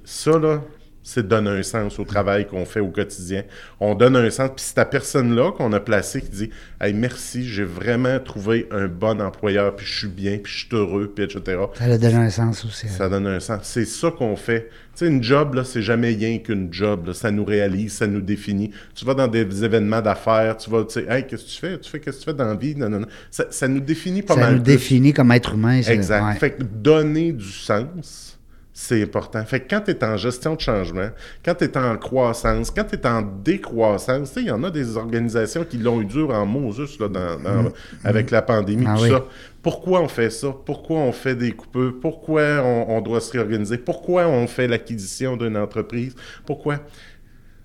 Ça, 0.04 0.38
là, 0.38 0.62
c'est 1.02 1.22
de 1.22 1.28
donner 1.28 1.50
un 1.50 1.62
sens 1.62 1.98
au 1.98 2.04
travail 2.04 2.46
qu'on 2.46 2.66
fait 2.66 2.80
au 2.80 2.88
quotidien. 2.88 3.42
On 3.80 3.94
donne 3.94 4.16
un 4.16 4.28
sens, 4.30 4.50
puis 4.54 4.64
c'est 4.66 4.74
ta 4.74 4.84
personne-là 4.84 5.52
qu'on 5.52 5.72
a 5.72 5.80
placée 5.80 6.20
qui 6.20 6.28
dit 6.28 6.50
Hey, 6.80 6.92
merci, 6.92 7.44
j'ai 7.48 7.64
vraiment 7.64 8.18
trouvé 8.20 8.68
un 8.70 8.88
bon 8.88 9.20
employeur, 9.22 9.74
puis 9.74 9.86
je 9.86 9.98
suis 10.00 10.08
bien, 10.08 10.38
puis 10.42 10.52
je 10.52 10.58
suis 10.66 10.68
heureux, 10.76 11.10
puis 11.14 11.24
etc. 11.24 11.62
Ça 11.74 11.84
a 11.84 11.96
donné 11.98 12.14
un 12.14 12.30
sens 12.30 12.64
aussi. 12.64 12.88
Ça 12.88 13.08
donne 13.08 13.26
un 13.26 13.40
sens. 13.40 13.60
C'est 13.62 13.86
ça 13.86 14.10
qu'on 14.10 14.36
fait. 14.36 14.68
Tu 14.96 15.04
sais, 15.04 15.10
une 15.10 15.22
job, 15.22 15.54
là, 15.54 15.64
c'est 15.64 15.80
jamais 15.80 16.08
rien 16.08 16.38
qu'une 16.38 16.72
job. 16.72 17.06
là. 17.06 17.14
Ça 17.14 17.30
nous 17.30 17.44
réalise, 17.44 17.92
ça 17.94 18.06
nous 18.06 18.20
définit. 18.20 18.72
Tu 18.94 19.04
vas 19.04 19.14
dans 19.14 19.28
des 19.28 19.64
événements 19.64 20.00
d'affaires, 20.02 20.56
tu 20.56 20.68
vas, 20.68 20.84
tu 20.84 20.94
sais, 20.94 21.06
hey, 21.08 21.24
qu'est-ce 21.26 21.44
que 21.44 21.48
tu 21.50 21.58
fais? 21.58 21.78
Tu 21.78 21.88
fais 21.90 22.00
qu'est-ce 22.00 22.16
que 22.18 22.24
tu 22.24 22.30
fais 22.30 22.34
dans 22.36 22.46
la 22.46 22.56
vie? 22.56 22.74
Non, 22.74 22.88
non, 22.90 23.00
non. 23.00 23.06
Ça, 23.30 23.44
ça 23.50 23.68
nous 23.68 23.80
définit 23.80 24.22
pas 24.22 24.34
Ça 24.34 24.40
mal. 24.40 24.56
nous 24.56 24.62
plus. 24.62 24.72
définit 24.72 25.12
comme 25.12 25.30
être 25.32 25.54
humain. 25.54 25.80
ça. 25.82 25.94
Exact. 25.94 26.24
Ouais. 26.26 26.34
Fait 26.34 26.50
que 26.50 26.62
donner 26.64 27.32
du 27.32 27.44
sens, 27.50 28.37
c'est 28.80 29.02
important. 29.02 29.44
Fait 29.44 29.58
que 29.58 29.68
quand 29.68 29.80
tu 29.80 29.90
es 29.90 30.04
en 30.04 30.16
gestion 30.16 30.54
de 30.54 30.60
changement, 30.60 31.08
quand 31.44 31.56
tu 31.56 31.64
es 31.64 31.76
en 31.76 31.96
croissance, 31.96 32.70
quand 32.70 32.84
tu 32.84 32.94
es 32.94 33.06
en 33.08 33.22
décroissance, 33.22 34.28
tu 34.28 34.34
sais, 34.34 34.40
il 34.42 34.46
y 34.46 34.50
en 34.52 34.62
a 34.62 34.70
des 34.70 34.96
organisations 34.96 35.64
qui 35.64 35.78
l'ont 35.78 36.00
eu 36.00 36.04
dur 36.04 36.30
en 36.30 36.46
Moses 36.46 36.96
là, 37.00 37.08
dans- 37.08 37.40
dans- 37.40 37.72
avec 38.04 38.30
la 38.30 38.40
pandémie, 38.40 38.84
Mm. 38.84 38.88
Ah 38.88 38.96
tout 38.96 39.02
oui. 39.02 39.10
ça. 39.10 39.24
Pourquoi 39.62 40.00
on 40.00 40.06
fait 40.06 40.30
ça? 40.30 40.54
Pourquoi 40.64 40.98
on 40.98 41.10
fait 41.10 41.34
des 41.34 41.50
coupeux? 41.50 41.98
Pourquoi 42.00 42.42
on, 42.62 42.86
on 42.96 43.00
doit 43.00 43.20
se 43.20 43.32
réorganiser? 43.32 43.78
Pourquoi 43.78 44.28
on 44.28 44.46
fait 44.46 44.68
l'acquisition 44.68 45.36
d'une 45.36 45.56
entreprise? 45.56 46.14
Pourquoi? 46.46 46.78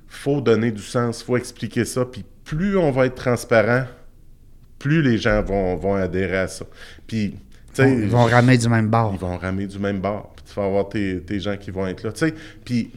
faut 0.07 0.41
donner 0.41 0.71
du 0.71 0.81
sens, 0.81 1.23
faut 1.23 1.37
expliquer 1.37 1.85
ça. 1.85 2.05
Puis 2.05 2.23
plus 2.43 2.75
on 2.77 2.91
va 2.91 3.05
être 3.07 3.15
transparent, 3.15 3.85
plus 4.79 5.01
les 5.03 5.17
gens 5.17 5.41
vont, 5.43 5.75
vont 5.75 5.95
adhérer 5.95 6.37
à 6.37 6.47
ça. 6.47 6.65
Puis, 7.07 7.35
Ils 7.79 8.07
vont 8.07 8.25
ramer 8.25 8.57
du 8.57 8.69
même 8.69 8.87
bord. 8.87 9.11
ils 9.15 9.19
vont 9.19 9.37
ramer 9.37 9.65
du 9.67 9.79
même 9.79 9.99
bord. 9.99 10.33
Puis 10.35 10.45
tu 10.47 10.59
vas 10.59 10.65
avoir 10.67 10.89
tes, 10.89 11.19
tes 11.21 11.39
gens 11.39 11.57
qui 11.57 11.71
vont 11.71 11.87
être 11.87 12.03
là. 12.03 12.11
Tu 12.11 12.19
sais, 12.27 12.33
puis 12.63 12.91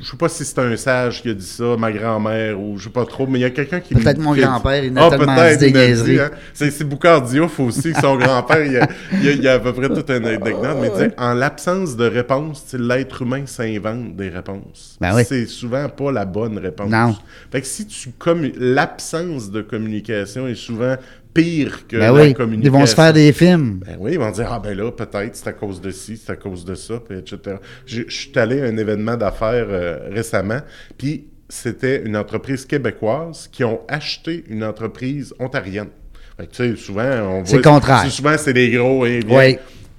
je 0.00 0.08
sais 0.10 0.16
pas 0.16 0.28
si 0.28 0.44
c'est 0.44 0.58
un 0.58 0.76
sage 0.76 1.22
qui 1.22 1.30
a 1.30 1.34
dit 1.34 1.44
ça, 1.46 1.76
ma 1.78 1.90
grand-mère, 1.90 2.60
ou 2.60 2.76
je 2.78 2.84
sais 2.84 2.90
pas 2.90 3.04
trop, 3.06 3.26
mais 3.26 3.38
il 3.38 3.42
y 3.42 3.46
a 3.46 3.50
quelqu'un 3.50 3.80
qui... 3.80 3.94
Peut-être 3.94 4.18
mon 4.18 4.34
grand-père, 4.34 4.84
il 4.84 4.96
a 4.96 5.06
Ah, 5.06 5.10
tellement 5.10 5.34
dit 5.34 6.20
hein. 6.20 6.30
C'est 6.52 6.84
Boucard 6.84 7.22
Diouf 7.22 7.58
aussi, 7.60 7.92
son 8.00 8.16
grand-père, 8.16 8.64
il, 8.64 8.72
y 8.72 8.76
a- 8.78 8.88
il 9.12 9.26
il 9.40 9.48
a 9.48 9.54
à 9.54 9.58
peu 9.58 9.72
près 9.72 9.88
toute 9.88 10.10
une 10.10 10.26
anecdote, 10.26 10.76
mais 10.80 10.90
disait, 10.90 11.12
en 11.18 11.34
l'absence 11.34 11.96
de 11.96 12.04
réponse, 12.04 12.74
l'être 12.78 13.22
humain 13.22 13.42
s'invente 13.46 14.16
des 14.16 14.28
réponses. 14.28 14.96
Ben 15.00 15.14
oui. 15.14 15.22
C'est 15.26 15.46
souvent 15.46 15.88
pas 15.88 16.12
la 16.12 16.24
bonne 16.24 16.58
réponse. 16.58 16.90
Non. 16.90 17.16
Fait 17.50 17.60
que 17.60 17.66
si 17.66 17.86
tu... 17.86 18.10
L'absence 18.58 19.50
de 19.50 19.62
communication 19.62 20.46
est 20.46 20.54
souvent 20.54 20.96
pire 21.34 21.86
que 21.86 21.96
Ben 21.96 22.12
la 22.12 22.22
oui, 22.22 22.34
communication. 22.34 22.74
ils 22.74 22.80
vont 22.80 22.86
se 22.86 22.94
faire 22.94 23.12
des 23.12 23.32
films. 23.32 23.80
Ben 23.86 23.96
oui, 23.98 24.12
ils 24.14 24.18
vont 24.18 24.30
dire 24.30 24.48
Ah, 24.50 24.58
ben 24.58 24.76
là, 24.76 24.90
peut-être, 24.90 25.36
c'est 25.36 25.48
à 25.48 25.52
cause 25.52 25.80
de 25.80 25.90
ci, 25.90 26.16
c'est 26.16 26.32
à 26.32 26.36
cause 26.36 26.64
de 26.64 26.74
ça, 26.74 27.00
puis 27.06 27.18
etc. 27.18 27.56
Je 27.86 28.02
je 28.08 28.14
suis 28.16 28.38
allé 28.38 28.60
à 28.62 28.64
un 28.66 28.76
événement 28.76 29.16
d'affaires 29.16 29.66
euh, 29.68 30.08
récemment, 30.10 30.60
puis 30.98 31.26
c'était 31.48 32.02
une 32.04 32.16
entreprise 32.16 32.64
québécoise 32.66 33.48
qui 33.50 33.64
ont 33.64 33.80
acheté 33.88 34.44
une 34.48 34.62
entreprise 34.64 35.34
ontarienne. 35.38 35.88
Fait 36.36 36.46
que, 36.46 36.52
tu 36.52 36.70
sais, 36.70 36.76
souvent, 36.76 37.02
on 37.02 37.44
C'est 37.44 37.50
voit. 37.52 37.58
le 37.58 37.62
contraire. 37.64 38.02
c'est- 38.04 38.10
Souvent, 38.10 38.36
c'est 38.38 38.52
des 38.52 38.70
gros. 38.70 39.04
hein, 39.04 39.20
viens. 39.26 39.38
Oui. 39.38 39.58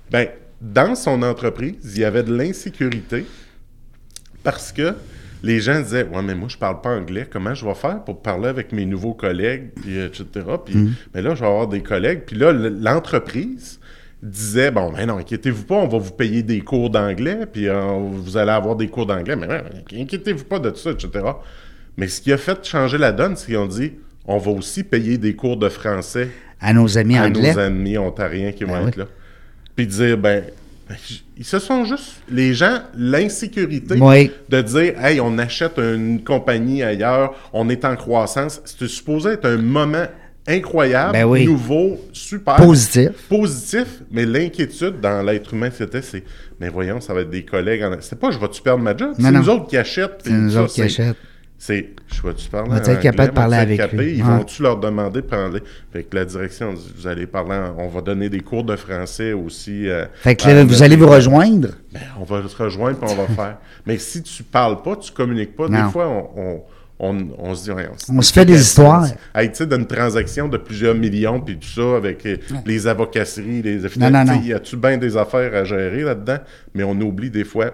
Ben, 0.10 0.28
dans 0.62 0.96
son 0.96 1.22
entreprise, 1.24 1.76
il 1.96 2.00
y 2.02 2.06
avait 2.06 2.24
de 2.24 2.34
l'insécurité 2.36 3.26
parce 4.44 4.72
que 4.72 4.94
les 5.44 5.60
gens 5.60 5.80
disaient 5.82 6.08
Ouais, 6.14 6.22
mais 6.22 6.36
moi, 6.36 6.48
je 6.50 6.58
parle 6.58 6.82
pas 6.82 6.90
anglais. 6.90 7.28
Comment 7.32 7.54
je 7.54 7.66
vais 7.66 7.74
faire 7.74 8.04
pour 8.04 8.22
parler 8.22 8.48
avec 8.48 8.72
mes 8.72 8.86
nouveaux 8.86 9.14
collègues, 9.14 9.70
puis, 9.82 10.00
etc. 10.00 10.26
Puis, 10.66 10.76
Mm. 10.76 10.94
mais 11.14 11.22
là, 11.22 11.36
je 11.36 11.42
vais 11.42 11.48
avoir 11.48 11.68
des 11.68 11.82
collègues. 11.82 12.22
Puis 12.26 12.36
là, 12.38 12.52
l'entreprise 12.52 13.80
disait 14.22 14.70
Bon, 14.72 14.92
ben 14.92 15.06
non, 15.08 15.18
inquiétez-vous 15.18 15.64
pas, 15.64 15.76
on 15.76 15.88
va 15.88 15.98
vous 15.98 16.12
payer 16.12 16.44
des 16.44 16.62
cours 16.62 16.90
d'anglais, 16.90 17.46
puis 17.52 17.68
euh, 17.68 17.82
vous 18.12 18.38
allez 18.38 18.52
avoir 18.52 18.76
des 18.76 18.88
cours 18.88 19.06
d'anglais. 19.08 19.36
Mais 19.36 19.48
inquiétez-vous 20.02 20.46
pas 20.46 20.60
de 20.60 20.74
ça, 20.76 20.92
etc. 20.92 21.10
Mais 21.98 22.08
ce 22.08 22.22
qui 22.22 22.32
a 22.32 22.38
fait 22.38 22.64
changer 22.66 22.98
la 22.98 23.12
donne, 23.12 23.36
c'est 23.36 23.48
qu'ils 23.48 23.58
ont 23.58 23.66
dit 23.68 23.94
On 24.26 24.38
va 24.38 24.52
aussi 24.52 24.84
payer 24.84 25.18
des 25.18 25.36
cours 25.36 25.58
de 25.58 25.70
français 25.70 26.30
À 26.60 26.74
nos 26.74 26.98
amis 26.98 27.18
à 27.18 27.24
anglais. 27.26 27.54
nos 27.54 27.60
amis 27.60 27.98
ontariens 27.98 28.52
qui 28.52 28.64
vont 28.64 28.74
Ben 28.80 28.88
être 28.90 28.96
là. 28.98 29.06
Puis 29.76 29.88
dire, 29.88 30.18
ben, 30.18 30.44
ils 31.38 31.46
se 31.46 31.60
sont 31.60 31.86
juste, 31.86 32.22
les 32.30 32.54
gens, 32.54 32.80
l'insécurité 32.98 33.96
Oui. 34.00 34.32
de 34.50 34.62
dire, 34.62 35.04
hey, 35.04 35.20
on 35.22 35.38
achète 35.38 35.78
une 35.78 36.24
compagnie 36.24 36.84
ailleurs, 36.84 37.34
on 37.54 37.70
est 37.70 37.86
en 37.86 37.96
croissance, 37.96 38.62
c'était 38.66 38.88
supposé 38.88 39.32
être 39.32 39.46
un 39.46 39.58
moment 39.58 40.06
incroyable, 40.48 41.14
Ben 41.14 41.26
oui. 41.26 41.46
nouveau, 41.46 42.00
super. 42.14 42.56
Positif. 42.56 43.10
Positif, 43.30 43.86
mais 44.12 44.26
l'inquiétude 44.26 45.00
dans 45.00 45.22
l'être 45.24 45.54
humain, 45.54 45.70
c'était, 45.76 46.02
c'est, 46.02 46.24
mais 46.60 46.70
voyons, 46.70 47.00
ça 47.00 47.14
va 47.14 47.22
être 47.22 47.30
des 47.30 47.46
collègues. 47.46 47.84
En... 47.84 47.96
C'est 48.00 48.20
pas, 48.20 48.32
je 48.32 48.40
vais-tu 48.40 48.62
perdre 48.62 48.84
ma 48.84 48.96
job? 48.98 49.14
C'est 49.20 49.32
nous 49.32 49.50
autres 49.50 49.68
qui 49.68 49.78
achètent. 49.78 50.22
C'est 50.24 50.32
nous 50.32 50.52
ça, 50.52 50.64
autres 50.64 50.74
qui 50.74 50.82
achètent. 50.82 51.16
C'est, 51.64 51.90
je 52.12 52.24
vais-tu 52.24 52.50
parler 52.50 52.76
être 52.76 53.00
capable 53.02 53.30
de 53.30 53.36
parler 53.36 53.58
avec 53.58 53.78
capé? 53.78 53.98
lui? 53.98 54.12
Ils 54.18 54.24
vont-tu 54.24 54.64
leur 54.64 54.78
demander 54.80 55.22
de 55.22 55.28
parler? 55.28 55.62
Fait 55.94 56.02
que 56.02 56.16
la 56.16 56.26
direction 56.26 56.74
vous 56.74 57.06
allez 57.06 57.28
parler, 57.28 57.54
en- 57.56 57.76
on 57.78 57.88
va 57.88 58.02
donner 58.02 58.30
des 58.30 58.40
cours 58.40 58.64
de 58.64 58.76
français 58.76 59.34
aussi. 59.34 59.88
euh, 59.88 60.06
Fait 60.16 60.36
que 60.36 60.48
là, 60.48 60.64
vous 60.64 60.82
allez 60.82 60.96
vous 60.96 61.08
rejoindre? 61.08 61.68
Ben, 61.94 62.00
on 62.20 62.24
va 62.24 62.42
se 62.48 62.56
rejoindre 62.56 62.98
puis 62.98 63.10
on 63.12 63.16
va 63.16 63.28
faire. 63.28 63.58
Mais 63.86 64.00
si 64.00 64.24
tu 64.24 64.42
parles 64.42 64.82
pas, 64.82 64.96
tu 64.96 65.12
communiques 65.12 65.56
pas, 65.56 65.68
Non. 65.68 65.86
des 65.86 65.92
fois, 65.92 66.08
on, 66.08 66.30
on, 66.36 66.62
on, 66.98 67.28
on 67.38 67.54
se 67.54 67.66
dit... 67.66 67.72
ouais, 67.72 67.88
On 68.10 68.22
se 68.24 68.34
fait 68.34 68.46
des 68.46 68.60
histoires. 68.60 69.06
Hey, 69.36 69.50
tu 69.52 69.58
sais, 69.58 69.68
d'une 69.68 69.86
transaction 69.86 70.48
de 70.48 70.58
plusieurs 70.58 70.96
millions, 70.96 71.40
puis 71.42 71.60
tout 71.60 71.68
ça, 71.68 71.96
avec 71.96 72.26
euh, 72.26 72.38
les 72.66 72.88
avocasseries, 72.88 73.62
les 73.62 73.78
Non, 73.98 74.10
non, 74.10 74.26
non. 74.26 74.40
Il 74.42 74.48
y 74.48 74.54
a-tu 74.54 74.78
bien 74.78 74.98
des 74.98 75.16
affaires 75.16 75.54
à 75.54 75.64
gérer 75.64 76.02
là-dedans? 76.02 76.40
Mais 76.74 76.82
on 76.84 77.00
oublie 77.02 77.30
des 77.30 77.44
fois 77.44 77.72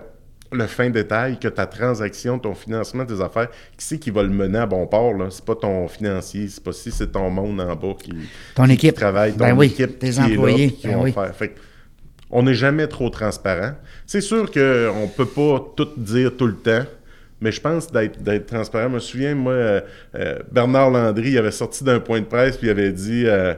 le 0.52 0.66
fin 0.68 0.90
détail 0.90 1.40
que 1.40 1.48
ta 1.48 1.66
transaction, 1.66 2.40
ton 2.40 2.54
financement 2.56 3.04
des 3.04 3.20
affaires, 3.22 3.50
qui 3.78 3.86
c'est 3.86 4.00
qui 4.00 4.12
va 4.12 4.24
le 4.24 4.30
mener 4.30 4.60
à 4.60 4.66
bon 4.66 4.86
port? 4.88 5.14
Là? 5.14 5.28
C'est 5.30 5.44
pas 5.46 5.56
ton 5.56 5.88
financier, 5.88 6.48
c'est 6.48 6.64
pas 6.64 6.72
si 6.72 6.92
c'est 6.92 7.12
ton 7.12 7.30
monde 7.30 7.60
en 7.62 7.76
bas 7.76 7.96
qui, 8.02 8.14
Ton 8.56 8.66
qui 8.66 8.74
équipe. 8.74 8.96
travaille, 8.96 9.34
ton 9.34 9.40
Ben 9.40 9.54
oui, 9.58 9.68
équipe 9.68 10.00
tes 10.00 10.12
qui 10.12 10.18
est 10.18 10.22
là, 10.22 10.26
employés. 10.28 10.72
qui 10.72 10.88
Ben 10.88 10.96
vont 10.96 11.04
oui. 11.04 11.12
faire. 11.12 11.36
Fait 11.36 11.50
que 11.50 11.60
on 12.30 12.44
n'est 12.44 12.54
jamais 12.54 12.88
trop 12.88 13.10
transparent. 13.10 13.72
C'est 14.06 14.22
sûr 14.22 14.52
qu'on 14.52 14.60
ne 14.60 15.16
peut 15.16 15.26
pas 15.26 15.66
tout 15.78 15.88
dire 15.98 16.36
tout 16.36 16.48
le 16.48 16.56
temps, 16.56 16.84
mais 17.40 17.52
je 17.54 17.62
pense 17.62 17.92
d'être 17.92 18.22
d'être 18.22 18.46
transparent. 18.48 18.90
Je 18.90 18.96
me 18.96 19.00
souviens, 19.00 19.36
moi, 19.36 19.54
euh, 19.54 19.82
euh, 20.16 20.40
Bernard 20.52 20.90
Landry 20.92 21.32
il 21.32 21.38
avait 21.38 21.52
sorti 21.52 21.84
d'un 21.84 22.00
point 22.02 22.20
de 22.20 22.26
presse 22.26 22.58
puis 22.58 22.68
il 22.68 22.72
avait 22.72 22.92
dit 22.92 23.24
euh, 23.28 23.54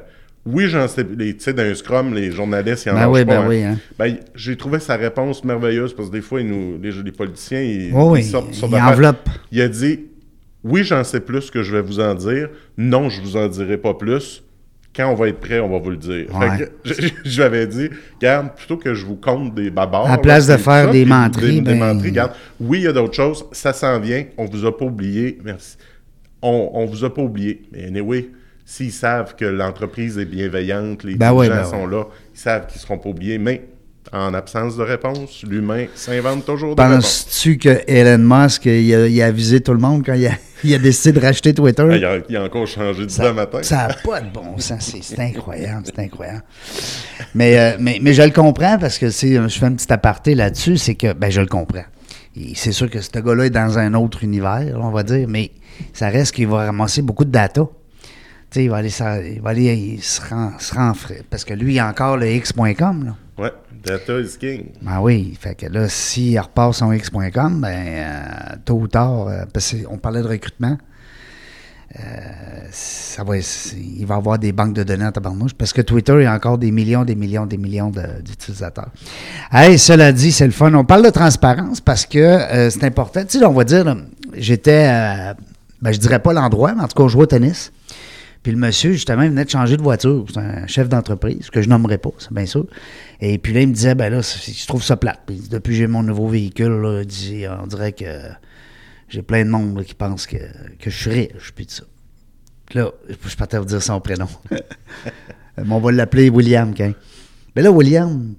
Oui, 0.46 0.68
j'en 0.68 0.88
sais. 0.88 1.06
les- 1.18 1.36
Tu 1.36 1.44
sais, 1.44 1.54
d'un 1.54 1.74
scrum, 1.76 2.14
les 2.14 2.32
journalistes, 2.32 2.86
ils 2.86 2.92
en 2.92 2.96
Ben 2.96 3.08
oui, 3.10 3.26
pas, 3.26 3.42
ben 3.42 3.48
oui, 3.48 3.64
hein. 3.64 3.78
Ben, 3.98 4.18
j'ai 4.36 4.56
trouvé 4.56 4.80
sa 4.80 4.96
réponse 4.96 5.44
merveilleuse 5.44 5.94
parce 5.94 6.10
que 6.10 6.14
des 6.14 6.22
fois, 6.22 6.42
ils 6.42 6.48
nous, 6.48 6.80
les, 6.82 6.92
les 6.92 7.12
politiciens, 7.12 7.62
ils, 7.62 7.92
oui, 7.94 8.22
ils 8.22 8.24
sortent 8.26 8.50
d'affaires. 8.72 8.88
enveloppent. 8.88 9.30
Il 9.52 9.62
a 9.62 9.68
dit 9.68 10.00
Oui, 10.64 10.84
j'en 10.84 11.04
sais 11.04 11.20
plus 11.20 11.52
que 11.52 11.62
je 11.62 11.76
vais 11.76 11.82
vous 11.82 12.00
en 12.00 12.16
dire. 12.16 12.50
Non, 12.78 13.10
je 13.10 13.22
vous 13.22 13.36
en 13.38 13.48
dirai 13.48 13.78
pas 13.78 13.94
plus. 13.94 14.44
Quand 14.96 15.12
on 15.12 15.14
va 15.16 15.28
être 15.28 15.40
prêt, 15.40 15.60
on 15.60 15.70
va 15.70 15.78
vous 15.78 15.92
le 15.92 15.98
dire. 15.98 16.26
Ouais. 16.36 16.58
Fait 16.58 16.66
que 16.66 16.72
je, 16.84 17.08
je 17.30 17.38
lui 17.38 17.44
avais 17.44 17.68
dit, 17.68 17.90
regarde, 18.16 18.56
plutôt 18.56 18.76
que 18.76 18.96
je 18.96 19.06
vous 19.06 19.16
compte 19.18 19.54
des 19.54 19.70
babards. 19.70 20.08
À 20.08 20.12
la 20.12 20.18
place 20.18 20.48
de 20.48 20.58
faire 20.58 20.86
ça, 20.86 20.92
des 20.92 21.06
menteries, 21.06 21.62
Des, 21.62 21.62
des 21.62 21.80
ben- 21.80 21.94
menteries, 21.94 22.10
regarde. 22.10 22.32
Oui, 22.60 22.80
il 22.80 22.84
y 22.86 22.88
a 22.88 22.92
d'autres 22.92 23.14
choses. 23.14 23.46
Ça 23.52 23.72
s'en 23.72 24.00
vient. 24.00 24.26
On 24.38 24.46
vous 24.46 24.66
a 24.66 24.76
pas 24.76 24.86
oublié. 24.86 25.38
Merci. 25.44 25.78
On, 26.42 26.72
on 26.74 26.86
vous 26.88 27.04
a 27.06 27.14
pas 27.14 27.22
oublié. 27.22 27.62
Mais 27.72 27.86
anyway, 27.86 28.30
s'ils 28.70 28.92
savent 28.92 29.36
que 29.36 29.46
l'entreprise 29.46 30.20
est 30.20 30.26
bienveillante, 30.26 31.04
les 31.04 31.16
Ben 31.16 31.30
gens 31.30 31.38
ben 31.40 31.66
sont 31.66 31.88
là, 31.88 32.04
ils 32.36 32.40
savent 32.40 32.68
qu'ils 32.68 32.80
seront 32.80 33.00
pas 33.00 33.10
oubliés. 33.10 33.40
Mais 33.40 33.64
en 34.14 34.32
absence 34.36 34.78
de 34.78 34.84
réponse, 34.84 35.44
l'humain 35.44 35.88
s'invente 35.96 36.46
toujours 36.46 36.76
des 36.76 36.84
réponses. 36.84 37.24
Penses-tu 37.24 37.58
que 37.58 37.82
Elon 37.88 38.20
Musk, 38.20 38.66
il 38.66 38.94
a, 38.94 39.08
il 39.08 39.22
a 39.24 39.26
avisé 39.26 39.62
tout 39.62 39.74
le 39.74 39.80
monde 39.80 40.06
quand 40.06 40.14
il 40.14 40.28
a, 40.28 40.34
il 40.64 40.76
a 40.76 40.78
décidé 40.78 41.20
de 41.20 41.26
racheter 41.26 41.52
Twitter? 41.56 41.88
Ah, 41.90 41.96
il, 41.98 42.06
a, 42.06 42.18
il 42.30 42.38
a 42.38 42.44
encore 42.44 42.68
changé 42.68 43.08
d'idée 43.08 43.24
Ça 43.24 43.34
matin. 43.34 43.64
Ça 43.64 43.88
n'a 43.88 43.94
pas 43.96 44.22
de 44.22 44.30
bon 44.32 44.56
sens. 44.60 44.96
C'est- 45.02 45.20
incroyable, 45.20 45.82
c'est 45.86 46.00
incroyable. 46.00 46.44
Mais, 47.34 47.58
euh, 47.58 47.78
mais, 47.80 47.98
mais 48.00 48.14
je 48.14 48.22
le 48.22 48.30
comprends 48.32 48.78
parce 48.78 49.00
que 49.00 49.10
si 49.10 49.34
je 49.34 49.48
fais 49.48 49.66
un 49.66 49.74
petit 49.74 49.92
aparté 49.92 50.36
là-dessus, 50.36 50.78
c'est 50.78 50.96
que 50.96 51.14
ben, 51.14 51.32
je 51.32 51.42
le 51.42 51.48
comprends. 51.48 51.86
C'est 52.54 52.72
sûr 52.72 52.88
que 52.88 53.02
ce 53.02 53.10
gars-là 53.20 53.48
est 53.48 53.50
dans 53.50 53.80
un 53.80 53.96
autre 53.96 54.24
univers, 54.24 54.78
on 54.80 54.92
va 54.92 55.02
dire, 55.02 55.28
mais 55.28 55.50
ça 55.92 56.10
reste 56.10 56.36
qu'il 56.36 56.48
va 56.48 56.68
ramasser 56.68 57.02
beaucoup 57.02 57.26
de 57.26 57.32
data. 57.32 57.64
Sais, 58.52 58.64
il 58.64 58.70
va 58.70 58.78
aller, 58.78 58.90
ça- 58.90 59.22
il 59.22 59.42
va 59.42 59.52
aller 59.52 59.74
il 59.76 60.02
se 60.02 60.22
rend, 60.28 60.54
se 60.58 60.74
rend 60.74 60.94
frais. 60.96 61.22
Parce 61.30 61.46
que 61.46 61.54
lui, 61.54 61.76
il 61.76 61.80
a 61.80 61.88
encore 61.88 62.18
le 62.18 62.28
X.com. 62.32 63.06
Là. 63.06 63.16
Ouais, 63.38 63.52
data 63.84 64.20
is 64.20 64.38
king. 64.40 64.66
Ben 64.82 65.00
oui, 65.02 65.38
fait 65.40 65.54
que 65.56 65.68
là, 65.68 65.88
s'il 65.88 66.40
repart 66.40 66.74
son 66.74 66.92
X.com, 66.92 67.62
ben, 67.62 67.68
euh, 67.70 68.56
tôt 68.66 68.80
ou 68.80 68.88
tard, 68.88 69.28
euh, 69.28 69.44
parce 69.54 69.76
qu'on 69.76 69.98
parlait 69.98 70.22
de 70.24 70.28
recrutement, 70.28 70.78
euh, 72.00 72.02
ça 72.72 73.24
va, 73.24 73.38
il 73.38 74.06
va 74.06 74.16
avoir 74.16 74.38
des 74.38 74.52
banques 74.52 74.74
de 74.74 74.84
données 74.84 75.06
en 75.06 75.12
tabarnouche, 75.12 75.54
parce 75.54 75.74
que 75.74 75.82
Twitter, 75.82 76.14
il 76.20 76.24
y 76.24 76.26
a 76.26 76.34
encore 76.34 76.58
des 76.58 76.72
millions, 76.72 77.04
des 77.04 77.16
millions, 77.16 77.46
des 77.46 77.58
millions 77.58 77.90
de- 77.90 78.22
d'utilisateurs. 78.24 78.90
Hey, 79.52 79.80
cela 79.80 80.12
dit, 80.12 80.32
c'est 80.32 80.46
le 80.46 80.52
fun. 80.52 80.74
On 80.74 80.86
parle 80.86 81.04
de 81.06 81.10
transparence 81.10 81.82
parce 81.82 82.06
que 82.06 82.70
c'est 82.70 82.84
important. 82.84 83.22
Tu 83.26 83.40
sais, 83.40 83.46
on 83.46 83.54
va 83.54 83.64
dire, 83.64 83.96
j'étais, 84.36 84.88
ben, 85.82 85.92
je 85.92 85.98
dirais 85.98 86.20
pas 86.20 86.34
l'endroit, 86.34 86.74
mais 86.76 86.84
en 86.84 86.88
tout 86.88 86.96
cas, 86.98 87.04
on 87.04 87.08
jouait 87.08 87.24
au 87.24 87.28
tennis. 87.28 87.72
Puis 88.44 88.54
le 88.54 88.58
monsieur, 88.58 88.94
justement, 88.94 89.24
il 89.24 89.30
venait 89.30 89.44
de 89.44 89.50
changer 89.50 89.76
de 89.76 89.82
voiture. 89.82 90.26
C'est 90.32 90.40
un 90.40 90.66
chef 90.68 90.88
d'entreprise, 90.88 91.50
que 91.50 91.62
je 91.62 91.70
nommerai 91.70 91.98
pas, 91.98 92.12
c'est 92.20 92.32
bien 92.32 92.46
sûr. 92.46 92.66
Et 93.20 93.38
puis 93.38 93.54
là, 93.54 93.62
il 93.62 93.68
me 93.68 93.74
disait, 93.74 93.96
ben 93.96 94.10
là, 94.10 94.22
je 94.22 94.68
trouve 94.68 94.84
ça 94.84 94.96
plate. 94.96 95.22
Puis 95.26 95.44
depuis 95.50 95.72
que 95.72 95.78
j'ai 95.78 95.88
mon 95.88 96.04
nouveau 96.04 96.28
véhicule, 96.28 96.82
là, 96.82 97.04
on 97.62 97.68
dirait 97.68 97.92
que 97.92 98.06
j'ai 99.10 99.22
plein 99.22 99.44
de 99.44 99.50
monde 99.50 99.78
là, 99.78 99.84
qui 99.84 99.94
pense 99.94 100.26
que, 100.26 100.38
que 100.80 100.90
je 100.90 100.98
suis 100.98 101.10
riche, 101.10 101.52
puis 101.54 101.66
tout 101.66 101.74
ça. 101.76 101.84
Puis 102.66 102.80
là, 102.80 102.92
je 103.10 103.36
partais 103.36 103.58
vous 103.58 103.66
dire 103.66 103.82
son 103.82 104.00
prénom. 104.00 104.28
Mais 105.58 105.74
on 105.74 105.80
va 105.80 105.92
l'appeler 105.92 106.30
William, 106.30 106.74
quand. 106.74 106.94
Mais 107.56 107.62
là, 107.62 107.72
William, 107.72 108.36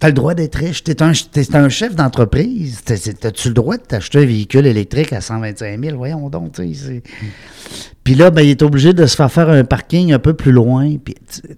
t'as 0.00 0.08
le 0.08 0.14
droit 0.14 0.34
d'être 0.34 0.56
riche. 0.56 0.82
T'es 0.82 1.02
un, 1.02 1.12
un 1.54 1.68
chef 1.68 1.94
d'entreprise. 1.94 2.82
T'as-tu 2.84 3.48
le 3.48 3.54
droit 3.54 3.76
de 3.76 3.82
t'acheter 3.82 4.18
un 4.18 4.26
véhicule 4.26 4.66
électrique 4.66 5.12
à 5.12 5.20
125 5.20 5.80
000? 5.84 5.96
Voyons 5.96 6.28
donc, 6.30 6.52
tu 6.52 6.74
sais. 6.74 7.02
c'est- 7.04 7.82
Puis 8.02 8.14
là, 8.14 8.30
ben, 8.30 8.42
il 8.42 8.50
est 8.50 8.62
obligé 8.62 8.92
de 8.94 9.06
se 9.06 9.14
faire 9.14 9.30
faire 9.30 9.48
un 9.50 9.62
parking 9.64 10.12
un 10.12 10.18
peu 10.18 10.32
plus 10.34 10.52
loin. 10.52 10.96
Puis, 10.96 11.14
tu- 11.30 11.56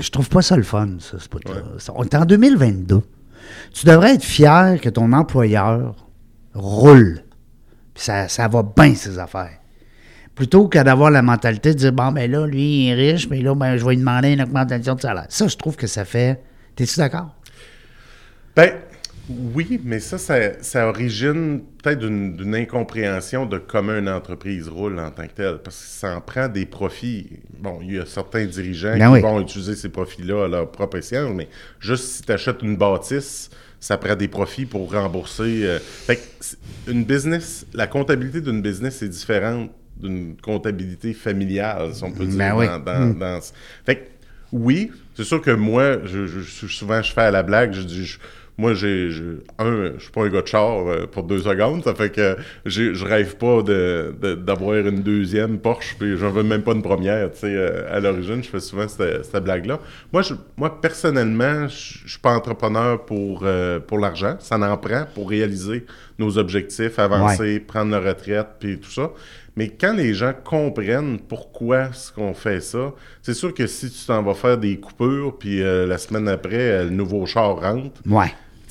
je 0.00 0.10
trouve 0.10 0.28
pas 0.28 0.42
ça 0.42 0.56
le 0.56 0.62
fun, 0.62 0.88
ça, 0.98 1.18
ce 1.18 1.28
bout-là. 1.28 1.62
On 1.94 2.02
est 2.02 2.14
en 2.14 2.24
2022. 2.24 3.02
Tu 3.72 3.86
devrais 3.86 4.14
être 4.14 4.24
fier 4.24 4.80
que 4.80 4.88
ton 4.88 5.12
employeur 5.12 5.94
roule. 6.54 7.20
Puis 7.94 8.04
ça, 8.04 8.26
ça 8.28 8.48
va 8.48 8.62
bien, 8.62 8.94
ses 8.94 9.18
affaires. 9.18 9.58
Plutôt 10.34 10.66
que 10.66 10.78
d'avoir 10.82 11.10
la 11.10 11.20
mentalité 11.20 11.74
de 11.74 11.78
dire, 11.78 11.92
bon, 11.92 12.10
ben 12.10 12.30
là, 12.30 12.46
lui, 12.46 12.86
il 12.86 12.88
est 12.88 12.94
riche, 12.94 13.28
mais 13.28 13.42
là, 13.42 13.54
ben, 13.54 13.76
je 13.76 13.84
vais 13.84 13.90
lui 13.90 13.98
demander 13.98 14.32
une 14.32 14.40
augmentation 14.40 14.94
de 14.94 15.00
salaire. 15.02 15.26
Ça, 15.28 15.46
je 15.46 15.56
trouve 15.56 15.76
que 15.76 15.86
ça 15.86 16.06
fait. 16.06 16.40
T'es-tu 16.74 16.98
d'accord? 16.98 17.34
Ben, 18.56 18.70
oui, 19.28 19.80
mais 19.84 20.00
ça, 20.00 20.18
ça, 20.18 20.60
ça 20.62 20.88
origine 20.88 21.62
peut-être 21.82 22.00
d'une 22.00 22.36
d'une 22.36 22.54
incompréhension 22.54 23.46
de 23.46 23.56
comment 23.58 23.96
une 23.96 24.08
entreprise 24.08 24.68
roule 24.68 24.98
en 24.98 25.10
tant 25.10 25.26
que 25.26 25.32
telle, 25.32 25.58
parce 25.62 25.76
que 25.80 25.86
ça 25.88 26.16
en 26.16 26.20
prend 26.20 26.48
des 26.48 26.66
profits. 26.66 27.30
Bon, 27.58 27.78
il 27.82 27.94
y 27.94 27.98
a 27.98 28.04
certains 28.06 28.44
dirigeants 28.46 28.98
Ben 28.98 29.06
qui 29.08 29.12
oui. 29.14 29.20
vont 29.20 29.40
utiliser 29.40 29.76
ces 29.76 29.88
profits-là 29.88 30.44
à 30.44 30.48
leur 30.48 30.70
propre 30.70 30.98
escient, 30.98 31.32
mais 31.32 31.48
juste 31.80 32.04
si 32.04 32.22
tu 32.22 32.32
achètes 32.32 32.62
une 32.62 32.76
bâtisse, 32.76 33.48
ça 33.80 33.96
prend 33.96 34.16
des 34.16 34.28
profits 34.28 34.66
pour 34.66 34.92
rembourser. 34.92 35.60
euh, 35.64 35.78
Fait 35.78 36.16
que 36.16 36.90
une 36.90 37.04
business, 37.04 37.64
la 37.72 37.86
comptabilité 37.86 38.40
d'une 38.40 38.60
business 38.60 39.02
est 39.02 39.08
différente 39.08 39.70
d'une 39.96 40.36
comptabilité 40.36 41.14
familiale, 41.14 41.94
si 41.94 42.02
on 42.02 42.10
peut 42.10 42.26
dire. 42.26 42.38
Ben 42.38 42.56
oui. 42.56 42.66
dans- 42.66 42.78
dans- 42.80 43.14
dans 43.18 43.40
ce- 43.40 43.52
Fait 43.86 43.96
que, 43.96 44.00
oui, 44.50 44.90
c'est 45.14 45.24
sûr 45.24 45.40
que 45.40 45.52
moi, 45.52 45.98
je- 46.04 46.26
je- 46.26 46.66
souvent, 46.66 47.00
je 47.02 47.12
fais 47.12 47.20
à 47.22 47.30
la 47.30 47.42
blague, 47.44 47.72
je 47.72 47.82
dis, 47.82 48.04
je- 48.04 48.18
moi, 48.58 48.74
j'ai, 48.74 49.10
je- 49.10 49.40
un, 49.58 49.92
je 49.96 50.02
suis 50.02 50.10
pas 50.12 50.22
un 50.24 50.28
gars 50.28 50.42
de 50.42 50.46
char 50.46 50.86
euh, 50.86 51.06
pour 51.10 51.22
deux 51.24 51.38
secondes, 51.40 51.82
ça 51.84 51.94
fait 51.94 52.10
que 52.10 52.36
je 52.66 53.04
rêve 53.04 53.36
pas 53.36 53.62
de, 53.62 54.14
de- 54.20 54.34
d'avoir 54.34 54.76
une 54.76 55.02
deuxième 55.02 55.58
Porsche, 55.58 55.96
puis 55.98 56.16
j'en 56.18 56.30
veux 56.30 56.42
même 56.42 56.62
pas 56.62 56.72
une 56.72 56.82
première, 56.82 57.30
tu 57.32 57.38
sais, 57.40 57.46
euh, 57.54 57.90
à 57.90 57.98
l'origine, 58.00 58.42
je 58.44 58.48
fais 58.50 58.60
souvent 58.60 58.86
cette, 58.88 59.24
cette 59.24 59.42
blague-là. 59.44 59.80
Moi, 60.12 60.22
je, 60.22 60.34
moi, 60.56 60.80
personnellement, 60.80 61.66
je 61.68 62.08
suis 62.08 62.18
pas 62.20 62.34
entrepreneur 62.34 63.04
pour, 63.04 63.40
euh, 63.44 63.80
pour 63.80 63.98
l'argent, 63.98 64.36
ça 64.38 64.58
n'en 64.58 64.76
prend 64.76 65.06
pour 65.14 65.30
réaliser 65.30 65.86
nos 66.18 66.36
objectifs, 66.38 66.98
avancer, 66.98 67.58
prendre 67.60 67.90
la 67.90 68.00
retraite, 68.00 68.46
puis 68.60 68.78
tout 68.78 68.90
ça. 68.90 69.10
Mais 69.56 69.68
quand 69.68 69.92
les 69.92 70.14
gens 70.14 70.32
comprennent 70.44 71.18
pourquoi 71.18 71.92
ce 71.92 72.10
qu'on 72.10 72.32
fait 72.32 72.60
ça, 72.60 72.94
c'est 73.20 73.34
sûr 73.34 73.52
que 73.52 73.66
si 73.66 73.90
tu 73.90 74.06
t'en 74.06 74.22
vas 74.22 74.34
faire 74.34 74.56
des 74.56 74.80
coupures, 74.80 75.36
puis 75.38 75.62
euh, 75.62 75.86
la 75.86 75.98
semaine 75.98 76.28
après, 76.28 76.56
euh, 76.56 76.84
le 76.84 76.90
nouveau 76.90 77.26
char 77.26 77.60
rentre. 77.60 78.00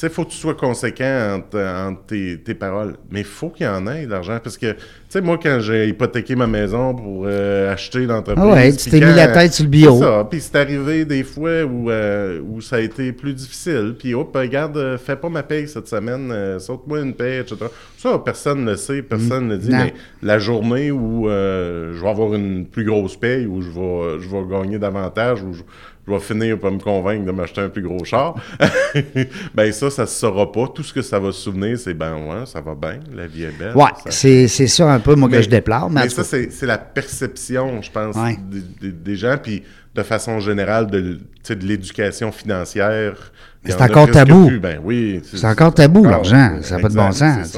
Tu 0.01 0.07
sais, 0.07 0.13
faut 0.13 0.25
que 0.25 0.31
tu 0.31 0.37
sois 0.37 0.55
conséquent 0.55 1.35
entre, 1.35 1.59
entre 1.59 2.05
tes, 2.07 2.39
tes 2.39 2.55
paroles. 2.55 2.95
Mais 3.11 3.19
il 3.19 3.25
faut 3.25 3.49
qu'il 3.49 3.67
y 3.67 3.69
en 3.69 3.85
ait, 3.85 4.07
l'argent. 4.07 4.39
Parce 4.43 4.57
que, 4.57 4.71
tu 4.71 4.79
sais, 5.09 5.21
moi, 5.21 5.37
quand 5.37 5.59
j'ai 5.59 5.89
hypothéqué 5.89 6.35
ma 6.35 6.47
maison 6.47 6.95
pour 6.95 7.25
euh, 7.27 7.71
acheter 7.71 8.07
l'entreprise. 8.07 8.43
Ah 8.43 8.51
ouais, 8.51 8.75
tu 8.75 8.89
t'es 8.89 8.99
mis 8.99 9.13
la 9.13 9.27
tête 9.27 9.53
sur 9.53 9.63
le 9.63 9.69
bio. 9.69 9.93
C'est 9.93 10.03
ça. 10.03 10.27
Puis 10.27 10.41
c'est 10.41 10.55
arrivé 10.55 11.05
des 11.05 11.23
fois 11.23 11.65
où, 11.65 11.91
euh, 11.91 12.41
où 12.41 12.61
ça 12.61 12.77
a 12.77 12.79
été 12.79 13.11
plus 13.11 13.35
difficile. 13.35 13.93
Puis, 13.99 14.15
hop, 14.15 14.35
regarde, 14.35 14.75
euh, 14.75 14.97
fais 14.97 15.15
pas 15.15 15.29
ma 15.29 15.43
paye 15.43 15.67
cette 15.67 15.87
semaine, 15.87 16.31
euh, 16.31 16.57
saute-moi 16.57 17.01
une 17.01 17.13
paye, 17.13 17.41
etc. 17.41 17.57
Ça, 17.95 18.17
personne 18.25 18.65
ne 18.65 18.71
le 18.71 18.77
sait, 18.77 19.03
personne 19.03 19.49
ne 19.49 19.53
le 19.53 19.59
dit. 19.59 19.69
Non. 19.69 19.83
Mais 19.83 19.93
la 20.23 20.39
journée 20.39 20.89
où 20.89 21.27
je 21.27 22.01
vais 22.01 22.09
avoir 22.09 22.33
une 22.33 22.65
plus 22.65 22.85
grosse 22.85 23.17
paye, 23.17 23.45
où 23.45 23.61
je 23.61 23.69
vais, 23.69 24.19
je 24.19 24.27
vais 24.27 24.49
gagner 24.49 24.79
davantage, 24.79 25.43
où 25.43 25.53
je, 25.53 25.61
je 26.07 26.11
vais 26.11 26.19
finir 26.19 26.59
par 26.59 26.71
me 26.71 26.79
convaincre 26.79 27.25
de 27.25 27.31
m'acheter 27.31 27.61
un 27.61 27.69
plus 27.69 27.83
gros 27.83 28.03
char, 28.03 28.35
ben 29.53 29.71
ça, 29.71 29.89
ça 29.89 30.05
se 30.05 30.19
saura 30.19 30.51
pas. 30.51 30.67
Tout 30.73 30.83
ce 30.83 30.93
que 30.93 31.01
ça 31.01 31.19
va 31.19 31.31
se 31.31 31.39
souvenir, 31.41 31.77
c'est 31.77 31.93
ben 31.93 32.15
ouais, 32.15 32.45
ça 32.45 32.61
va 32.61 32.73
bien, 32.75 32.99
la 33.15 33.27
vie 33.27 33.43
est 33.43 33.57
belle. 33.57 33.75
Ouais, 33.75 33.83
Ça- 34.05 34.11
c'est 34.11 34.47
c'est 34.47 34.67
ça 34.67 34.91
un 34.91 34.99
peu, 34.99 35.15
moi, 35.15 35.29
que 35.29 35.41
je 35.41 35.49
déplore. 35.49 35.89
Mais, 35.89 36.09
ça, 36.09 36.23
c'est 36.23 36.51
c'est 36.51 36.65
la 36.65 36.77
perception, 36.77 37.81
je 37.81 37.91
pense, 37.91 38.15
Ouais. 38.15 38.37
des, 38.81 39.15
gens, 39.15 39.35
puis 39.41 39.63
de 39.95 40.03
façon 40.03 40.39
générale, 40.39 40.87
de, 40.87 41.19
l'éducation 41.61 42.31
financière. 42.31 43.31
Mais 43.63 43.71
c'est 43.71 43.81
encore 43.81 44.09
tabou. 44.09 44.47
plus. 44.47 44.59
Ben 44.59 44.79
oui. 44.83 45.21
c'est 45.23 45.45
encore 45.45 45.73
tabou, 45.73 46.03
l'argent. 46.03 46.57
Ça 46.61 46.75
n'a 46.77 46.81
pas 46.81 46.89
de 46.89 46.95
bon 46.95 47.11
sens. 47.11 47.57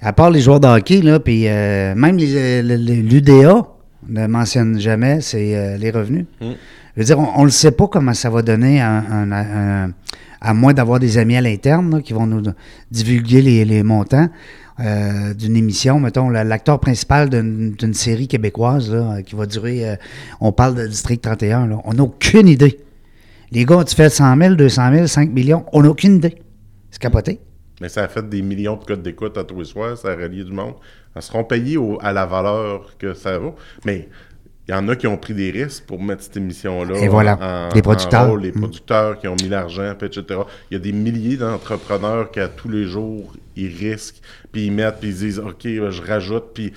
À 0.00 0.12
part 0.12 0.30
les 0.30 0.40
joueurs 0.40 0.60
de 0.60 0.66
hockey, 0.66 1.00
là, 1.00 1.20
puis 1.20 1.46
euh, 1.48 1.94
même 1.94 2.16
les- 2.16 2.60
le- 2.62 2.76
le- 2.76 3.02
l'UDA 3.02 3.62
ne 4.08 4.26
mentionne 4.26 4.80
jamais, 4.80 5.20
c'est 5.20 5.56
euh, 5.56 5.76
les 5.76 5.90
revenus. 5.92 6.26
Mm. 6.40 6.52
Je 6.96 7.00
veux 7.00 7.06
dire, 7.06 7.18
on 7.18 7.44
ne 7.44 7.50
sait 7.50 7.70
pas 7.72 7.86
comment 7.88 8.12
ça 8.14 8.28
va 8.30 8.42
donner 8.42 8.80
à 8.82 10.54
moins 10.54 10.74
d'avoir 10.74 10.98
des 10.98 11.18
amis 11.18 11.36
à 11.36 11.40
l'interne 11.40 12.02
qui 12.02 12.12
vont 12.12 12.26
nous 12.26 12.42
divulguer 12.90 13.40
les, 13.64 13.82
montants 13.82 14.28
euh, 14.80 15.34
d'une 15.34 15.56
émission. 15.56 16.00
Mettons, 16.00 16.28
la- 16.28 16.44
l'acteur 16.44 16.80
principal 16.80 17.30
d'une 17.30 17.94
série 17.94 18.26
québécoise 18.28 18.90
là, 18.92 19.22
qui 19.22 19.34
va 19.36 19.46
durer, 19.46 19.88
euh, 19.88 19.96
on 20.40 20.50
parle 20.52 20.74
de 20.74 20.86
District 20.86 21.20
31, 21.22 21.66
là, 21.68 21.78
on 21.84 21.94
n'a 21.94 22.02
aucune 22.02 22.48
idée. 22.48 22.80
Les 23.52 23.64
gars, 23.64 23.84
tu 23.84 23.94
fais 23.94 24.08
100 24.08 24.36
000, 24.36 24.54
200 24.54 24.92
000, 24.94 25.06
5 25.06 25.30
millions, 25.30 25.64
on 25.72 25.82
n'a 25.82 25.90
aucune 25.90 26.16
idée. 26.16 26.34
C'est 26.90 27.00
capoté. 27.00 27.38
Mais 27.80 27.88
ça 27.88 28.04
a 28.04 28.08
fait 28.08 28.26
des 28.28 28.42
millions 28.42 28.76
de 28.76 28.84
codes 28.84 29.02
d'écoute 29.02 29.36
à 29.38 29.44
tous 29.44 29.58
les 29.58 29.64
soirs, 29.64 29.96
ça 29.96 30.08
a 30.08 30.16
rallié 30.16 30.42
du 30.44 30.52
monde. 30.52 30.74
Elles 31.14 31.22
seront 31.22 31.44
payées 31.44 31.76
au- 31.76 31.98
à 32.02 32.12
la 32.12 32.24
valeur 32.26 32.96
que 32.98 33.12
ça 33.14 33.38
vaut. 33.38 33.54
Mais 33.84 34.08
il 34.68 34.70
y 34.70 34.74
en 34.74 34.86
a 34.88 34.94
qui 34.96 35.06
ont 35.08 35.16
pris 35.16 35.34
des 35.34 35.50
risques 35.50 35.84
pour 35.86 36.00
mettre 36.00 36.22
cette 36.22 36.36
émission-là. 36.36 36.96
Et 36.98 37.08
voilà, 37.08 37.36
en- 37.40 37.74
les 37.74 37.80
en 37.80 37.82
producteurs. 37.82 38.28
rôle, 38.28 38.42
les 38.42 38.52
Mm. 38.52 38.60
producteurs 38.60 39.18
qui 39.18 39.26
ont 39.28 39.34
mis 39.34 39.48
l'argent, 39.48 39.92
etc. 40.00 40.24
Il 40.70 40.74
y 40.74 40.76
a 40.76 40.78
des 40.78 40.92
milliers 40.92 41.36
d'entrepreneurs 41.36 42.30
qui, 42.30 42.38
à 42.40 42.48
tous 42.48 42.68
les 42.68 42.84
jours, 42.84 43.32
ils 43.56 43.68
risquent, 43.74 44.20
puis 44.50 44.66
ils 44.66 44.72
mettent, 44.72 44.96
puis 45.00 45.08
ils 45.10 45.16
disent 45.16 45.38
OK, 45.38 45.66
euh, 45.66 45.90
je 45.90 46.02
rajoute, 46.02 46.44
puis 46.54 46.72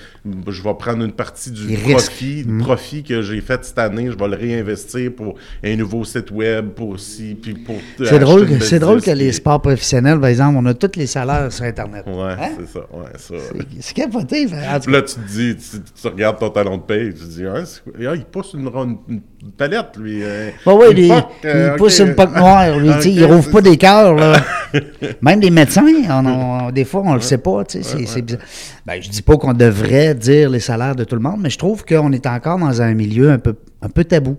je 0.48 0.62
vais 0.62 0.74
prendre 0.74 1.04
une 1.04 1.12
partie 1.12 1.52
du 1.52 1.72
Ils 1.74 1.80
profit, 1.80 2.44
Mm. 2.46 2.62
profit 2.62 3.04
que 3.04 3.22
j'ai 3.22 3.42
fait 3.42 3.64
cette 3.64 3.80
année, 3.80 4.10
je 4.12 4.18
vais 4.18 4.28
le 4.28 4.36
réinvestir 4.36 5.12
pour 5.16 5.36
un 5.64 5.76
nouveau 5.76 6.04
site 6.04 6.32
web, 6.32 6.70
pour 6.70 7.00
si, 7.00 7.36
puis 7.36 7.54
pour. 7.54 7.78
C'est 8.04 8.20
drôle, 8.20 8.48
c'est 8.62 8.80
drôle 8.80 9.02
que 9.02 9.12
les 9.12 9.32
sports 9.32 9.62
professionnels, 9.62 10.20
par 10.20 10.30
exemple, 10.30 10.58
on 10.60 10.66
a 10.66 10.74
tous 10.74 10.98
les 10.98 11.08
salaires 11.08 11.52
sur 11.52 11.66
Internet. 11.66 12.04
Ouais, 12.08 12.14
Hein? 12.40 12.50
c'est 12.60 12.68
ça. 12.74 12.80
Ouais, 12.92 13.10
ça. 13.18 13.36
C'est 13.80 13.94
capoté. 13.96 14.46
là, 14.48 14.80
tu 14.80 15.16
te 15.16 15.28
dis, 15.28 15.56
tu, 15.56 15.78
tu 16.02 16.08
regardes 16.08 16.40
ton 16.40 16.50
talon 16.50 16.78
de 16.78 16.84
paye, 16.84 17.14
tu 17.14 17.20
te 17.22 17.26
dis, 17.26 17.44
c'est 17.66 17.84
quoi? 17.84 17.94
Ah, 18.12 18.16
il 18.16 18.26
pousse 18.26 18.54
une, 18.54 18.68
ronde- 18.68 18.98
une 19.08 19.22
palette, 19.52 19.98
lui. 19.98 20.22
euh, 20.24 20.50
ouais, 20.66 20.92
une 20.92 20.98
il, 20.98 21.14
euh, 21.46 21.76
pousse 21.78 22.00
une 22.00 22.16
poque 22.16 22.36
noire, 22.36 22.78
lui, 22.78 22.90
sais, 23.02 23.12
il 23.12 23.26
rouvre 23.26 23.50
pas 23.52 23.62
des 23.62 23.78
cœurs, 23.78 24.16
là. 24.16 24.34
Même 25.22 25.40
les 25.40 25.50
médecins, 25.52 25.86
on 26.10 26.72
des 26.72 26.86
fois, 26.86 27.02
on 27.06 27.14
le 27.14 27.22
sait 27.22 27.38
pas, 27.38 27.64
tu 27.66 27.82
sais, 27.84 28.06
c'est- 28.06 28.22
bizarre. 28.22 28.42
Ben, 28.86 29.02
je 29.02 29.10
dis 29.10 29.22
pas 29.22 29.38
qu'on 29.38 29.54
devrait 29.54 30.14
dire 30.16 30.50
les 30.50 30.60
salaires 30.60 30.96
de 30.96 31.04
tout 31.04 31.16
le 31.16 31.22
monde, 31.22 31.40
mais 31.42 31.50
je 31.50 31.58
trouve 31.58 31.86
qu'on 31.86 32.12
est 32.12 32.26
encore 32.28 32.58
dans 32.60 32.82
un 32.82 32.94
milieu 32.94 33.32
un 33.32 33.40
peu, 33.40 33.56
un 33.82 33.90
peu 33.90 34.04
tabou. 34.04 34.38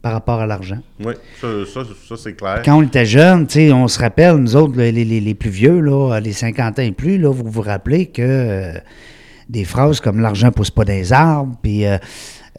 par 0.00 0.12
rapport 0.12 0.40
à 0.40 0.46
l'argent. 0.46 0.78
Oui, 1.04 1.14
ça, 1.40 1.48
ça, 1.74 1.80
ça, 2.08 2.14
c'est 2.16 2.32
clair. 2.34 2.62
Quand 2.64 2.76
on 2.78 2.82
était 2.82 3.04
jeune, 3.04 3.48
tu 3.48 3.54
sais, 3.54 3.72
on 3.72 3.88
se 3.88 3.98
rappelle, 3.98 4.36
nous 4.36 4.54
autres, 4.54 4.74
les, 4.76 4.92
les- 4.92 5.04
les 5.20 5.34
plus 5.34 5.50
vieux, 5.50 5.80
là, 5.80 6.20
les 6.20 6.32
50 6.32 6.78
ans 6.78 6.82
et 6.82 6.92
plus, 6.92 7.18
là, 7.18 7.30
vous 7.32 7.50
vous 7.50 7.60
rappelez 7.62 8.06
que 8.06 8.22
euh, 8.22 8.72
des 9.48 9.64
phrases 9.64 9.98
comme 10.00 10.20
l'argent 10.20 10.52
pousse 10.52 10.70
pas 10.70 10.84
des 10.84 11.12
arbres, 11.12 11.56
puis 11.62 11.84
euh, 11.84 11.98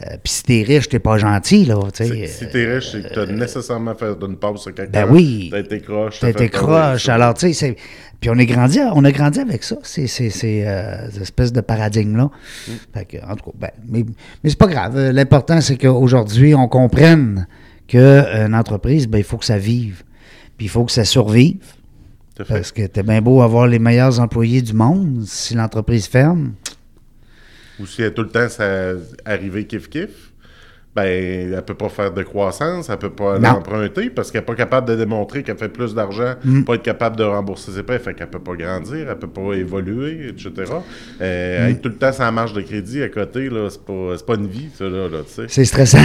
euh, 0.02 0.16
puis 0.24 0.32
si 0.34 0.44
t'es 0.44 0.64
riche, 0.66 0.88
t'es 0.90 1.00
pas 1.00 1.18
gentil, 1.18 1.66
là. 1.66 1.78
C'est- 1.94 2.28
Si 2.28 2.48
t'es 2.50 2.74
riche, 2.76 2.92
c'est 2.92 3.02
que 3.10 3.14
t'as 3.14 3.26
nécessairement 3.26 3.96
fait 3.96 4.16
une 4.22 4.38
pause 4.38 4.62
sur 4.62 4.74
quelqu'un. 4.74 5.06
Ben 5.06 5.12
oui. 5.12 5.50
T'as 5.52 5.60
été 5.60 5.82
croche. 5.82 6.20
T'as 6.20 6.30
été 6.30 6.48
croche. 6.50 7.10
Alors, 7.10 7.34
tu 7.34 7.48
sais, 7.48 7.54
c'est- 7.54 7.76
puis 8.22 8.30
on 8.30 8.38
est 8.38 8.46
grandi, 8.46 8.80
on 8.94 9.04
a 9.04 9.12
grandi 9.12 9.40
avec 9.40 9.64
ça, 9.64 9.78
ces, 9.84 10.08
ces, 10.08 10.30
ces, 10.30 10.64
euh, 10.66 11.10
ces 11.12 11.22
espèces 11.24 11.52
de 11.54 11.62
paradigmes-là. 11.62 12.26
Mm. 12.68 12.72
Fait 12.94 13.06
que, 13.06 13.18
en 13.26 13.36
tout 13.36 13.52
cas, 13.52 13.58
ben, 13.60 13.70
mais, 13.90 14.06
mais 14.44 14.50
c'est 14.50 14.60
pas 14.60 14.68
grave. 14.68 14.98
Euh, 14.98 15.12
L'important, 15.12 15.60
c'est 15.62 15.78
qu'aujourd'hui, 15.78 16.54
on 16.56 16.68
comprenne 16.68 17.48
qu'une 17.88 18.54
entreprise, 18.56 19.08
ben, 19.08 19.18
il 19.18 19.24
faut 19.24 19.38
que 19.38 19.46
ça 19.46 19.58
vive. 19.58 20.04
Puis 20.58 20.66
il 20.68 20.70
faut 20.70 20.84
que 20.86 20.92
ça 20.92 21.06
survive. 21.06 21.58
Parce 22.48 22.72
que 22.72 22.84
t'es 22.88 23.04
bien 23.04 23.22
beau 23.22 23.42
avoir 23.42 23.68
les 23.68 23.80
meilleurs 23.80 24.22
employés 24.22 24.62
du 24.62 24.72
monde. 24.74 25.24
Si 25.26 25.56
l'entreprise 25.56 26.08
ferme, 26.08 26.54
Ou 27.80 27.86
si 27.86 28.02
elle 28.02 28.14
tout 28.14 28.24
le 28.24 28.30
temps 28.30 28.50
ça 28.50 28.92
arrivé 29.26 29.64
kiff-kiff, 29.66 30.10
ben, 30.96 31.54
elle 31.54 31.62
peut 31.66 31.76
pas 31.76 31.88
faire 31.90 32.12
de 32.12 32.24
croissance, 32.24 32.90
elle 32.90 32.98
peut 32.98 33.12
pas 33.12 33.36
aller 33.36 33.44
Non. 33.44 33.50
emprunter 33.52 34.10
parce 34.10 34.32
qu'elle 34.32 34.42
est 34.42 34.46
pas 34.46 34.56
capable 34.56 34.88
de 34.90 34.96
démontrer 34.96 35.44
qu'elle 35.44 35.58
fait 35.58 35.70
plus 35.70 35.94
d'argent, 35.94 36.34
pas 36.66 36.74
être 36.74 36.82
capable 36.84 37.16
de 37.16 37.24
rembourser 37.24 37.72
ses 37.72 37.84
prêts, 37.84 38.00
fait 38.00 38.14
qu'elle 38.16 38.30
peut 38.30 38.40
pas 38.40 38.56
grandir, 38.56 39.08
elle 39.10 39.18
peut 39.20 39.30
pas 39.30 39.54
évoluer, 39.54 40.30
etc. 40.30 40.52
Euh, 41.22 41.68
Être 41.68 41.82
tout 41.82 41.90
le 41.90 41.96
temps 41.96 42.12
sans 42.12 42.32
marge 42.32 42.54
de 42.54 42.62
crédit 42.62 43.04
à 43.04 43.10
côté, 43.10 43.50
là, 43.50 43.70
c'est 43.70 43.84
pas, 43.86 44.16
c'est 44.18 44.26
pas 44.26 44.36
une 44.36 44.48
vie, 44.48 44.70
ça, 44.76 44.86
là, 44.86 45.08
là, 45.08 45.20
tu 45.28 45.34
sais. 45.34 45.46
c'est 45.48 45.66
stressant. 45.66 46.00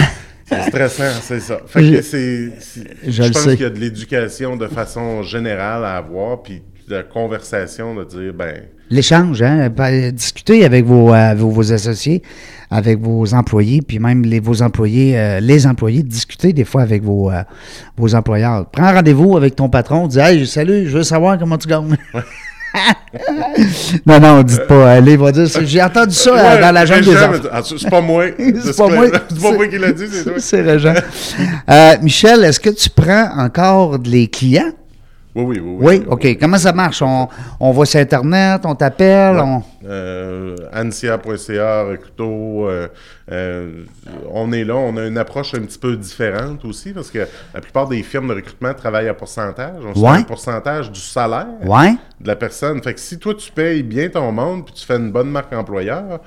C'est 0.45 0.61
stressant, 0.61 1.11
c'est 1.23 1.39
ça. 1.39 1.59
Fait 1.65 1.83
Je- 1.83 1.95
que 1.95 3.11
je 3.11 3.11
je 3.11 3.23
pense 3.23 3.41
qu'il 3.47 3.61
y 3.61 3.65
a 3.65 3.69
de 3.71 3.79
l'éducation 3.79 4.55
de 4.55 4.67
façon 4.67 5.23
générale 5.23 5.83
à 5.83 5.97
avoir, 5.97 6.43
puis 6.43 6.61
de 6.87 6.95
la 6.95 7.03
conversation 7.03 7.95
de 7.95 8.03
dire, 8.03 8.33
ben, 8.33 8.63
L'échange, 8.91 9.41
hein? 9.41 9.69
Ben, 9.69 10.11
Discuter 10.11 10.63
avec 10.63 10.85
vos, 10.85 11.13
euh, 11.13 11.33
vos, 11.35 11.49
vos 11.49 11.73
associés, 11.73 12.21
avec 12.69 12.99
vos 12.99 13.33
employés, 13.33 13.81
puis 13.81 13.97
même 13.97 14.23
les, 14.23 14.39
vos 14.39 14.61
employés, 14.61 15.17
euh, 15.17 15.39
les 15.39 15.65
employés, 15.65 16.03
discuter 16.03 16.53
des 16.53 16.65
fois 16.65 16.83
avec 16.83 17.03
vos, 17.03 17.31
euh, 17.31 17.41
vos 17.97 18.13
employeurs. 18.13 18.67
Prends 18.69 18.93
rendez-vous 18.93 19.37
avec 19.37 19.55
ton 19.55 19.69
patron, 19.69 20.07
dis 20.07 20.19
Hey, 20.19 20.45
salut, 20.45 20.87
je 20.87 20.97
veux 20.97 21.03
savoir 21.03 21.39
comment 21.39 21.57
tu 21.57 21.67
gagnes. 21.67 21.97
non, 24.05 24.19
non, 24.19 24.43
dites 24.43 24.67
pas. 24.67 24.93
Allez, 24.93 25.17
va 25.17 25.31
dire 25.31 25.47
J'ai 25.63 25.81
entendu 25.81 26.13
ça 26.13 26.33
Ouais, 26.33 26.61
dans 26.61 26.71
la 26.71 26.85
jungle 26.85 27.05
des 27.05 27.17
enfants. 27.17 27.47
ah, 27.51 27.61
C'est 27.63 27.89
pas 27.89 28.01
moi. 28.01 28.25
C'est 28.37 28.77
pas 28.77 28.87
moi. 28.89 29.05
C'est 29.29 29.41
pas 29.41 29.51
moi 29.51 29.67
qui 29.67 29.77
l'a 29.77 29.91
dit, 29.91 30.05
c'est 30.11 30.23
toi. 30.23 30.33
C'est 30.37 30.61
Régent. 30.61 30.93
Euh, 31.69 31.95
Michel, 32.01 32.43
est-ce 32.43 32.59
que 32.59 32.69
tu 32.69 32.89
prends 32.89 33.29
encore 33.37 33.97
les 34.03 34.27
clients? 34.27 34.71
Oui, 35.35 35.43
oui, 35.45 35.59
oui. 35.61 35.77
Oui, 35.81 36.03
OK. 36.07 36.37
Comment 36.39 36.57
ça 36.57 36.71
marche? 36.71 37.01
On, 37.01 37.27
on 37.59 37.71
va 37.71 37.85
sur 37.85 37.99
Internet, 37.99 38.61
on 38.63 38.73
t'appelle, 38.73 39.37
on... 39.37 39.61
Euh, 39.85 40.55
Ansia.ca, 40.73 41.83
Recruto, 41.83 42.67
euh, 42.67 42.87
euh, 43.31 43.83
on 44.31 44.51
est 44.51 44.63
là, 44.63 44.75
on 44.75 44.95
a 44.97 45.05
une 45.05 45.17
approche 45.17 45.53
un 45.53 45.59
petit 45.59 45.77
peu 45.77 45.95
différente 45.95 46.63
aussi 46.65 46.91
parce 46.93 47.11
que 47.11 47.27
la 47.53 47.61
plupart 47.61 47.87
des 47.87 48.01
firmes 48.01 48.29
de 48.29 48.33
recrutement 48.35 48.73
travaillent 48.73 49.09
à 49.09 49.13
pourcentage. 49.13 49.75
On 49.85 49.93
se 49.93 49.99
Ouais. 49.99 50.13
fait 50.13 50.19
un 50.21 50.23
pourcentage 50.23 50.91
du 50.91 50.99
salaire 50.99 51.47
Ouais? 51.65 51.95
de 52.21 52.27
la 52.27 52.35
personne. 52.35 52.81
Fait 52.81 52.93
que 52.93 52.99
si 52.99 53.19
toi 53.19 53.33
tu 53.35 53.51
payes 53.51 53.83
bien 53.83 54.09
ton 54.09 54.31
monde 54.31 54.65
puis 54.65 54.73
tu 54.73 54.85
fais 54.85 54.95
une 54.97 55.11
bonne 55.11 55.29
marque 55.29 55.53
employeur, 55.53 56.19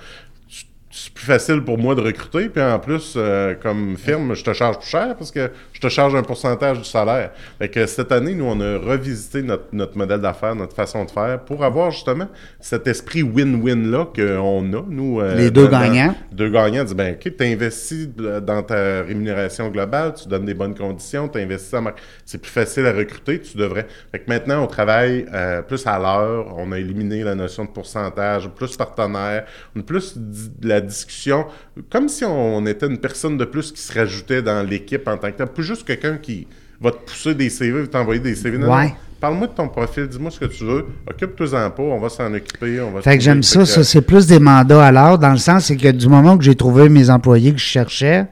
c'est 1.05 1.13
plus 1.13 1.25
facile 1.27 1.63
pour 1.63 1.79
moi 1.79 1.95
de 1.95 2.01
recruter. 2.01 2.49
Puis 2.49 2.63
en 2.63 2.79
plus, 2.79 3.15
euh, 3.17 3.55
comme 3.55 3.97
firme, 3.97 4.35
je 4.35 4.43
te 4.43 4.53
charge 4.53 4.79
plus 4.79 4.89
cher 4.89 5.15
parce 5.17 5.31
que 5.31 5.51
je 5.73 5.81
te 5.81 5.89
charge 5.89 6.15
un 6.15 6.23
pourcentage 6.23 6.79
du 6.79 6.85
salaire. 6.85 7.31
Fait 7.59 7.69
que 7.69 7.87
cette 7.87 8.11
année, 8.13 8.35
nous, 8.35 8.45
on 8.47 8.61
a 8.61 8.79
revisité 8.79 9.43
notre, 9.43 9.65
notre 9.73 9.97
modèle 9.97 10.21
d'affaires, 10.21 10.55
notre 10.55 10.75
façon 10.75 11.05
de 11.05 11.11
faire 11.11 11.41
pour 11.41 11.65
avoir 11.65 11.91
justement 11.91 12.29
cet 12.61 12.87
esprit 12.87 13.23
win-win-là 13.23 14.07
qu'on 14.15 14.73
a, 14.73 14.83
nous. 14.89 15.21
euh, 15.21 15.35
Les 15.37 15.51
deux 15.51 15.69
gagnants. 15.69 16.15
deux 16.33 16.49
gagnants, 16.51 16.85
dis 16.85 16.95
ben 16.95 17.15
OK, 17.15 17.33
tu 17.37 17.45
investis 17.45 18.09
dans 18.09 18.63
ta 18.63 19.03
rémunération 19.03 19.69
globale, 19.69 20.15
tu 20.15 20.29
donnes 20.29 20.45
des 20.47 20.55
bonnes 20.55 20.75
conditions, 20.75 21.29
tu 21.29 21.39
investis 21.39 21.75
en 21.75 21.85
c'est 22.25 22.39
plus 22.39 22.51
facile 22.51 22.87
à 22.87 22.93
recruter, 22.93 23.41
tu 23.41 23.57
devrais. 23.57 23.87
Fait 24.11 24.19
que 24.19 24.25
maintenant, 24.29 24.65
on 24.65 24.67
travaille 24.67 25.27
euh, 25.33 25.63
plus 25.63 25.87
à 25.87 25.99
l'heure, 25.99 26.55
on 26.57 26.73
a 26.73 26.79
éliminé 26.79 27.23
la 27.23 27.35
notion 27.35 27.65
de 27.65 27.71
pourcentage, 27.71 28.49
plus 28.51 28.77
partenaire, 28.77 29.45
on 29.77 29.81
a 29.81 29.83
plus 29.83 30.15
de 30.17 30.69
la 30.69 30.81
discussion, 30.89 31.47
comme 31.91 32.09
si 32.09 32.25
on 32.25 32.67
était 32.67 32.87
une 32.87 32.99
personne 32.99 33.37
de 33.39 33.45
plus 33.45 33.71
qui 33.73 33.81
se 33.81 33.97
rajoutait 33.97 34.43
dans 34.43 34.67
l'équipe 34.69 35.07
en 35.09 35.17
tant 35.17 35.31
que 35.31 35.37
tel, 35.37 35.47
plus 35.47 35.65
juste 35.65 35.87
quelqu'un 35.87 36.17
qui 36.17 36.47
va 36.81 36.91
te 36.91 36.97
pousser 37.09 37.35
des 37.35 37.51
CV, 37.51 37.83
va 37.83 37.87
t'envoyer 37.87 38.21
des 38.21 38.35
CV. 38.35 38.59
Non, 38.59 38.71
Ouais. 38.75 38.87
non, 38.89 38.93
Parle-moi 39.21 39.49
de 39.49 39.53
ton 39.53 39.67
profil, 39.69 40.07
dis-moi 40.07 40.31
ce 40.31 40.39
que 40.39 40.45
tu 40.45 40.63
veux, 40.65 40.87
occupe-toi-en 41.11 41.71
pas, 41.73 41.83
on 41.83 41.99
va 41.99 42.09
s'en 42.09 42.33
occuper, 42.33 42.81
on 42.81 42.93
va 42.93 43.03
Fait 43.03 43.19
que 43.19 43.25
j'aime 43.25 43.43
ça, 43.43 43.67
ça, 43.67 43.83
c'est 43.83 44.03
plus 44.03 44.29
des 44.29 44.39
mandats 44.39 44.87
à 44.87 44.93
l'heure, 44.93 45.19
dans 45.19 45.33
le 45.33 45.39
sens, 45.39 45.65
c'est 45.65 45.77
que 45.77 45.89
du 45.91 46.07
moment 46.09 46.39
que 46.39 46.45
j'ai 46.45 46.55
trouvé 46.55 46.89
mes 46.89 47.11
employés 47.11 47.53
que 47.53 47.59
je 47.59 47.65
cherchais, 47.65 48.27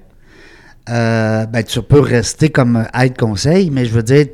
euh, 0.89 1.45
ben, 1.47 1.65
tu 1.65 1.83
peux 1.83 1.99
rester 2.01 2.51
comme 2.51 2.87
aide-conseil, 2.95 3.71
mais 3.71 3.85
je 3.85 3.93
veux 3.95 4.05
dire, 4.05 4.27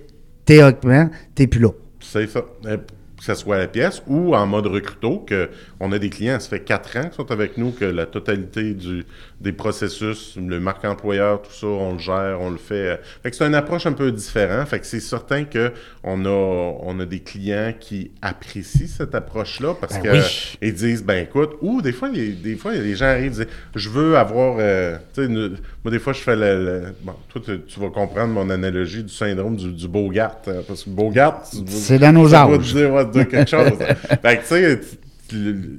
théoriquement, 0.44 1.08
t'es 1.34 1.46
plus 1.46 1.60
là. 1.60 1.70
C'est 2.00 2.26
ça. 2.26 2.42
Euh, 2.66 2.76
Que 3.16 3.24
ce 3.24 3.34
soit 3.34 3.54
à 3.54 3.58
la 3.60 3.68
pièce 3.68 4.02
ou 4.08 4.34
en 4.34 4.46
mode 4.46 4.66
recruto, 4.66 5.20
que 5.26 5.48
on 5.84 5.90
a 5.90 5.98
des 5.98 6.10
clients, 6.10 6.38
ça 6.38 6.48
fait 6.48 6.60
quatre 6.60 6.96
ans 6.96 7.02
qu'ils 7.02 7.14
sont 7.14 7.30
avec 7.32 7.58
nous, 7.58 7.72
que 7.72 7.84
la 7.84 8.06
totalité 8.06 8.72
du, 8.72 9.04
des 9.40 9.52
processus, 9.52 10.36
le 10.36 10.60
marque 10.60 10.84
employeur, 10.84 11.42
tout 11.42 11.50
ça, 11.52 11.66
on 11.66 11.94
le 11.94 11.98
gère, 11.98 12.38
on 12.40 12.50
le 12.50 12.56
fait. 12.56 12.74
euh. 12.90 12.96
Fait 13.24 13.30
que 13.32 13.36
c'est 13.36 13.44
une 13.46 13.56
approche 13.56 13.84
un 13.86 13.92
peu 13.92 14.12
différente. 14.12 14.68
Fait 14.68 14.78
que 14.78 14.86
c'est 14.86 15.00
certain 15.00 15.42
que 15.42 15.72
on 16.04 16.24
a, 16.24 16.28
on 16.28 17.00
a 17.00 17.04
des 17.04 17.18
clients 17.18 17.72
qui 17.78 18.12
apprécient 18.22 18.86
cette 18.86 19.14
approche-là 19.16 19.74
parce 19.80 19.94
Ben 19.94 20.02
que 20.02 20.08
oui. 20.18 20.56
ils 20.62 20.72
disent, 20.72 21.02
ben 21.02 21.24
écoute, 21.24 21.54
ou 21.60 21.82
des 21.82 21.90
fois, 21.92 22.08
a- 22.08 22.12
des 22.12 22.54
fois, 22.56 22.72
les 22.74 22.94
gens 22.94 23.06
arrivent 23.06 23.26
et 23.40 23.44
disent, 23.44 23.46
je 23.74 23.88
veux 23.88 24.16
avoir, 24.16 24.58
euh, 24.60 24.96
tu 25.14 25.22
sais, 25.24 25.28
moi 25.28 25.90
des 25.90 25.98
fois, 25.98 26.12
je 26.12 26.20
fais 26.20 26.36
le, 26.36 26.64
le- 26.64 26.82
bon, 27.02 27.14
toi, 27.28 27.42
tu, 27.44 27.60
tu 27.62 27.80
vas 27.80 27.88
comprendre 27.90 28.32
mon 28.32 28.48
analogie 28.50 29.02
du 29.02 29.12
syndrome 29.12 29.56
du, 29.56 29.72
du 29.72 29.88
Bogart, 29.88 30.36
euh, 30.46 30.62
parce 30.68 30.84
que 30.84 30.90
Bogart, 30.90 31.42
tu- 31.50 31.56
C'est 31.66 31.98
dans 31.98 32.12
nos 32.12 32.32
âges. 32.32 32.58
te 32.58 32.62
dire, 32.78 32.92
ouais, 32.92 33.04
dire 33.06 33.28
quelque 33.28 33.50
chose. 33.50 33.72
fait 34.22 34.36
que, 34.36 34.40
tu 34.42 34.46
sais, 34.46 34.78
tu- 34.80 34.86
tu- 34.86 34.96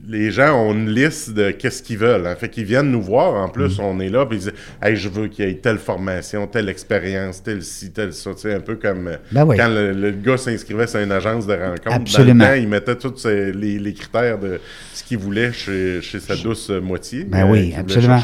les 0.08 0.32
gens 0.32 0.56
ont 0.60 0.74
une 0.74 0.90
liste 0.90 1.34
de 1.34 1.52
qu'est-ce 1.52 1.84
qu'ils 1.84 1.98
veulent. 1.98 2.26
hein. 2.26 2.36
Fait 2.36 2.50
qu'ils 2.50 2.66
viennent 2.66 2.90
nous 2.92 3.02
voir. 3.02 3.36
En 3.36 3.50
plus, 3.50 3.78
Mm. 3.78 3.82
on 3.84 4.00
est 4.00 4.10
là, 4.10 4.26
puis 4.26 4.38
ils 4.38 4.42
disent, 4.42 4.54
hey, 4.82 4.96
je 4.96 5.10
veux 5.10 5.28
qu'il 5.28 5.46
y 5.46 5.50
ait 5.52 5.56
telle 5.56 5.78
formation, 5.78 6.48
telle 6.48 6.70
expérience, 6.70 7.44
tel 7.44 7.62
ci, 7.62 7.92
tel 7.92 8.14
ça. 8.14 8.32
Tu 8.34 8.42
sais, 8.42 8.54
un 8.54 8.60
peu 8.62 8.76
comme 8.78 9.08
euh, 9.08 9.18
Ben 9.32 9.46
oui. 9.46 9.58
quand 9.58 9.68
le, 9.68 9.92
le 9.92 10.12
gars 10.12 10.38
s'inscrivait 10.38 10.88
sur 10.88 11.00
une 11.02 11.12
agence 11.12 11.46
de 11.46 11.54
rencontre. 11.54 11.92
Absolument. 11.92 12.46
Dans 12.46 12.52
le 12.52 12.56
temps, 12.58 12.62
il 12.64 12.68
mettait 12.70 12.96
tous 12.96 13.18
ces- 13.18 13.52
les, 13.52 13.78
les 13.80 13.94
critères 13.94 14.40
de 14.40 14.60
ce 14.94 15.04
qu'il 15.04 15.18
voulait 15.20 15.52
chez, 15.54 16.02
chez 16.02 16.20
sa 16.20 16.36
douce 16.36 16.70
moitié. 16.70 17.24
Ben 17.26 17.46
euh, 17.46 17.52
oui, 17.52 17.74
absolument. 17.78 18.22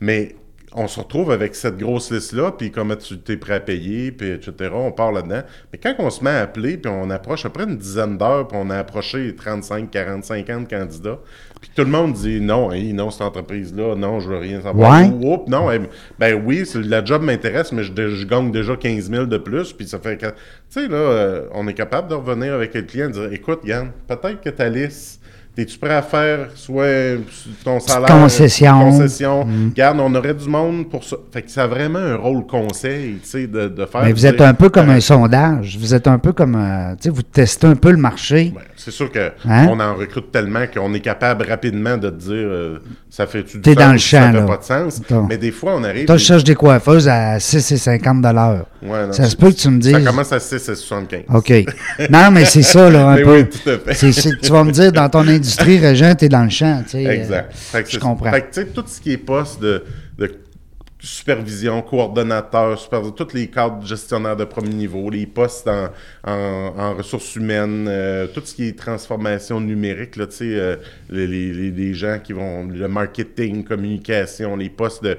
Mais 0.00 0.34
on 0.72 0.88
se 0.88 1.00
retrouve 1.00 1.30
avec 1.30 1.54
cette 1.54 1.78
grosse 1.78 2.10
liste-là, 2.10 2.52
puis 2.52 2.70
comment 2.70 2.96
tu 2.96 3.18
t'es 3.18 3.36
prêt 3.36 3.54
à 3.54 3.60
payer, 3.60 4.12
puis 4.12 4.30
etc. 4.30 4.70
On 4.72 4.92
part 4.92 5.12
là-dedans. 5.12 5.42
Mais 5.72 5.78
quand 5.78 5.94
on 5.98 6.10
se 6.10 6.22
met 6.22 6.30
à 6.30 6.40
appeler, 6.40 6.76
puis 6.76 6.90
on 6.94 7.08
approche 7.10 7.46
après 7.46 7.64
une 7.64 7.76
dizaine 7.76 8.18
d'heures, 8.18 8.48
puis 8.48 8.58
on 8.60 8.68
a 8.70 8.76
approché 8.76 9.34
35, 9.34 9.90
40, 9.90 10.24
50 10.24 10.68
candidats, 10.68 11.18
puis 11.60 11.70
tout 11.74 11.82
le 11.82 11.90
monde 11.90 12.12
dit 12.12 12.40
non, 12.40 12.72
hey, 12.72 12.92
non, 12.92 13.10
cette 13.10 13.22
entreprise-là, 13.22 13.94
non, 13.94 14.20
je 14.20 14.28
veux 14.28 14.38
rien 14.38 14.60
savoir. 14.60 15.00
Ouais. 15.00 15.08
Ou, 15.08 15.34
oups, 15.34 15.48
non, 15.48 15.70
hey, 15.70 15.80
ben 16.18 16.42
oui, 16.44 16.64
la 16.74 17.04
job 17.04 17.22
m'intéresse, 17.22 17.72
mais 17.72 17.84
je, 17.84 17.92
je 17.92 18.26
gagne 18.26 18.50
déjà 18.50 18.76
15 18.76 19.10
000 19.10 19.26
de 19.26 19.38
plus, 19.38 19.72
puis 19.72 19.86
ça 19.86 19.98
fait 19.98 20.18
tu 20.18 20.26
sais, 20.68 20.88
là, 20.88 20.96
euh, 20.96 21.48
on 21.52 21.68
est 21.68 21.74
capable 21.74 22.08
de 22.08 22.14
revenir 22.14 22.52
avec 22.52 22.74
le 22.74 22.82
client 22.82 23.08
et 23.08 23.12
dire, 23.12 23.32
écoute, 23.32 23.60
Yann, 23.64 23.92
peut-être 24.08 24.40
que 24.40 24.50
ta 24.50 24.68
liste, 24.68 25.20
es-tu 25.58 25.78
prêt 25.78 25.94
à 25.94 26.02
faire 26.02 26.48
soit 26.54 27.16
ton 27.64 27.80
salaire, 27.80 28.08
concession. 28.08 28.90
concession, 28.90 29.46
Regarde, 29.70 29.98
on 30.00 30.14
aurait 30.14 30.34
du 30.34 30.48
monde 30.48 30.88
pour 30.90 31.02
ça. 31.04 31.16
Fait 31.32 31.42
que 31.42 31.50
ça 31.50 31.64
a 31.64 31.66
vraiment 31.66 31.98
un 31.98 32.16
rôle 32.16 32.46
conseil, 32.46 33.18
tu 33.22 33.28
sais, 33.28 33.46
de, 33.46 33.68
de 33.68 33.86
faire. 33.86 34.02
Mais 34.04 34.12
vous 34.12 34.20
tu 34.20 34.26
êtes 34.26 34.40
un 34.40 34.54
peu 34.54 34.68
comme 34.68 34.90
euh, 34.90 34.94
un 34.94 35.00
sondage. 35.00 35.76
Vous 35.78 35.94
êtes 35.94 36.06
un 36.06 36.18
peu 36.18 36.32
comme, 36.32 36.56
euh, 36.56 36.92
tu 36.96 37.04
sais, 37.04 37.10
vous 37.10 37.22
testez 37.22 37.66
un 37.66 37.74
peu 37.76 37.90
le 37.90 37.96
marché. 37.96 38.52
ben, 38.54 38.60
c'est 38.76 38.90
sûr 38.90 39.10
que 39.10 39.30
Hein? 39.48 39.66
on 39.70 39.80
en 39.80 39.94
recrute 39.94 40.30
tellement 40.30 40.64
qu'on 40.72 40.92
est 40.94 41.00
capable 41.00 41.46
rapidement 41.48 41.96
de 41.96 42.10
te 42.10 42.16
dire 42.16 42.32
euh, 42.34 42.78
ça 43.10 43.26
fait-tu 43.26 43.56
du 43.58 43.62
T'es 43.62 43.74
sens 43.74 43.78
dans 43.84 43.92
le 43.92 43.98
champ, 43.98 44.20
ça 44.26 44.32
fait 44.32 44.38
là. 44.38 44.44
pas 44.46 44.56
de 44.58 44.62
sens? 44.64 45.00
Attends. 45.04 45.26
Mais 45.28 45.38
des 45.38 45.50
fois, 45.52 45.74
on 45.76 45.84
arrive. 45.84 46.06
Toi, 46.06 46.16
et- 46.16 46.18
je 46.18 46.24
cherche 46.24 46.44
des 46.44 46.54
coiffeuses 46.54 47.08
à 47.08 47.38
6,50 47.38 48.20
dollars. 48.20 48.66
Ouais, 48.82 49.06
non, 49.06 49.12
Ça 49.12 49.24
se 49.24 49.34
peut 49.36 49.50
que 49.50 49.56
tu 49.56 49.68
me 49.70 49.80
dises. 49.80 49.92
Ça 49.92 50.00
commence 50.00 50.32
à 50.32 50.38
6 50.38 50.68
à 50.68 50.74
75. 50.74 51.22
OK. 51.34 51.52
Non, 52.10 52.30
mais 52.30 52.44
c'est 52.44 52.62
ça, 52.62 52.90
là, 52.90 53.08
un 53.10 53.14
Mais 53.16 53.22
peu. 53.22 53.36
oui, 53.38 53.46
tout 53.48 53.70
à 53.70 53.94
fait. 53.94 54.10
Tu 54.42 54.52
vas 54.52 54.64
me 54.64 54.70
dire, 54.70 54.92
dans 54.92 55.08
ton 55.08 55.26
industrie, 55.46 55.78
Régent, 55.78 56.14
t'es 56.14 56.28
dans 56.28 56.44
le 56.44 56.50
champ, 56.50 56.82
tu 56.84 56.90
sais. 56.90 57.04
Exact. 57.04 57.54
euh, 57.74 57.82
que 57.82 57.90
je 57.90 57.98
comprends. 57.98 58.30
Fait 58.32 58.42
que, 58.42 58.46
tu 58.46 58.52
sais, 58.60 58.66
tout 58.66 58.84
ce 58.86 59.00
qui 59.00 59.12
est 59.12 59.16
poste 59.18 59.60
de, 59.60 59.84
de 60.18 60.30
supervision, 60.98 61.82
coordonnateur, 61.82 62.80
tous 63.14 63.32
les 63.34 63.46
cadres 63.48 63.86
gestionnaires 63.86 64.36
de 64.36 64.44
premier 64.44 64.70
niveau, 64.74 65.08
les 65.10 65.26
postes 65.26 65.68
en, 65.68 65.88
en- 66.28 66.72
en 66.76 66.94
ressources 66.94 67.36
humaines, 67.36 67.86
euh, 67.88 68.26
tout 68.26 68.40
ce 68.44 68.54
qui 68.54 68.68
est 68.68 68.78
transformation 68.78 69.60
numérique, 69.60 70.16
là, 70.16 70.26
euh, 70.42 70.76
les- 71.10 71.70
les 71.70 71.94
gens 71.94 72.18
qui 72.22 72.32
vont, 72.32 72.64
le 72.66 72.88
marketing, 72.88 73.62
communication, 73.62 74.56
les 74.56 74.70
postes 74.70 75.04
de 75.04 75.16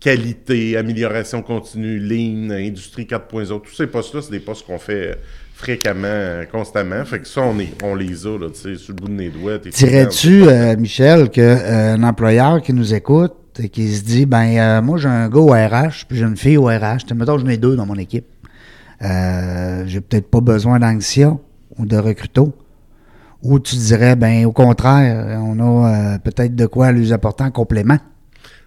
qualité, 0.00 0.76
amélioration 0.78 1.42
continue, 1.42 1.98
lean, 2.00 2.50
industrie 2.50 3.04
4.0, 3.06 3.60
tous 3.60 3.74
ces 3.74 3.86
postes-là, 3.86 4.22
c'est 4.22 4.30
des 4.30 4.40
postes 4.40 4.66
qu'on 4.66 4.78
fait 4.78 5.18
fréquemment, 5.60 6.06
euh, 6.06 6.44
constamment. 6.46 7.04
Fait 7.04 7.20
que 7.20 7.28
ça, 7.28 7.42
on, 7.42 7.58
est, 7.58 7.82
on 7.84 7.94
les 7.94 8.26
a, 8.26 8.38
là, 8.38 8.48
tu 8.48 8.60
sais, 8.60 8.76
sur 8.76 8.94
le 8.94 9.00
bout 9.00 9.08
de 9.08 9.12
mes 9.12 9.28
doigts. 9.28 9.58
Dirais-tu, 9.58 10.44
euh, 10.44 10.76
Michel, 10.76 11.28
qu'un 11.28 12.02
employeur 12.02 12.62
qui 12.62 12.72
nous 12.72 12.94
écoute 12.94 13.34
et 13.58 13.68
qui 13.68 13.94
se 13.94 14.02
dit, 14.02 14.26
ben 14.26 14.56
euh, 14.58 14.82
moi, 14.82 14.98
j'ai 14.98 15.08
un 15.08 15.28
gars 15.28 15.40
au 15.40 15.50
RH, 15.50 16.06
puis 16.08 16.16
j'ai 16.16 16.24
une 16.24 16.36
fille 16.36 16.56
au 16.56 16.66
RH, 16.66 17.12
mettons, 17.14 17.38
j'en 17.38 17.46
ai 17.46 17.58
deux 17.58 17.76
dans 17.76 17.86
mon 17.86 17.96
équipe. 17.96 18.26
Euh, 19.02 19.84
j'ai 19.86 20.00
peut-être 20.00 20.30
pas 20.30 20.40
besoin 20.40 20.78
d'Anxia 20.78 21.36
ou 21.78 21.86
de 21.86 21.96
recruto. 21.96 22.54
Ou 23.42 23.58
tu 23.58 23.76
dirais, 23.76 24.16
ben 24.16 24.44
au 24.44 24.52
contraire, 24.52 25.40
on 25.42 25.58
a 25.60 26.14
euh, 26.14 26.18
peut-être 26.18 26.54
de 26.54 26.66
quoi 26.66 26.92
lui 26.92 27.12
apporter 27.12 27.44
en 27.44 27.50
complément. 27.50 27.98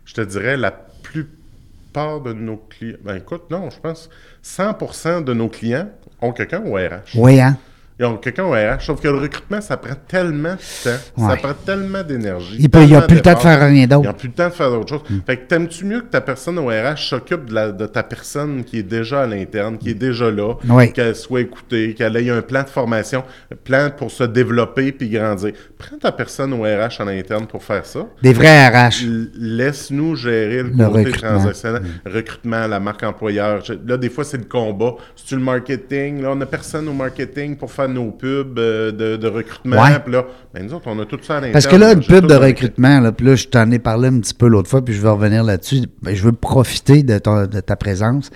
Je 0.05 0.15
te 0.15 0.21
dirais, 0.21 0.57
la 0.57 0.71
plupart 0.71 2.21
de 2.21 2.33
nos 2.33 2.57
clients... 2.57 2.97
Ben 3.03 3.17
écoute, 3.17 3.43
non, 3.51 3.69
je 3.69 3.79
pense 3.79 4.09
100% 4.43 5.23
de 5.23 5.33
nos 5.33 5.47
clients 5.47 5.89
ont 6.23 6.31
quelqu'un 6.31 6.61
au 6.65 6.75
RH. 6.75 7.15
Oui, 7.15 7.39
hein? 7.39 7.57
Ils 7.99 8.05
ont 8.05 8.17
quelqu'un 8.17 8.43
au 8.45 8.51
RH. 8.51 8.81
Sauf 8.81 8.99
que 9.01 9.07
le 9.07 9.17
recrutement, 9.17 9.61
ça 9.61 9.77
prend 9.77 9.93
tellement 10.07 10.53
de 10.53 10.83
temps, 10.83 10.97
Ouais. 11.17 11.29
ça 11.29 11.35
prend 11.37 11.53
tellement 11.65 12.01
d'énergie. 12.03 12.57
Il 12.59 12.69
peut- 12.69 12.83
il 12.83 12.89
y 12.89 12.95
a 12.95 13.01
plus 13.01 13.15
le 13.17 13.21
temps 13.21 13.33
de 13.35 13.39
faire 13.39 13.59
rien 13.59 13.83
Ils 13.83 13.89
n'ont 13.89 14.01
d'autre. 14.01 14.15
plus 14.17 14.27
le 14.29 14.33
temps 14.33 14.47
de 14.49 14.53
faire 14.53 14.69
d'autres 14.71 14.89
choses. 14.89 15.03
Fait 15.25 15.37
que 15.37 15.47
t'aimes-tu 15.47 15.85
mieux 15.85 16.01
que 16.01 16.07
ta 16.07 16.21
personne 16.21 16.57
au 16.57 16.67
RH 16.67 17.09
s'occupe 17.09 17.45
de, 17.45 17.85
ta 17.85 18.01
personne 18.03 18.63
qui 18.63 18.79
est 18.79 18.83
déjà 18.83 19.21
à 19.21 19.27
l'interne, 19.27 19.77
qui 19.77 19.89
est 19.91 19.93
déjà 19.93 20.31
là, 20.31 20.55
Oui. 20.69 20.91
qu'elle 20.91 21.15
soit 21.15 21.41
écoutée, 21.41 21.93
qu'elle 21.93 22.15
ait 22.17 22.29
un 22.29 22.41
plan 22.41 22.63
de 22.63 22.69
formation, 22.69 23.23
un 23.51 23.55
plan 23.63 23.89
pour 23.95 24.09
se 24.11 24.23
développer 24.23 24.91
puis 24.91 25.09
grandir? 25.09 25.53
Prends 25.77 25.97
ta 25.97 26.11
personne 26.11 26.53
au 26.53 26.63
RH 26.63 26.99
à 27.01 27.05
l'interne 27.05 27.45
pour 27.45 27.63
faire 27.63 27.85
ça. 27.85 28.07
Des 28.21 28.33
vrais 28.33 28.67
RH. 28.69 29.03
Laisse-nous 29.35 30.15
gérer 30.15 30.63
le, 30.63 30.69
Le 30.69 30.85
côté 30.87 31.03
recrutement. 31.05 31.29
transactionnel, 31.29 31.81
recrutement, 32.05 32.67
la 32.67 32.79
marque 32.79 33.03
employeur. 33.03 33.61
Là, 33.85 33.97
des 33.97 34.09
fois, 34.09 34.23
c'est 34.23 34.37
le 34.37 34.45
combat. 34.45 34.95
C'est-tu 35.15 35.35
le 35.35 35.41
marketing? 35.41 36.21
Là, 36.21 36.31
on 36.31 36.35
n'a 36.35 36.45
personne 36.45 36.87
au 36.87 36.93
marketing 36.93 37.55
pour 37.57 37.71
faire 37.71 37.82
nos 37.87 38.11
pubs 38.11 38.57
euh, 38.59 38.91
de, 38.91 39.17
de 39.17 39.27
recrutement. 39.27 39.81
Ouais. 39.81 39.99
Puis 39.99 40.13
là, 40.13 40.25
ben, 40.53 40.65
nous 40.65 40.73
autres, 40.73 40.85
on 40.87 40.99
a 40.99 41.05
tout 41.05 41.19
ça 41.21 41.33
à 41.33 41.35
l'interne. 41.37 41.53
Parce 41.53 41.67
que 41.67 41.75
là, 41.75 41.93
une 41.93 42.03
pub 42.03 42.25
de 42.27 42.33
recrutement, 42.35 42.99
là, 42.99 43.11
puis 43.11 43.25
là, 43.25 43.35
je 43.35 43.47
t'en 43.47 43.69
ai 43.71 43.79
parlé 43.79 44.07
un 44.09 44.19
petit 44.19 44.33
peu 44.33 44.47
l'autre 44.47 44.69
fois, 44.69 44.83
puis 44.83 44.93
je 44.93 45.01
vais 45.01 45.09
revenir 45.09 45.43
là-dessus. 45.43 45.81
Ben, 46.01 46.15
je 46.15 46.23
veux 46.23 46.31
profiter 46.33 47.03
de, 47.03 47.17
ton- 47.19 47.45
de 47.47 47.59
ta 47.59 47.75
présence. 47.75 48.29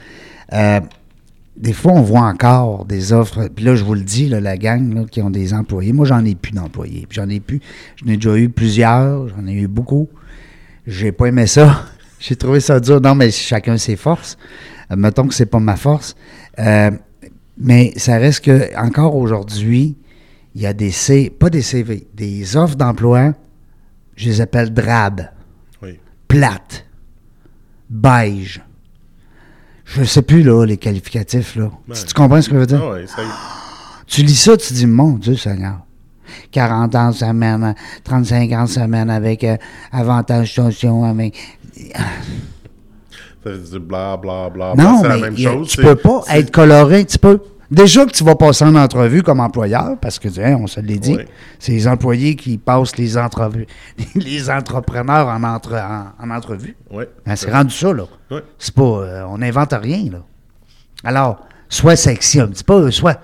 Euh, 0.54 0.80
des 1.56 1.74
fois, 1.74 1.94
on 1.94 2.02
voit 2.02 2.22
encore 2.22 2.86
des 2.86 3.14
offres, 3.14 3.48
puis 3.56 3.66
là, 3.66 3.76
je 3.76 3.84
vous 3.84 3.96
le 3.96 4.02
dis, 4.02 4.30
là, 4.30 4.40
la 4.40 4.58
gang 4.58 4.94
là, 4.94 5.02
qui 5.10 5.22
ont 5.24 5.32
des 5.32 5.54
employés. 5.56 5.92
Moi, 5.92 6.06
j'en 6.06 6.24
ai 6.24 6.36
plus 6.36 6.52
d'employés. 6.54 7.06
Puis 7.10 7.16
j'en 7.20 7.28
ai 7.30 7.40
plus. 7.40 7.62
J'en 7.96 8.12
ai 8.12 8.16
déjà 8.18 8.38
eu 8.38 8.50
plusieurs, 8.50 9.28
j'en 9.30 9.48
ai 9.48 9.54
eu 9.54 9.68
beaucoup. 9.68 10.08
J'ai 10.86 11.12
pas 11.12 11.26
aimé 11.28 11.48
ça. 11.48 11.84
J'ai 12.20 12.36
trouvé 12.36 12.60
ça 12.60 12.80
dur. 12.80 13.00
Non, 13.02 13.14
mais 13.16 13.30
chacun 13.32 13.78
ses 13.78 13.96
forces. 13.96 14.38
Euh, 14.92 14.96
mettons 14.96 15.28
que 15.28 15.34
c'est 15.34 15.46
pas 15.48 15.60
ma 15.60 15.76
force. 15.76 16.16
Euh, 16.60 16.92
mais 17.58 17.94
ça 17.98 18.18
reste 18.18 18.46
que, 18.46 18.76
encore 18.78 19.16
aujourd'hui, 19.16 19.98
il 20.56 20.62
y 20.62 20.66
a 20.66 20.74
des 20.74 20.92
C, 20.92 21.30
pas 21.30 21.50
des 21.50 21.62
CV, 21.62 22.08
des 22.14 22.56
offres 22.58 22.76
d'emploi, 22.76 23.34
je 24.16 24.30
les 24.30 24.42
appelle 24.42 24.74
drab, 24.74 25.30
Oui. 25.82 26.00
plates, 26.28 26.86
beige. 27.90 28.62
Je 29.86 30.04
sais 30.04 30.22
plus, 30.22 30.44
là, 30.44 30.66
les 30.66 30.78
qualificatifs, 30.78 31.56
là. 31.56 31.72
Si 31.94 32.06
tu 32.06 32.14
comprends 32.14 32.42
ce 32.42 32.50
que 32.50 32.56
je 32.56 32.60
veux 32.60 32.66
dire? 32.66 32.82
Ah 32.84 32.92
ouais, 32.92 33.08
ça 33.08 33.22
y 33.22 33.26
est. 33.26 33.30
Tu 34.08 34.24
lis 34.24 34.36
ça, 34.36 34.56
tu 34.56 34.72
dis, 34.74 34.86
mon 34.88 35.12
Dieu 35.18 35.36
Seigneur. 35.36 35.80
40 36.52 36.96
ans 36.96 37.10
de 37.10 37.16
semaine, 37.16 37.76
35 38.06 38.52
ans 38.54 38.64
de 38.64 38.70
semaine 38.70 39.10
avec 39.10 39.44
euh, 39.44 39.58
avantage 39.92 40.54
social, 40.54 41.04
avec... 41.04 41.36
Ça 43.48 43.54
veut 43.56 43.70
dire 43.70 43.80
bla 43.80 44.18
bla 44.18 44.50
bla. 44.50 44.74
Non, 44.76 44.98
c'est 45.02 45.08
mais 45.10 45.16
la 45.16 45.30
même 45.30 45.34
a- 45.36 45.38
chose. 45.38 45.68
tu 45.70 45.82
peux 45.82 45.96
pas 45.96 46.22
être 46.30 46.52
coloré 46.52 47.00
un 47.02 47.04
petit 47.04 47.18
peu. 47.20 47.40
Déjà 47.70 48.06
que 48.06 48.12
tu 48.12 48.24
vas 48.24 48.36
passer 48.36 48.64
en 48.64 48.76
entrevue 48.76 49.24
comme 49.24 49.42
employeur, 49.42 49.98
parce 50.02 50.20
que, 50.20 50.30
hein, 50.40 50.58
on 50.62 50.68
se 50.68 50.80
l'est 50.80 51.00
dit, 51.00 51.16
Oui. 51.18 51.26
c'est 51.60 51.74
les 51.74 51.86
employés 51.86 52.38
qui 52.38 52.58
passent 52.58 52.96
les 52.96 53.18
entrevues, 53.18 53.68
les 54.16 54.50
entrepreneurs 54.50 55.28
en, 55.28 55.44
entre, 55.44 55.74
en, 55.76 56.06
en 56.18 56.30
entrevue. 56.30 56.78
Ouais. 56.90 57.10
Hein, 57.26 57.36
c'est 57.36 57.52
rendu 57.52 57.74
ça, 57.76 57.92
là. 57.92 58.04
Ouais. 58.32 58.42
C'est 58.58 58.74
pas... 58.74 58.84
euh, 58.84 59.24
on 59.28 59.40
n'invente 59.40 59.74
rien, 59.74 60.12
là. 60.12 60.20
Alors, 61.04 61.46
sois 61.68 61.98
sexy 61.98 62.40
un 62.40 62.48
petit 62.48 62.64
peu, 62.64 62.90
sois, 62.90 63.18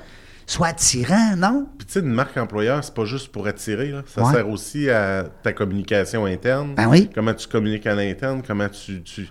sois 0.46 0.68
attirant, 0.68 1.38
non? 1.38 1.66
Puis 1.78 1.88
tu 1.88 1.94
sais, 1.94 2.00
une 2.02 2.12
marque 2.14 2.36
employeur, 2.36 2.84
c'est 2.84 2.94
pas 2.94 3.06
juste 3.06 3.32
pour 3.32 3.48
attirer. 3.48 3.92
Là. 3.92 4.02
Ça 4.06 4.24
Ouais. 4.26 4.34
sert 4.34 4.50
aussi 4.50 4.90
à 4.90 5.24
ta 5.42 5.54
communication 5.54 6.26
interne. 6.26 6.76
Ben 6.76 6.90
oui. 6.90 7.10
Comment 7.16 7.34
tu 7.34 7.48
communiques 7.48 7.88
à 7.88 7.96
l'interne, 7.96 8.42
comment 8.46 8.68
tu... 8.68 9.02
tu... 9.04 9.30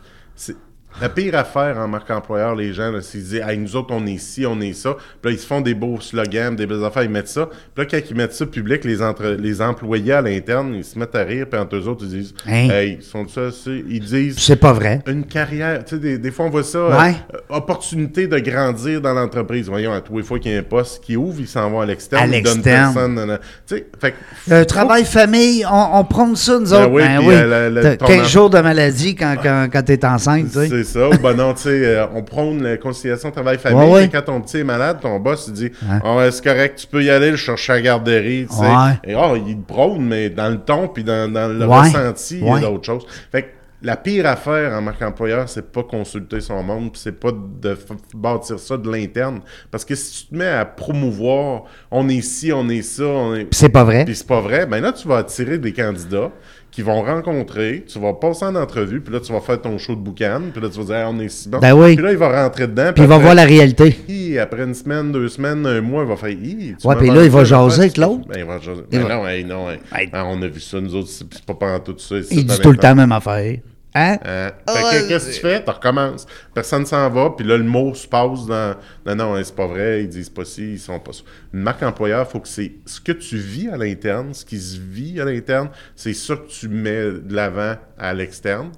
La 1.00 1.08
pire 1.08 1.34
affaire 1.36 1.78
en 1.78 1.88
marque 1.88 2.10
employeur, 2.10 2.54
les 2.54 2.72
gens, 2.72 2.92
c'est 3.00 3.12
qu'ils 3.18 3.22
disent 3.28 3.42
hey, 3.46 3.58
nous 3.58 3.74
autres, 3.76 3.92
on 3.94 4.06
est 4.06 4.18
ci, 4.18 4.44
on 4.46 4.60
est 4.60 4.72
ça. 4.74 4.94
Puis 5.20 5.30
là, 5.30 5.36
ils 5.36 5.38
se 5.40 5.46
font 5.46 5.60
des 5.60 5.74
beaux 5.74 5.98
slogans, 6.00 6.54
des 6.54 6.66
belles 6.66 6.84
affaires, 6.84 7.02
ils 7.02 7.10
mettent 7.10 7.28
ça. 7.28 7.46
Puis 7.46 7.84
là, 7.84 7.88
quand 7.90 7.98
ils 8.10 8.16
mettent 8.16 8.34
ça 8.34 8.46
public, 8.46 8.84
les, 8.84 9.02
entre... 9.02 9.26
les 9.38 9.62
employés 9.62 10.12
à 10.12 10.20
l'interne, 10.22 10.74
ils 10.74 10.84
se 10.84 10.98
mettent 10.98 11.14
à 11.14 11.22
rire, 11.24 11.46
puis 11.50 11.58
entre 11.58 11.76
eux 11.76 11.88
autres, 11.88 12.04
ils 12.04 12.10
disent 12.10 12.34
Hein? 12.46 12.68
Hey, 12.70 12.98
ils 13.00 13.02
sont 13.04 13.26
ça, 13.26 13.40
ils 13.66 14.00
disent 14.00 14.36
C'est 14.38 14.56
pas 14.56 14.72
vrai. 14.72 15.00
une 15.06 15.24
carrière, 15.24 15.84
tu 15.84 15.96
sais, 15.96 16.00
des, 16.00 16.18
des 16.18 16.30
fois 16.30 16.46
on 16.46 16.50
voit 16.50 16.62
ça, 16.62 16.84
Ouais. 16.88 17.14
euh, 17.34 17.36
euh, 17.36 17.56
opportunité 17.56 18.26
de 18.26 18.38
grandir 18.38 19.00
dans 19.00 19.14
l'entreprise. 19.14 19.68
Voyons, 19.68 19.92
à 19.92 20.00
tous 20.00 20.18
les 20.18 20.22
fois 20.22 20.38
qu'il 20.38 20.52
y 20.52 20.56
a 20.56 20.58
un 20.58 20.62
poste 20.62 21.02
qui 21.02 21.16
ouvre, 21.16 21.40
ils 21.40 21.48
s'en 21.48 21.70
vont 21.70 21.80
à 21.80 21.86
l'externe, 21.86 22.22
À 22.22 22.26
l'externe. 22.26 23.38
Tu 23.66 23.76
sais, 23.76 23.86
fait 24.00 24.14
Le 24.48 24.64
travail 24.64 25.04
famille, 25.04 25.64
on, 25.70 25.98
on 26.00 26.04
prône 26.04 26.36
ça, 26.36 26.58
nous 26.58 26.70
Ben 26.70 26.82
autres. 26.82 26.90
oui, 26.92 27.02
Ben 27.02 27.18
oui. 27.20 27.34
euh, 27.34 27.68
le- 27.70 27.74
le- 27.76 27.82
T'as 27.82 27.96
ton 27.96 28.06
15 28.06 28.18
em- 28.20 28.24
jours 28.28 28.50
de 28.50 28.60
maladie 28.60 29.14
quand, 29.16 29.36
quand, 29.42 29.68
quand 29.72 29.82
t'es 29.82 30.04
enceinte, 30.04 30.46
tu 30.52 30.68
sais. 30.68 30.81
C'est 30.84 30.98
ça. 30.98 31.08
Ou 31.08 31.18
ben 31.18 31.34
non, 31.34 31.54
tu 31.54 31.62
sais, 31.62 31.68
euh, 31.86 32.06
on 32.14 32.22
prône 32.22 32.62
la 32.62 32.76
conciliation 32.76 33.30
travail-famille. 33.30 33.78
Ouais, 33.78 33.92
ouais. 33.92 34.00
mais 34.02 34.08
Quand 34.08 34.22
ton 34.22 34.40
petit 34.40 34.58
est 34.58 34.64
malade, 34.64 34.98
ton 35.00 35.18
boss, 35.20 35.46
il 35.48 35.52
dit 35.54 35.70
Hein? 35.88 36.00
oh, 36.04 36.20
c'est 36.30 36.44
correct, 36.44 36.78
tu 36.78 36.86
peux 36.86 37.02
y 37.02 37.10
aller 37.10 37.30
le 37.30 37.36
chercher 37.36 37.72
à 37.72 37.76
la 37.76 37.82
garderie. 37.82 38.46
Tu 38.48 38.56
sais. 38.56 38.62
Ouais. 38.62 38.92
Et 39.04 39.14
oh, 39.14 39.36
il 39.36 39.60
prône, 39.60 40.04
mais 40.06 40.30
dans 40.30 40.48
le 40.50 40.58
ton 40.58 40.88
puis 40.88 41.04
dans, 41.04 41.30
dans 41.32 41.48
le 41.48 41.66
Ouais. 41.66 41.78
ressenti, 41.80 42.38
il 42.40 42.46
y 42.46 42.50
Ouais. 42.50 42.58
a 42.58 42.60
d'autres 42.68 42.84
choses. 42.84 43.06
Fait 43.30 43.42
que 43.42 43.48
la 43.84 43.96
pire 43.96 44.26
affaire 44.26 44.72
en 44.74 44.80
marque 44.80 45.02
employeur, 45.02 45.48
c'est 45.48 45.72
pas 45.72 45.82
consulter 45.82 46.40
son 46.40 46.62
monde, 46.62 46.92
puis 46.92 47.00
c'est 47.02 47.18
pas 47.18 47.32
de 47.32 47.76
bâtir 48.14 48.58
ça 48.60 48.76
de 48.76 48.88
l'interne. 48.90 49.40
Parce 49.72 49.84
que 49.84 49.96
si 49.96 50.22
tu 50.26 50.30
te 50.30 50.36
mets 50.36 50.46
à 50.46 50.64
promouvoir, 50.64 51.64
on 51.90 52.08
est 52.08 52.20
ci, 52.20 52.52
on 52.52 52.68
est 52.68 52.82
ça, 52.82 53.02
on 53.04 53.34
est. 53.34 53.48
C'est 53.50 53.70
pas 53.70 53.82
vrai. 53.84 54.04
Puis 54.04 54.14
c'est 54.14 54.26
pas 54.26 54.40
vrai, 54.40 54.66
ben 54.66 54.80
là, 54.80 54.92
tu 54.92 55.08
vas 55.08 55.16
attirer 55.18 55.58
des 55.58 55.72
candidats 55.72 56.30
qui 56.72 56.80
vont 56.82 57.02
rencontrer, 57.02 57.84
tu 57.86 57.98
vas 58.00 58.14
passer 58.14 58.46
en 58.46 58.54
entrevue, 58.56 59.00
puis 59.02 59.12
là, 59.12 59.20
tu 59.20 59.30
vas 59.32 59.40
faire 59.40 59.60
ton 59.60 59.76
show 59.78 59.94
de 59.94 60.00
boucan, 60.00 60.40
puis 60.52 60.60
là, 60.62 60.68
tu 60.70 60.78
vas 60.78 60.84
dire, 60.84 60.94
Hey, 60.96 61.04
on 61.06 61.20
est 61.20 61.28
si 61.28 61.48
bon. 61.48 61.58
Ben 61.58 61.74
oui. 61.74 61.94
Puis 61.96 62.04
là, 62.04 62.12
il 62.12 62.16
va 62.18 62.42
rentrer 62.42 62.66
dedans. 62.66 62.92
Puis 62.94 63.04
il 63.04 63.08
va 63.08 63.18
voir 63.18 63.34
la 63.34 63.44
réalité. 63.44 63.94
hi, 64.08 64.38
après 64.38 64.62
une 64.64 64.74
semaine, 64.74 65.12
deux 65.12 65.28
semaines, 65.28 65.64
un 65.66 65.80
mois, 65.82 66.02
il 66.02 66.08
va 66.08 66.16
faire 66.16 66.30
hi, 66.30 66.74
tu 66.80 66.86
Ouais, 66.86 66.96
puis 66.96 67.10
là, 67.10 67.22
il 67.24 67.30
va 67.30 67.44
jaser 67.44 67.80
avec 67.82 67.96
l'autre. 67.98 68.26
Ben, 68.26 68.38
il 68.38 68.44
va 68.44 68.58
jaser. 68.58 68.82
Il 68.90 68.98
Ben 68.98 69.06
va- 69.06 69.14
non, 69.16 69.28
hey, 69.28 69.44
non, 69.44 69.70
hey. 69.70 70.08
Ah, 70.12 70.24
on 70.26 70.40
a 70.42 70.48
vu 70.48 70.60
ça, 70.60 70.80
nous 70.80 70.94
autres, 70.94 71.08
c'est 71.08 71.24
c'est 71.32 71.44
pas 71.44 71.54
pendant 71.54 71.78
tout 71.80 71.94
ça. 71.98 72.16
Il 72.30 72.46
dit 72.46 72.58
tout 72.60 72.70
le 72.72 72.78
temps 72.78 72.94
même 72.94 73.12
affaire. 73.12 73.58
Hein? 73.94 74.18
Hein? 74.24 74.52
Ah, 74.66 74.72
Fait 74.72 74.80
que 74.80 75.02
ouais, 75.02 75.08
qu'est-ce 75.08 75.28
que 75.28 75.34
tu 75.34 75.40
fais? 75.40 75.62
Tu 75.64 75.70
recommences. 75.70 76.26
Personne 76.54 76.86
s'en 76.86 77.10
va, 77.10 77.30
puis 77.36 77.46
là, 77.46 77.56
le 77.58 77.64
mot 77.64 77.94
se 77.94 78.06
passe 78.08 78.46
dans. 78.46 78.74
Non, 79.04 79.14
non, 79.14 79.34
hein, 79.34 79.42
c'est 79.44 79.54
pas 79.54 79.66
vrai, 79.66 80.02
ils 80.04 80.08
disent 80.08 80.30
pas 80.30 80.44
ci, 80.44 80.72
ils 80.72 80.80
sont 80.80 80.98
pas 80.98 81.12
ça. 81.12 81.22
Une 81.52 81.60
marque 81.60 81.82
employeur, 81.82 82.26
faut 82.28 82.40
que 82.40 82.48
c'est 82.48 82.72
ce 82.86 83.00
que 83.00 83.12
tu 83.12 83.36
vis 83.36 83.68
à 83.68 83.76
l'interne, 83.76 84.32
ce 84.32 84.44
qui 84.44 84.58
se 84.58 84.78
vit 84.80 85.20
à 85.20 85.24
l'interne, 85.24 85.68
c'est 85.94 86.14
ça 86.14 86.36
que 86.36 86.48
tu 86.48 86.68
mets 86.68 87.12
de 87.12 87.34
l'avant 87.34 87.76
à 87.98 88.14
l'externe. 88.14 88.70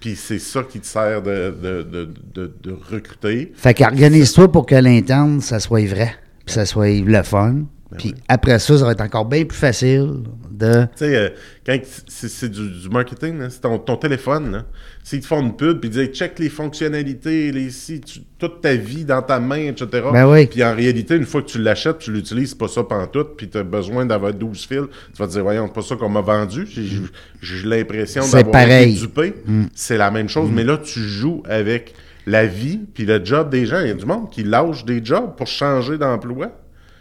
Puis 0.00 0.16
c'est 0.16 0.38
ça 0.38 0.62
qui 0.62 0.80
te 0.80 0.86
sert 0.86 1.22
de, 1.22 1.54
de, 1.62 1.82
de, 1.82 2.08
de, 2.34 2.54
de 2.62 2.72
recruter. 2.90 3.52
Fait 3.56 3.72
qu'organise-toi 3.72 4.52
pour 4.52 4.66
que 4.66 4.74
l'interne, 4.74 5.40
ça 5.40 5.60
soit 5.60 5.86
vrai. 5.86 6.14
Puis 6.44 6.54
ça 6.54 6.66
soit 6.66 6.88
le 7.00 7.22
fun. 7.22 7.62
Ben 7.94 7.98
Puis 7.98 8.14
après 8.28 8.58
ça, 8.58 8.76
ça 8.78 8.84
va 8.84 8.92
être 8.92 9.00
encore 9.00 9.24
bien 9.24 9.44
plus 9.44 9.56
facile 9.56 10.22
de. 10.50 10.82
Tu 10.82 10.88
sais, 10.96 11.16
euh, 11.16 11.28
quand 11.66 11.78
c'est 12.08 12.48
du, 12.50 12.70
du 12.70 12.88
marketing, 12.88 13.36
c'est 13.50 13.60
ton, 13.60 13.78
ton 13.78 13.96
téléphone. 13.96 14.64
S'ils 15.02 15.20
te 15.20 15.26
font 15.26 15.40
une 15.42 15.54
pub, 15.56 15.80
puis 15.80 15.90
ils 15.90 15.92
disent 15.92 16.16
check 16.16 16.38
les 16.38 16.48
fonctionnalités, 16.48 17.52
les 17.52 17.70
si, 17.70 18.00
tu- 18.00 18.20
toute 18.38 18.60
ta 18.62 18.74
vie 18.74 19.04
dans 19.04 19.20
ta 19.22 19.38
main, 19.40 19.66
etc. 19.68 19.86
Ben 20.12 20.26
oui. 20.30 20.46
Puis 20.46 20.62
en 20.64 20.74
réalité, 20.74 21.16
une 21.16 21.26
fois 21.26 21.42
que 21.42 21.48
tu 21.48 21.58
l'achètes, 21.60 21.98
tu 21.98 22.12
l'utilises, 22.12 22.50
c'est 22.50 22.58
pas 22.58 22.68
ça 22.68 22.82
pantoute, 22.84 23.36
puis 23.36 23.48
tu 23.48 23.58
as 23.58 23.62
besoin 23.62 24.06
d'avoir 24.06 24.32
12 24.32 24.66
fils, 24.66 24.80
tu 25.14 25.18
vas 25.18 25.26
te 25.26 25.32
dire, 25.32 25.42
voyons, 25.42 25.66
c'est 25.66 25.74
pas 25.74 25.82
ça 25.82 25.96
qu'on 25.96 26.08
m'a 26.08 26.20
vendu. 26.22 26.66
J'ai 26.66 27.62
l'impression 27.64 28.22
d'avoir 28.38 28.62
été 28.62 29.00
dupé. 29.00 29.34
C'est 29.74 29.96
la 29.98 30.10
même 30.10 30.28
chose, 30.28 30.50
mais 30.52 30.64
là, 30.64 30.78
tu 30.78 31.00
joues 31.00 31.42
avec 31.48 31.94
la 32.26 32.46
vie, 32.46 32.80
puis 32.94 33.04
le 33.04 33.22
job 33.22 33.50
des 33.50 33.66
gens. 33.66 33.80
Il 33.80 33.88
y 33.88 33.90
a 33.90 33.94
du 33.94 34.06
monde 34.06 34.30
qui 34.30 34.42
lâche 34.44 34.84
des 34.86 35.04
jobs 35.04 35.36
pour 35.36 35.46
changer 35.46 35.98
d'emploi. 35.98 36.50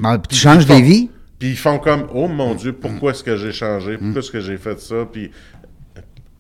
Puis 0.03 0.27
tu 0.29 0.35
changes 0.35 0.65
des 0.65 0.81
vies. 0.81 1.09
Puis 1.39 1.49
ils 1.51 1.57
font 1.57 1.77
comme 1.79 2.07
Oh 2.13 2.27
mon 2.27 2.55
Dieu, 2.55 2.73
pourquoi 2.73 3.11
est-ce 3.11 3.23
que 3.23 3.35
j'ai 3.37 3.51
changé? 3.51 3.97
Pourquoi 3.97 4.19
est-ce 4.21 4.31
que 4.31 4.39
j'ai 4.39 4.57
fait 4.57 4.79
ça? 4.79 4.95
Puis 5.11 5.31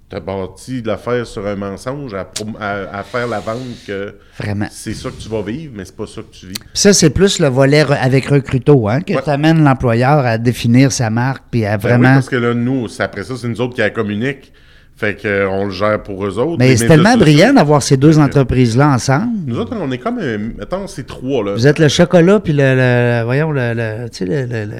t'as 0.09 0.19
bâti 0.19 0.81
l'affaire 0.83 1.25
sur 1.25 1.45
un 1.47 1.55
mensonge 1.55 2.13
à, 2.13 2.23
prom- 2.23 2.55
à- 2.59 2.99
à 2.99 3.03
faire 3.03 3.27
la 3.27 3.39
vente 3.39 3.57
que 3.87 4.15
Vraiment. 4.37 4.67
c'est 4.69 4.93
ça 4.93 5.09
que 5.09 5.15
tu 5.19 5.27
vas 5.27 5.41
vivre, 5.41 5.73
mais 5.75 5.85
c'est 5.85 5.95
pas 5.95 6.05
ça 6.05 6.21
que 6.21 6.31
tu 6.31 6.45
vis. 6.47 6.53
Puis 6.53 6.67
ça, 6.75 6.93
c'est 6.93 7.09
plus 7.09 7.39
le 7.39 7.47
volet 7.47 7.83
re- 7.83 7.97
avec 7.99 8.25
Recruto, 8.27 8.87
hein, 8.87 9.01
que 9.01 9.13
Ouais. 9.13 9.21
tu 9.23 9.29
amènes 9.31 9.63
l'employeur 9.63 10.19
à 10.25 10.37
définir 10.37 10.91
sa 10.91 11.09
marque, 11.09 11.45
puis 11.49 11.65
à 11.65 11.77
Ben 11.77 11.83
oui, 11.83 11.89
vraiment. 11.97 12.13
parce 12.13 12.29
que 12.29 12.35
là, 12.35 12.53
nous, 12.53 12.87
après 12.99 13.23
ça, 13.23 13.35
c'est 13.35 13.47
nous 13.47 13.59
autres 13.59 13.73
qui 13.73 13.81
la 13.81 13.89
communiquent. 13.89 14.53
Fait 14.95 15.15
que, 15.15 15.27
euh, 15.27 15.65
le 15.65 15.71
gère 15.71 16.01
pour 16.03 16.25
eux 16.25 16.37
autres. 16.37 16.57
Mais 16.59 16.77
c'est 16.77 16.87
tellement 16.87 17.17
brillant 17.17 17.53
d'avoir 17.53 17.81
ces 17.81 17.97
deux 17.97 18.19
entreprises-là 18.19 18.89
ensemble. 18.89 19.31
Nous 19.47 19.57
autres, 19.59 19.73
on 19.79 19.91
est 19.91 19.97
comme, 19.97 20.19
euh, 20.21 20.37
mettons, 20.57 20.87
c'est 20.87 21.05
trois, 21.07 21.43
là. 21.43 21.53
Vous 21.53 21.65
êtes 21.67 21.79
le 21.79 21.87
chocolat, 21.87 22.39
puis 22.39 22.53
le, 22.53 22.75
le- 22.75 23.23
voyons, 23.25 23.51
le, 23.51 23.73
le- 23.73 24.09
tu 24.09 24.19
sais, 24.19 24.25
le, 24.25 24.41
le- 24.45 24.65
le- 24.65 24.65
le- 24.65 24.75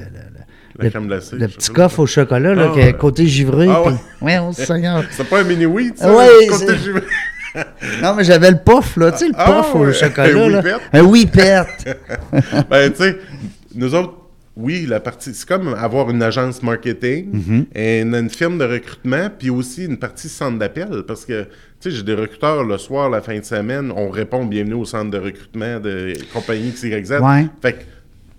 La 0.77 0.83
le- 0.85 0.89
crème 0.91 1.07
glacée. 1.07 1.35
le 1.35 1.47
je 1.47 1.51
sais 1.51 1.57
petit 1.57 1.69
coffre 1.71 1.99
au 1.99 2.05
chocolat, 2.05 2.53
là, 2.53 2.71
Ah 2.75 2.79
qui 2.91 2.93
côté 2.97 3.25
givré. 3.27 3.67
Ah 3.69 3.81
ouais. 3.81 3.93
Ouais, 4.21 4.39
on 4.39 4.51
Seigneur. 4.53 5.03
C'est 5.11 5.27
pas 5.27 5.39
un 5.41 5.43
mini 5.43 5.65
wheat, 5.65 5.97
ça? 5.97 6.13
Ouais, 6.15 6.47
côté 6.47 6.77
givré? 6.77 7.01
Non, 8.01 8.15
mais 8.15 8.23
j'avais 8.23 8.49
le 8.49 8.57
puff, 8.57 8.97
là, 8.97 9.11
tu 9.11 9.19
sais, 9.19 9.27
le 9.27 9.33
Ah, 9.37 9.61
puff 9.61 9.75
au 9.75 9.91
chocolat. 9.93 10.27
Un 10.45 10.49
là. 10.49 10.57
whippet. 10.61 10.97
Un 10.97 11.01
whippet. 11.03 11.63
ben, 12.69 12.91
tu 12.91 12.97
sais, 12.97 13.17
nous 13.75 13.93
autres, 13.93 14.13
oui, 14.55 14.85
la 14.87 14.99
partie, 14.99 15.33
c'est 15.33 15.47
comme 15.47 15.73
avoir 15.73 16.09
une 16.09 16.21
agence 16.21 16.61
marketing, 16.61 17.31
Mm-hmm. 17.33 17.65
et 17.75 18.01
une, 18.01 18.15
une 18.15 18.29
firme 18.29 18.57
de 18.57 18.65
recrutement, 18.65 19.29
puis 19.37 19.49
aussi 19.49 19.85
une 19.85 19.97
partie 19.97 20.29
centre 20.29 20.59
d'appel, 20.59 21.03
parce 21.07 21.25
que, 21.25 21.43
tu 21.43 21.49
sais, 21.79 21.91
j'ai 21.91 22.03
des 22.03 22.13
recruteurs 22.13 22.63
le 22.63 22.77
soir, 22.77 23.09
la 23.09 23.21
fin 23.21 23.37
de 23.39 23.43
semaine, 23.43 23.91
on 23.95 24.09
répond 24.09 24.45
bienvenue 24.45 24.75
au 24.75 24.85
centre 24.85 25.09
de 25.09 25.17
recrutement 25.17 25.79
de 25.79 26.13
compagnie 26.33 26.71
XYZ. 26.71 27.13
Ouais. 27.21 27.47
Fait 27.61 27.73
que 27.73 27.83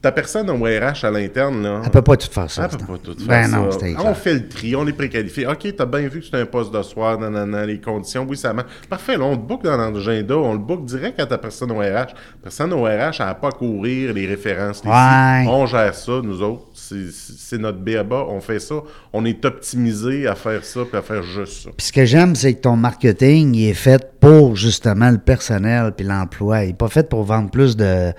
ta 0.05 0.13
personne 0.13 0.51
au 0.51 0.57
RH 0.65 1.05
à 1.07 1.11
l'interne, 1.11 1.63
là, 1.63 1.81
Elle 1.83 1.91
peut 1.91 2.03
pas 2.03 2.17
tout 2.19 2.31
faire 2.31 2.51
ça. 2.51 2.69
elle 2.71 2.79
peut 2.79 2.85
pas 2.85 2.99
tout 3.03 3.17
faire 3.19 3.27
Ben 3.27 3.49
ça. 3.51 3.57
non, 3.57 3.71
c'était 3.71 3.95
on 3.99 4.13
fait 4.15 4.35
le 4.35 4.49
tri, 4.49 4.77
on 4.77 4.87
est 4.87 4.93
préqualifié. 4.93 5.47
OK, 5.47 5.67
t'as 5.77 5.87
bien 5.87 6.07
vu 6.09 6.21
que 6.21 6.27
c'est 6.31 6.37
un 6.39 6.45
poste 6.45 6.75
de 6.75 6.83
soir, 6.83 7.19
nanana, 7.19 7.65
les 7.65 7.81
conditions, 7.81 8.27
oui, 8.29 8.37
ça 8.37 8.53
marche. 8.53 8.69
Parfait, 8.89 9.17
là, 9.17 9.25
on 9.25 9.35
te 9.37 9.43
book 9.49 9.63
dans 9.65 9.77
l'agenda, 9.79 10.37
on 10.37 10.53
le 10.53 10.59
book 10.59 10.85
direct 10.85 11.19
à 11.21 11.25
ta 11.27 11.39
personne 11.39 11.73
au 11.73 11.79
RH. 11.79 12.15
Personne 12.43 12.73
au 12.75 12.83
RH, 12.85 13.17
elle 13.21 13.27
n'a 13.27 13.35
pas 13.35 13.49
à 13.49 13.53
courir 13.53 14.13
les 14.13 14.27
références. 14.27 14.83
les 14.85 14.91
Ouais. 14.91 15.47
On 15.49 15.65
gère 15.65 15.95
ça, 15.95 16.21
nous 16.23 16.43
autres. 16.43 16.65
C'est- 16.75 17.11
C'est 17.11 17.59
notre 17.59 17.79
BABA, 17.79 18.27
on 18.29 18.41
fait 18.41 18.59
ça. 18.61 18.75
On 19.13 19.25
est 19.25 19.43
optimisé 19.45 20.27
à 20.27 20.35
faire 20.35 20.63
ça 20.65 20.81
puis 20.89 20.99
à 20.99 21.03
faire 21.03 21.23
juste 21.23 21.65
ça. 21.65 21.71
Puis 21.77 21.87
ce 21.87 21.93
que 21.93 22.05
j'aime, 22.05 22.35
c'est 22.35 22.53
que 22.55 22.61
ton 22.61 22.77
marketing, 22.77 23.55
il 23.55 23.69
est 23.71 23.75
fait 23.75 24.07
pour 24.21 24.55
justement 24.57 25.11
le 25.11 25.19
personnel 25.19 25.93
puis 25.97 26.05
l'emploi. 26.07 26.65
Il 26.65 26.69
n'est 26.69 26.75
pas 26.75 26.89
fait 26.89 27.09
pour 27.09 27.23
vendre 27.25 27.51
plus 27.51 27.77
de. 27.77 28.13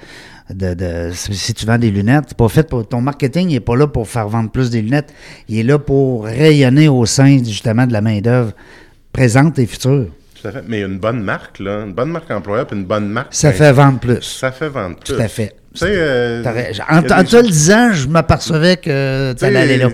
De, 0.54 0.74
de- 0.74 1.12
si 1.14 1.54
tu 1.54 1.66
vends 1.66 1.78
des 1.78 1.90
lunettes, 1.92 2.26
c'est 2.30 2.38
pas 2.38 2.50
fait 2.50 2.68
pour. 2.70 2.88
Ton 2.88 3.02
marketing 3.02 3.50
n'est 3.50 3.60
pas 3.60 3.76
là 3.76 3.88
pour 3.88 4.08
faire 4.08 4.28
vendre 4.28 4.52
plus 4.52 4.70
des 4.70 4.82
lunettes. 4.82 5.14
Il 5.50 5.58
est 5.60 5.64
là 5.64 5.80
pour 5.80 6.26
rayonner 6.26 6.88
au 6.88 7.06
sein 7.06 7.38
justement 7.44 7.88
de 7.88 7.94
la 7.94 8.02
main-d'œuvre 8.02 8.52
présente 9.12 9.58
et 9.60 9.66
future. 9.66 10.08
Tout 10.42 10.48
à 10.48 10.52
fait. 10.52 10.64
Mais 10.68 10.82
une 10.82 11.00
bonne 11.00 11.22
marque, 11.24 11.60
là, 11.60 11.84
une 11.86 11.94
bonne 11.94 12.10
marque 12.12 12.30
employeur 12.30 12.68
puis 12.68 12.78
une 12.78 12.86
bonne 12.86 13.08
marque. 13.10 13.34
Ça 13.34 13.52
fait 13.54 13.72
vendre 13.72 14.00
plus. 14.00 14.22
Ça 14.22 14.52
fait 14.52 14.70
vendre 14.70 14.98
Tout 15.04 15.14
plus. 15.16 15.22
à 15.24 15.28
fait. 15.28 15.56
Tu 15.76 15.86
sais, 15.86 15.92
euh, 15.92 16.44
En, 16.90 16.98
en 17.00 17.24
te 17.24 17.36
le 17.36 17.44
disant, 17.44 17.92
je 17.94 18.08
m'apercevais 18.08 18.78
que 18.78 19.34
tu 19.34 19.44
allais 19.46 19.60
aller 19.60 19.78
là. 19.78 19.90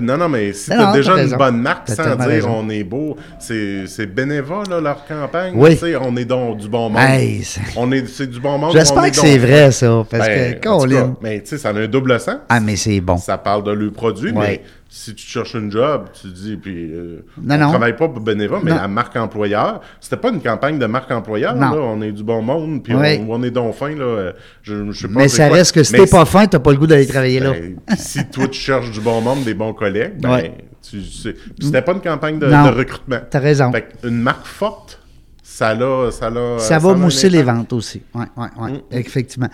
Non, 0.00 0.16
non, 0.16 0.28
mais 0.28 0.52
si 0.52 0.70
non, 0.74 0.92
déjà 0.92 1.22
une 1.22 1.36
bonne 1.36 1.60
marque 1.60 1.88
sans 1.90 2.16
dire 2.16 2.26
raison. 2.26 2.62
on 2.64 2.68
est 2.70 2.84
beau, 2.84 3.16
c'est 3.38 4.06
bénévole, 4.14 4.64
là, 4.70 4.80
leur 4.80 5.04
campagne. 5.06 5.52
Oui. 5.56 5.74
Tu 5.74 5.86
sais, 5.86 5.96
on 5.96 6.16
est 6.16 6.24
dans 6.24 6.54
du 6.54 6.68
bon 6.68 6.88
monde. 6.90 7.02
Hey, 7.02 7.42
c'est- 7.44 7.60
on 7.76 7.90
est, 7.92 8.06
c'est 8.08 8.26
du 8.30 8.40
bon 8.40 8.58
monde. 8.58 8.70
on 8.70 8.72
J'espère 8.78 9.10
que 9.10 9.16
c'est 9.16 9.38
vrai, 9.38 9.70
ça. 9.70 10.04
Parce 10.10 10.26
Ben, 10.26 10.54
que, 10.60 10.68
en 10.68 10.78
tout 10.78 10.88
cas, 10.88 10.94
Colin. 10.96 11.16
Mais 11.22 11.40
tu 11.40 11.48
sais, 11.48 11.58
ça 11.58 11.68
a 11.70 11.72
un 11.74 11.86
double 11.86 12.18
sens. 12.18 12.36
Ah, 12.48 12.60
mais 12.60 12.76
c'est 12.76 13.00
bon. 13.00 13.16
Ça 13.18 13.38
parle 13.38 13.64
de 13.64 13.72
le 13.72 13.90
produit, 13.90 14.32
Ouais. 14.32 14.46
mais 14.48 14.62
si 14.98 15.14
tu 15.14 15.26
cherches 15.26 15.54
un 15.54 15.70
job, 15.70 16.06
tu 16.20 16.28
dis, 16.28 16.56
puis 16.56 16.90
euh, 16.92 17.24
Non, 17.42 17.54
on 17.56 17.58
non. 17.58 17.68
travaille 17.68 17.96
pas 17.96 18.08
pour 18.08 18.20
bénévole, 18.20 18.60
mais 18.64 18.70
Non. 18.70 18.76
la 18.78 18.88
marque 18.88 19.14
employeur, 19.16 19.80
c'était 20.00 20.16
pas 20.16 20.30
une 20.30 20.40
campagne 20.40 20.78
de 20.78 20.86
marque 20.86 21.10
employeur, 21.10 21.54
là, 21.54 21.72
on 21.74 22.00
est 22.02 22.12
du 22.12 22.22
bon 22.24 22.40
monde, 22.42 22.82
puis 22.82 22.94
on, 22.94 23.00
on 23.30 23.42
est 23.42 23.50
donc 23.50 23.74
fin, 23.74 23.90
là, 23.94 24.32
je, 24.62 24.90
je 24.90 24.98
sais 24.98 25.08
pas 25.08 25.14
Mais 25.20 25.28
ça 25.28 25.48
quoi. 25.48 25.56
reste 25.58 25.74
que 25.74 25.82
si 25.82 25.92
t'es 25.92 26.06
pas 26.06 26.24
fin, 26.24 26.46
t'as 26.46 26.58
pas 26.60 26.70
le 26.72 26.78
goût 26.78 26.86
d'aller 26.86 27.06
travailler 27.06 27.40
là. 27.40 27.50
ben, 27.52 27.76
puis 27.86 27.96
si 27.98 28.24
toi, 28.30 28.48
tu 28.48 28.58
cherches 28.58 28.90
du 28.90 29.00
bon 29.00 29.20
monde, 29.20 29.44
des 29.44 29.54
bons 29.54 29.74
collègues, 29.74 30.18
ben, 30.20 30.40
tu 30.88 31.02
sais. 31.02 31.34
C'était 31.60 31.82
pas 31.82 31.92
une 31.92 32.00
campagne 32.00 32.38
de 32.38 32.46
recrutement. 32.46 33.18
T'as 33.28 33.38
raison. 33.40 33.70
Fait 33.72 33.88
une 34.04 34.20
marque 34.22 34.46
forte, 34.46 35.00
ça 35.48 35.74
l'a. 35.74 36.10
Ça, 36.10 36.28
l'a, 36.28 36.58
Ça 36.58 36.74
euh, 36.76 36.78
va 36.78 36.94
mousser 36.94 37.30
les 37.30 37.42
ventes 37.42 37.72
aussi. 37.72 38.02
Oui, 38.14 38.24
oui, 38.36 38.46
oui, 38.60 38.72
Mm. 38.72 38.80
effectivement. 38.90 39.48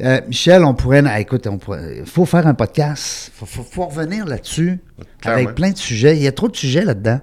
Euh, 0.00 0.20
Michel, 0.26 0.64
on 0.64 0.74
pourrait. 0.74 1.02
ah, 1.06 1.20
écoute, 1.20 1.46
on 1.46 1.56
pourrait. 1.58 2.02
faut 2.04 2.26
faire 2.26 2.46
un 2.46 2.54
podcast. 2.54 3.30
Il 3.32 3.38
faut, 3.38 3.46
faut- 3.46 3.62
faut 3.62 3.86
revenir 3.86 4.26
là-dessus 4.26 4.80
Clairement. 5.20 5.42
avec 5.42 5.54
plein 5.54 5.70
de 5.70 5.76
sujets. 5.78 6.16
Il 6.16 6.22
y 6.22 6.26
a 6.26 6.32
trop 6.32 6.48
de 6.48 6.56
sujets 6.56 6.84
là-dedans. 6.84 7.20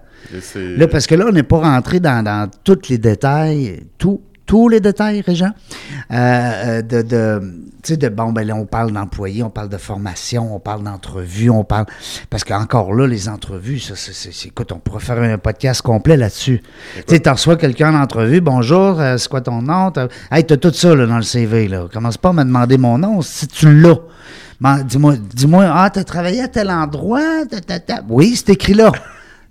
Là, 0.55 0.87
parce 0.87 1.05
que 1.05 1.15
là, 1.15 1.25
on 1.27 1.31
n'est 1.33 1.43
pas 1.43 1.59
rentré 1.59 1.99
dans, 1.99 2.23
dans 2.23 2.49
tous 2.63 2.87
les 2.89 2.97
détails, 2.97 3.83
tout, 3.97 4.21
tous 4.45 4.69
les 4.69 4.79
détails, 4.79 5.21
Régent? 5.21 5.51
Euh, 6.11 6.15
euh, 6.15 6.81
de, 6.81 7.01
de, 7.01 7.39
tu 7.81 7.93
sais, 7.93 7.97
de, 7.97 8.09
bon, 8.09 8.31
ben 8.31 8.45
là, 8.45 8.55
on 8.55 8.65
parle 8.65 8.91
d'employés, 8.91 9.43
on 9.43 9.49
parle 9.49 9.69
de 9.69 9.77
formation, 9.77 10.55
on 10.55 10.59
parle 10.59 10.83
d'entrevues, 10.83 11.49
on 11.49 11.63
parle. 11.63 11.85
Parce 12.29 12.43
qu'encore 12.43 12.93
là, 12.93 13.07
les 13.07 13.29
entrevues, 13.29 13.79
ça, 13.79 13.93
c'est, 13.95 14.47
écoute, 14.47 14.71
on 14.71 14.79
pourrait 14.79 15.03
faire 15.03 15.21
un 15.21 15.37
podcast 15.37 15.81
complet 15.81 16.17
là-dessus. 16.17 16.61
Tu 16.95 17.03
sais, 17.07 17.19
tu 17.19 17.29
reçois 17.29 17.55
quelqu'un 17.55 17.95
en 17.95 18.01
entrevue, 18.01 18.41
bonjour, 18.41 18.99
euh, 18.99 19.17
c'est 19.17 19.29
quoi 19.29 19.41
ton 19.41 19.61
nom? 19.61 19.91
T'as, 19.91 20.07
hey, 20.31 20.43
t'as 20.45 20.57
tout 20.57 20.73
ça 20.73 20.93
là, 20.95 21.05
dans 21.05 21.17
le 21.17 21.23
CV, 21.23 21.67
là. 21.67 21.87
Commence 21.91 22.17
pas 22.17 22.29
à 22.29 22.33
me 22.33 22.43
demander 22.43 22.77
mon 22.77 22.97
nom 22.97 23.21
si 23.21 23.47
tu 23.47 23.81
l'as. 23.81 23.99
Man, 24.59 24.83
Dis-moi, 24.83 25.15
dis-moi, 25.17 25.65
ah, 25.73 25.89
t'as 25.89 26.03
travaillé 26.03 26.41
à 26.41 26.47
tel 26.47 26.69
endroit? 26.69 27.45
Ta, 27.49 27.59
ta, 27.59 27.79
ta. 27.79 28.01
Oui, 28.07 28.33
c'est 28.35 28.53
écrit 28.53 28.73
là. 28.73 28.91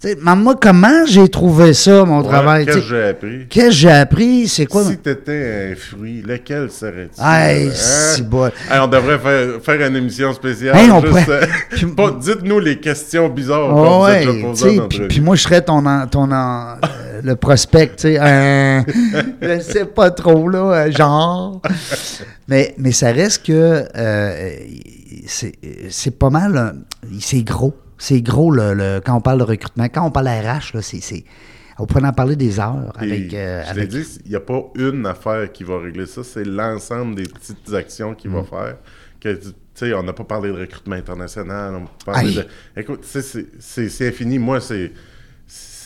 Tu 0.03 0.09
sais, 0.09 0.17
moi, 0.21 0.57
comment 0.61 1.07
j'ai 1.07 1.29
trouvé 1.29 1.73
ça, 1.75 2.05
mon 2.05 2.23
Ouais, 2.23 2.29
travail? 2.29 2.65
Qu'est-ce 2.67 2.79
que 2.79 2.83
j'ai 2.83 3.03
appris? 3.05 3.47
Qu'est-ce 3.49 3.67
que 3.69 3.73
j'ai 3.73 3.91
appris? 3.91 4.49
C'est 4.49 4.67
quoi? 4.67 4.83
Si 4.85 4.97
t'étais 4.97 5.71
un 5.73 5.77
fruit, 5.77 6.23
lequel 6.27 6.73
serais-tu? 6.73 7.21
Hey, 7.23 7.69
Hein? 7.69 7.71
c'est 7.73 8.29
bon. 8.29 8.47
Hey, 8.69 8.81
on 8.81 8.89
devrait 8.89 9.21
faire, 9.21 9.63
faire 9.63 9.89
une 9.89 9.95
émission 9.95 10.33
spéciale. 10.33 10.77
Hey, 10.77 10.91
juste, 11.07 11.29
euh, 11.29 11.47
pas- 11.97 12.17
Dites-nous 12.21 12.59
les 12.59 12.81
questions 12.81 13.29
bizarres 13.29 13.69
Oh, 13.71 13.75
qu'on 13.75 13.99
vous 14.53 14.65
a 14.65 14.69
ouais, 14.71 15.07
puis, 15.09 15.21
moi, 15.21 15.37
je 15.37 15.43
serais 15.43 15.63
ton, 15.63 15.87
en- 15.87 16.07
ton 16.09 16.33
en- 16.33 16.75
euh, 16.85 17.21
le 17.23 17.37
prospect, 17.37 17.93
tu 17.97 18.17
sais, 18.17 18.17
je 19.41 19.61
sais 19.61 19.85
pas 19.85 20.11
trop, 20.11 20.49
là, 20.49 20.91
genre. 20.91 21.63
Mais, 22.49 22.75
mais 22.77 22.91
ça 22.91 23.13
reste 23.13 23.47
que 23.47 23.85
euh, 23.97 24.51
c'est 25.29 25.53
c'est 25.91 26.19
pas 26.19 26.31
mal, 26.31 26.75
c'est 27.21 27.43
gros. 27.45 27.73
C'est 28.05 28.21
gros, 28.21 28.51
le, 28.51 28.75
le- 28.75 29.01
quand 29.05 29.15
on 29.17 29.21
parle 29.21 29.39
de 29.39 29.45
recrutement. 29.45 29.85
Quand 29.85 30.05
on 30.05 30.11
parle 30.11 30.27
RH, 30.27 30.75
là, 30.75 30.83
c'est... 30.83 31.23
On 31.79 31.87
pourrait 31.87 32.05
en 32.05 32.13
parler 32.13 32.35
des 32.35 32.59
heures 32.59 32.93
avec... 32.97 33.33
euh, 33.33 33.63
je 33.65 33.71
avec- 33.71 33.89
dit, 33.91 34.05
il 34.25 34.31
n'y 34.31 34.37
a 34.37 34.41
pas 34.41 34.61
une 34.75 35.07
affaire 35.07 35.51
qui 35.53 35.63
va 35.63 35.79
régler 35.79 36.07
ça, 36.07 36.23
c'est 36.25 36.45
l'ensemble 36.45 37.15
des 37.15 37.23
petites 37.25 37.73
actions 37.73 38.15
qu'il 38.15 38.31
Mm. 38.31 38.35
va 38.35 38.43
faire. 38.43 38.77
Que, 39.21 39.39
on 39.95 40.03
n'a 40.03 40.13
pas 40.13 40.25
parlé 40.25 40.49
de 40.51 40.59
recrutement 40.59 40.97
international, 40.97 41.75
on 41.77 42.13
de... 42.35 42.47
Écoute, 42.77 43.05
c'est 43.05 44.09
infini. 44.09 44.39
Moi, 44.41 44.61
c'est... 44.61 44.91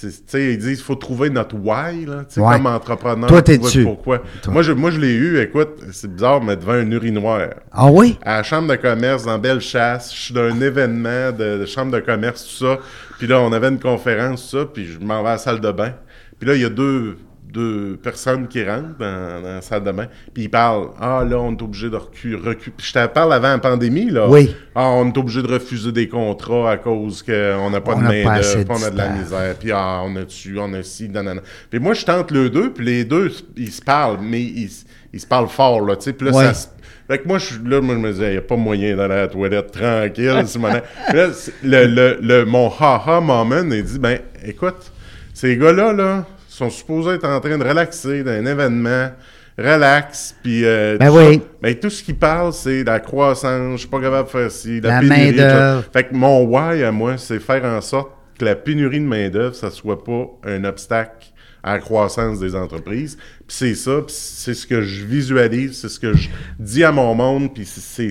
ils 0.03 0.59
disent 0.59 0.77
qu'il 0.77 0.85
faut 0.85 0.95
trouver 0.95 1.31
notre 1.31 1.55
why, 1.57 2.05
là, 2.07 2.25
Ouais. 2.37 2.57
comme 2.57 2.67
entrepreneur. 2.67 3.29
Toi, 3.29 3.43
t'es 3.43 3.59
dessus. 3.59 3.85
Pourquoi. 3.85 4.23
Toi. 4.43 4.53
Moi, 4.53 4.63
je, 4.63 4.73
moi, 4.73 4.91
je 4.91 5.01
l'ai 5.01 5.13
eu, 5.15 5.39
écoute, 5.41 5.81
c'est 5.93 6.13
bizarre, 6.13 6.43
mais 6.43 6.57
devant 6.57 6.73
un 6.73 6.91
urinoir. 6.91 7.49
Ah 7.73 7.91
oui? 7.91 8.19
À 8.23 8.37
la 8.39 8.43
chambre 8.43 8.69
de 8.69 8.77
commerce, 8.77 9.25
dans 9.25 9.39
Bellechasse, 9.39 10.13
je 10.15 10.21
suis 10.21 10.35
dans 10.35 10.43
un 10.45 10.61
événement 10.61 11.33
de, 11.33 11.59
de 11.59 11.67
chambre 11.67 11.93
de 11.93 12.01
commerce, 12.01 12.45
tout 12.45 12.65
ça. 12.67 12.79
Puis 13.19 13.27
là, 13.27 13.41
on 13.41 13.53
avait 13.53 13.69
une 13.69 13.81
conférence, 13.81 14.51
tout 14.51 14.59
ça, 14.59 14.65
puis 14.67 14.87
je 14.87 14.99
m'en 14.99 15.23
vais 15.23 15.29
à 15.29 15.33
la 15.33 15.39
salle 15.39 15.61
de 15.61 15.71
bain. 15.73 15.93
Puis 16.39 16.49
là, 16.49 16.55
il 16.55 16.61
y 16.63 16.65
a 16.67 16.69
deux, 16.71 17.17
deux 17.53 17.97
personnes 18.03 18.49
qui 18.49 18.65
rentrent 18.65 18.99
dans, 18.99 19.43
dans 19.43 19.49
la 19.55 19.63
salle 19.63 19.85
de 19.85 19.93
bain, 19.93 20.07
puis 20.35 20.45
ils 20.45 20.49
parlent 20.49 20.89
«Ah, 21.01 21.25
là, 21.29 21.39
on 21.39 21.53
est 21.53 21.63
obligé 21.63 21.89
de 21.89 21.97
reculer. 21.97 22.37
Recu 22.37 22.73
je 22.79 22.93
te 22.93 23.07
parle 23.07 23.33
avant 23.33 23.49
la 23.49 23.59
pandémie, 23.59 24.11
là. 24.11 24.29
Oui. 24.29 24.55
Ah, 24.75 24.89
on 24.91 25.09
est 25.09 25.19
obligé 25.19 25.43
de 25.43 25.49
refuser 25.49 25.93
des 25.93 26.09
contrats 26.09 26.73
à 26.73 26.77
cause 26.77 27.23
qu'on 27.23 27.71
n'a 27.71 27.81
pas 27.81 27.95
On 27.95 28.01
de 28.01 28.05
main-d'œuvre, 28.05 28.65
on 28.69 28.83
a 28.83 28.91
de 28.91 28.97
la 28.97 29.09
misère. 29.11 29.55
Puis 29.59 29.73
ah, 29.73 30.03
on 30.05 30.17
a 30.17 30.25
tu, 30.25 30.59
on 30.59 30.73
a 30.75 30.83
ci, 30.83 31.09
nanana. 31.09 31.41
Puis 31.71 31.79
moi, 31.79 31.95
je 31.95 32.05
tente 32.05 32.31
le 32.31 32.51
deux, 32.51 32.73
puis 32.73 32.85
les 32.85 33.05
deux, 33.05 33.31
ils 33.57 33.73
se 33.73 33.81
parlent, 33.83 34.19
mais 34.21 34.43
ils, 34.43 34.71
ils 35.13 35.21
se 35.21 35.27
parlent 35.27 35.49
fort, 35.49 35.81
là, 35.81 35.97
tu 35.97 36.03
sais. 36.05 36.13
Puis 36.13 36.27
là, 36.27 36.33
ça 36.33 36.55
se 36.55 36.69
fait 37.09 37.19
que 37.19 37.29
moi, 37.29 37.39
je, 37.39 37.55
là, 37.65 37.81
moi, 37.81 37.95
je 37.95 38.01
me 38.01 38.13
disais, 38.13 38.27
il 38.27 38.33
n'y 38.33 38.37
a 38.39 38.43
pas 38.43 38.57
moyen 38.57 38.97
d'aller 38.97 39.15
à 39.15 39.21
la 39.23 39.29
toilette 39.29 39.71
tranquille. 39.71 40.43
Simonet. 40.47 40.83
Puis 41.09 41.17
là, 41.17 41.29
le, 41.63 41.87
le, 41.87 42.19
le- 42.21 42.45
mon 42.45 42.69
ha-ha 42.69 43.21
moment, 43.21 43.63
il 43.71 43.85
dit, 43.85 43.99
ben, 44.01 44.19
écoute, 44.45 44.91
ces 45.33 45.57
gars-là, 45.57 45.93
là, 45.93 46.27
sont 46.57 46.71
supposés 46.71 47.11
être 47.15 47.25
en 47.27 47.41
train 47.41 47.59
de 47.59 47.65
relaxer 47.65 48.23
dans 48.23 48.31
un 48.33 48.47
événement, 48.47 49.11
relax, 49.59 50.35
puis 50.43 50.65
euh, 50.65 50.97
Ben 50.99 51.09
tout 51.09 51.17
oui. 51.17 51.35
ça. 51.37 51.41
Ben, 51.63 51.75
tout 51.75 51.91
ce 51.91 52.03
qu'ils 52.03 52.17
parlent, 52.17 52.53
c'est 52.53 52.85
la 52.85 53.01
croissance, 53.01 53.73
je 53.73 53.77
suis 53.79 53.89
pas 53.89 54.01
capable 54.01 54.27
de 54.27 54.31
faire 54.33 54.51
ci, 54.51 54.81
la, 54.81 55.01
La 55.01 55.01
pénurie. 55.01 55.33
de. 55.37 55.83
Fait 55.93 56.05
que 56.05 56.15
mon 56.15 56.45
why 56.45 56.83
à 56.83 56.93
moi, 56.93 57.17
c'est 57.19 57.39
faire 57.41 57.65
en 57.65 57.81
sorte 57.81 58.11
que 58.39 58.45
la 58.45 58.55
pénurie 58.55 59.01
de 59.01 59.05
main-d'œuvre, 59.07 59.55
ça 59.55 59.71
soit 59.71 60.05
pas 60.05 60.27
un 60.45 60.65
obstacle 60.65 61.27
à 61.63 61.75
la 61.75 61.79
croissance 61.81 62.39
des 62.39 62.55
entreprises. 62.55 63.17
Puis 63.17 63.57
c'est 63.57 63.75
ça, 63.75 63.97
puis 64.07 64.15
c'est 64.17 64.55
ce 64.55 64.67
que 64.67 64.83
je 64.83 65.05
visualise, 65.05 65.81
c'est 65.81 65.89
ce 65.89 65.99
que 65.99 66.15
je 66.15 66.29
dis 66.59 66.85
à 66.85 66.93
mon 66.93 67.15
monde, 67.15 67.53
puis 67.55 67.65
c'est- 67.65 68.11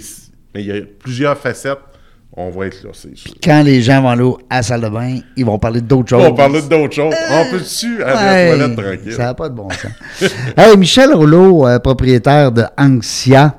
Mais 0.53 0.61
il 0.63 0.67
y 0.67 0.71
a 0.71 0.81
plusieurs 0.99 1.37
facettes, 1.37 1.77
on 2.37 2.49
va 2.49 2.65
être 2.67 2.83
là, 2.83 2.89
c'est 2.93 3.15
sûr. 3.15 3.33
Quand 3.41 3.63
les 3.63 3.81
gens 3.81 4.01
vont 4.01 4.09
aller 4.09 4.33
à 4.49 4.57
la 4.57 4.63
salle 4.63 4.81
de 4.81 4.89
bain, 4.89 5.19
ils 5.37 5.45
vont 5.45 5.57
parler 5.57 5.79
d'autres 5.79 6.09
choses. 6.09 6.25
On 6.25 6.33
parlait 6.33 6.61
d'autres 6.61 6.93
choses. 6.93 7.13
On 7.31 7.49
peut-tu 7.49 8.03
aller 8.03 8.11
à 8.13 8.55
la 8.57 8.57
toilette 8.57 8.77
tranquille? 8.77 9.13
Ça 9.13 9.23
n'a 9.23 9.33
pas 9.33 9.49
de 9.49 9.55
bon 9.55 9.69
sens. 9.69 9.91
hey, 10.57 10.77
Michel 10.77 11.13
Rouleau, 11.13 11.65
euh, 11.65 11.79
propriétaire 11.79 12.51
de 12.51 12.63
Anxia. 12.77 13.55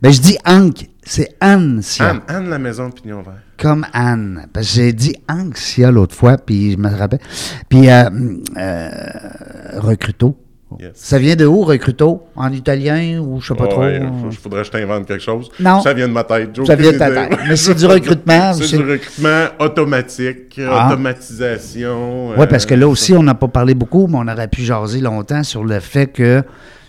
Ben, 0.00 0.12
je 0.12 0.20
dis 0.20 0.38
Ank, 0.44 0.88
C'est 1.04 1.36
Ansia. 1.42 2.10
Anne, 2.10 2.20
Anne 2.28 2.50
la 2.50 2.58
maison 2.58 2.88
de 2.88 2.94
pignon 2.94 3.22
vert. 3.22 3.34
Comme 3.56 3.86
Anne. 3.92 4.46
Parce 4.52 4.68
que 4.68 4.74
j'ai 4.74 4.92
dit 4.92 5.16
Anxia 5.28 5.90
l'autre 5.90 6.14
fois, 6.14 6.36
puis 6.36 6.72
je 6.72 6.76
me 6.76 6.88
rappelle. 6.88 7.20
Puis 7.68 7.88
euh, 7.90 8.08
euh, 8.56 8.90
Recruto. 9.78 10.36
Yes. 10.80 10.90
Ça 10.94 11.18
vient 11.18 11.36
de 11.36 11.44
où, 11.46 11.62
Recruto? 11.62 12.22
En 12.36 12.52
italien 12.52 13.20
ou 13.20 13.40
je 13.40 13.48
sais 13.48 13.54
pas 13.54 13.66
trop? 13.66 13.84
Il 13.86 14.36
faudrait 14.36 14.60
que 14.60 14.66
je 14.66 14.70
t'invente 14.72 15.06
quelque 15.06 15.22
chose. 15.22 15.50
Non. 15.60 15.80
Ça 15.80 15.92
vient 15.94 16.08
de 16.08 16.12
ma 16.12 16.24
tête. 16.24 16.50
Ça 16.66 16.74
vient 16.76 16.92
de 16.92 16.98
ta 16.98 17.10
tête. 17.10 17.38
Mais 17.48 17.56
c'est 17.56 17.74
du 17.74 17.86
recrutement. 17.86 18.52
C'est 18.54 18.76
du 18.76 18.90
recrutement 18.90 19.46
automatique, 19.58 20.60
Ah. 20.68 20.88
automatisation. 20.88 22.30
Oui, 22.36 22.46
parce 22.48 22.66
que 22.66 22.74
là 22.74 22.86
euh, 22.86 22.90
aussi, 22.90 23.12
on 23.14 23.22
n'a 23.22 23.34
pas 23.34 23.48
parlé 23.48 23.74
beaucoup, 23.74 24.06
mais 24.06 24.18
on 24.18 24.28
aurait 24.28 24.48
pu 24.48 24.62
jaser 24.62 25.00
longtemps 25.00 25.42
sur 25.42 25.64
le 25.64 25.80
fait 25.80 26.06
que 26.06 26.42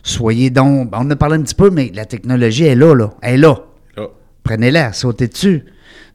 soyez 0.04 0.50
donc. 0.50 0.90
On 0.94 0.98
en 0.98 1.10
a 1.12 1.16
parlé 1.16 1.38
un 1.38 1.42
petit 1.42 1.56
peu, 1.56 1.70
mais 1.70 1.92
la 1.94 2.06
technologie 2.06 2.66
est 2.66 2.76
là, 2.76 2.94
là. 2.96 3.10
Elle 3.22 3.36
est 3.36 3.38
là. 3.38 3.60
ah, 3.98 4.02
Prenez-la, 4.44 4.94
sautez 4.94 5.28
dessus. 5.28 5.64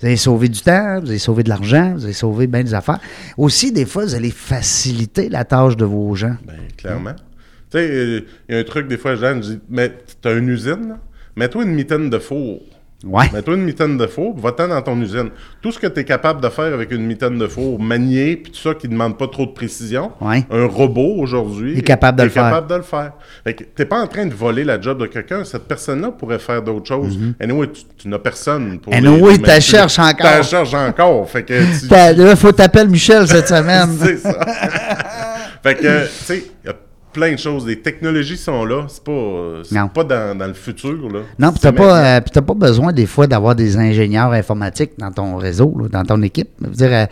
Vous 0.01 0.07
allez 0.07 0.17
sauver 0.17 0.49
du 0.49 0.61
temps, 0.61 1.01
vous 1.01 1.09
allez 1.09 1.19
sauver 1.19 1.43
de 1.43 1.49
l'argent, 1.49 1.95
vous 1.97 2.05
allez 2.05 2.13
sauver 2.13 2.47
bien 2.47 2.63
des 2.63 2.73
affaires. 2.75 3.01
Aussi, 3.37 3.73
des 3.73 3.85
fois, 3.85 4.05
vous 4.05 4.15
allez 4.15 4.31
faciliter 4.31 5.29
la 5.29 5.45
tâche 5.45 5.77
de 5.77 5.85
vos 5.85 6.15
gens. 6.15 6.37
ben, 6.47 6.55
clairement. 6.77 7.15
Tu 7.71 7.79
sais, 7.79 7.87
il 8.49 8.55
y 8.55 8.57
a 8.57 8.61
un 8.61 8.65
truc, 8.65 8.89
des 8.89 8.97
fois, 8.97 9.15
je 9.15 9.21
je 9.27 9.41
dis, 9.41 9.61
mais 9.69 9.93
t'as 10.23 10.37
une 10.37 10.49
usine, 10.49 10.89
là? 10.89 10.99
Mets-toi 11.37 11.65
une 11.65 11.75
mitaine 11.75 12.09
de 12.11 12.19
four. 12.19 12.61
Ouais. 13.05 13.27
Mets-toi 13.33 13.55
une 13.55 13.63
mitaine 13.63 13.97
de 13.97 14.09
four, 14.09 14.35
puis 14.35 14.43
va-t'en 14.43 14.67
dans 14.67 14.83
ton 14.83 15.01
usine. 15.01 15.31
Tout 15.63 15.71
ce 15.71 15.79
que 15.79 15.87
tu 15.87 16.01
es 16.01 16.05
capable 16.05 16.41
de 16.41 16.49
faire 16.49 16.75
avec 16.75 16.91
une 16.91 17.07
mitaine 17.07 17.39
de 17.39 17.47
four, 17.47 17.79
manier, 17.79 18.35
puis 18.37 18.51
tout 18.51 18.59
ça 18.59 18.75
qui 18.75 18.89
ne 18.89 18.95
demande 18.95 19.17
pas 19.17 19.29
trop 19.29 19.47
de 19.47 19.53
précision, 19.53 20.11
Ouais. 20.21 20.45
un 20.51 20.67
robot 20.67 21.15
aujourd'hui 21.19 21.79
est 21.79 21.83
capable 21.83 22.19
de 22.19 22.25
le 22.25 22.29
faire. 22.31 22.43
capable 22.43 22.69
de 22.69 22.75
le 22.75 22.83
faire. 22.83 23.13
Fait 23.45 23.55
que 23.55 23.63
t'es 23.63 23.85
pas 23.85 24.01
en 24.01 24.09
train 24.09 24.27
de 24.27 24.35
voler 24.35 24.65
la 24.65 24.81
job 24.81 24.99
de 25.01 25.07
quelqu'un. 25.07 25.45
Cette 25.45 25.69
personne-là 25.69 26.11
pourrait 26.11 26.41
faire 26.41 26.61
d'autres 26.61 26.89
choses. 26.89 27.17
Anyway, 27.41 27.69
tu, 27.71 27.83
tu 27.99 28.09
n'as 28.09 28.19
personne 28.19 28.81
pour. 28.81 28.93
Anyway, 28.93 29.35
les- 29.35 29.43
t'as 29.43 29.55
mais- 29.55 29.61
cherches 29.61 29.99
encore. 30.01 30.17
T'as 30.23 30.43
cherches 30.43 30.75
encore. 30.75 31.31
Fait 31.31 31.45
que 31.45 31.55
tu- 31.81 32.21
Là, 32.21 32.35
faut 32.35 32.51
t'appeler 32.51 32.87
Michel 32.87 33.29
cette 33.29 33.47
semaine. 33.47 33.91
c'est 34.03 34.17
ça. 34.17 34.41
fait 35.63 35.75
que, 35.77 36.03
tu 36.05 36.11
sais, 36.25 36.45
plein 37.19 37.33
de 37.33 37.39
choses. 37.39 37.67
Les 37.67 37.81
technologies 37.81 38.37
sont 38.37 38.65
là. 38.65 38.87
C'est 38.89 39.03
pas, 39.03 39.89
pas 39.95 40.05
dans, 40.05 40.39
dans 40.39 40.47
le 40.47 40.55
futur, 40.55 41.09
là. 41.13 41.21
Non, 41.39 41.51
puis 41.51 41.61
t'as 41.61 41.73
pas, 41.73 42.17
euh, 42.17 42.21
pas 42.21 42.55
besoin 42.55 42.93
des 42.93 43.07
fois 43.07 43.27
d'avoir 43.27 43.55
des 43.55 43.77
ingénieurs 43.77 44.33
informatiques 44.33 44.93
dans 44.99 45.11
ton 45.11 45.37
réseau, 45.37 45.75
là, 45.81 45.89
dans 45.89 46.05
ton 46.05 46.23
équipe. 46.23 46.49
Je 46.63 46.67
veux 46.69 46.75
dire, 46.75 46.93
euh, 46.93 47.07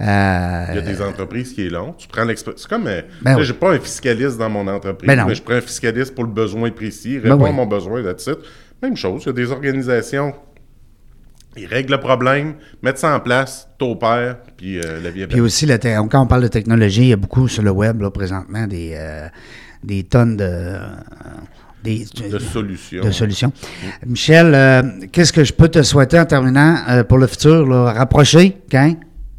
euh, 0.00 0.64
Il 0.70 0.74
y 0.74 0.78
a 0.78 0.82
des 0.82 1.00
entreprises 1.02 1.52
qui 1.54 1.66
est 1.66 1.70
long. 1.70 1.94
Tu 1.96 2.06
prends 2.08 2.24
l'expérience. 2.24 2.62
C'est 2.62 2.68
comme. 2.68 2.84
Ben 2.84 3.04
là, 3.24 3.36
oui. 3.36 3.44
j'ai 3.44 3.54
pas 3.54 3.72
un 3.72 3.78
fiscaliste 3.78 4.38
dans 4.38 4.50
mon 4.50 4.66
entreprise, 4.68 5.06
Ben 5.06 5.16
non. 5.18 5.26
mais 5.26 5.34
je 5.34 5.42
prends 5.42 5.54
un 5.54 5.60
fiscaliste 5.60 6.14
pour 6.14 6.24
le 6.24 6.30
besoin 6.30 6.70
précis. 6.70 7.18
Ben 7.18 7.32
Répond 7.32 7.44
oui. 7.44 7.50
à 7.50 7.52
mon 7.52 7.66
besoin, 7.66 8.00
it. 8.02 8.30
Même 8.82 8.96
chose. 8.96 9.22
Il 9.22 9.26
y 9.26 9.30
a 9.30 9.32
des 9.32 9.50
organisations. 9.50 10.34
Ils 11.56 11.66
règlent 11.66 11.92
le 11.92 12.00
problème, 12.00 12.54
mettent 12.82 12.98
ça 12.98 13.14
en 13.14 13.20
place, 13.20 13.68
t'opères, 13.78 14.36
puis 14.56 14.78
euh, 14.78 15.00
la 15.02 15.10
vie 15.10 15.22
est 15.22 15.26
Puis 15.28 15.40
aussi, 15.40 15.66
la 15.66 15.78
quand 15.78 16.20
on 16.20 16.26
parle 16.26 16.42
de 16.42 16.48
technologie, 16.48 17.02
il 17.02 17.08
y 17.08 17.12
a 17.12 17.16
beaucoup 17.16 17.46
sur 17.48 17.62
le 17.62 17.70
web, 17.70 18.00
là, 18.00 18.10
présentement, 18.10 18.66
des, 18.66 18.94
euh, 18.96 19.28
des 19.82 20.02
tonnes 20.04 20.36
de, 20.36 20.44
euh, 20.44 20.78
des, 21.82 22.06
De 22.30 22.38
solutions. 22.38 23.04
de 23.04 23.10
solutions. 23.10 23.52
Michel, 24.04 25.08
qu'est-ce 25.12 25.32
que 25.32 25.44
je 25.44 25.52
peux 25.52 25.68
te 25.68 25.82
souhaiter 25.82 26.18
en 26.18 26.24
terminant 26.24 27.04
pour 27.08 27.18
le 27.18 27.26
futur? 27.26 27.66
Là? 27.66 27.92
Rapprocher, 27.92 28.56
quand? 28.70 28.94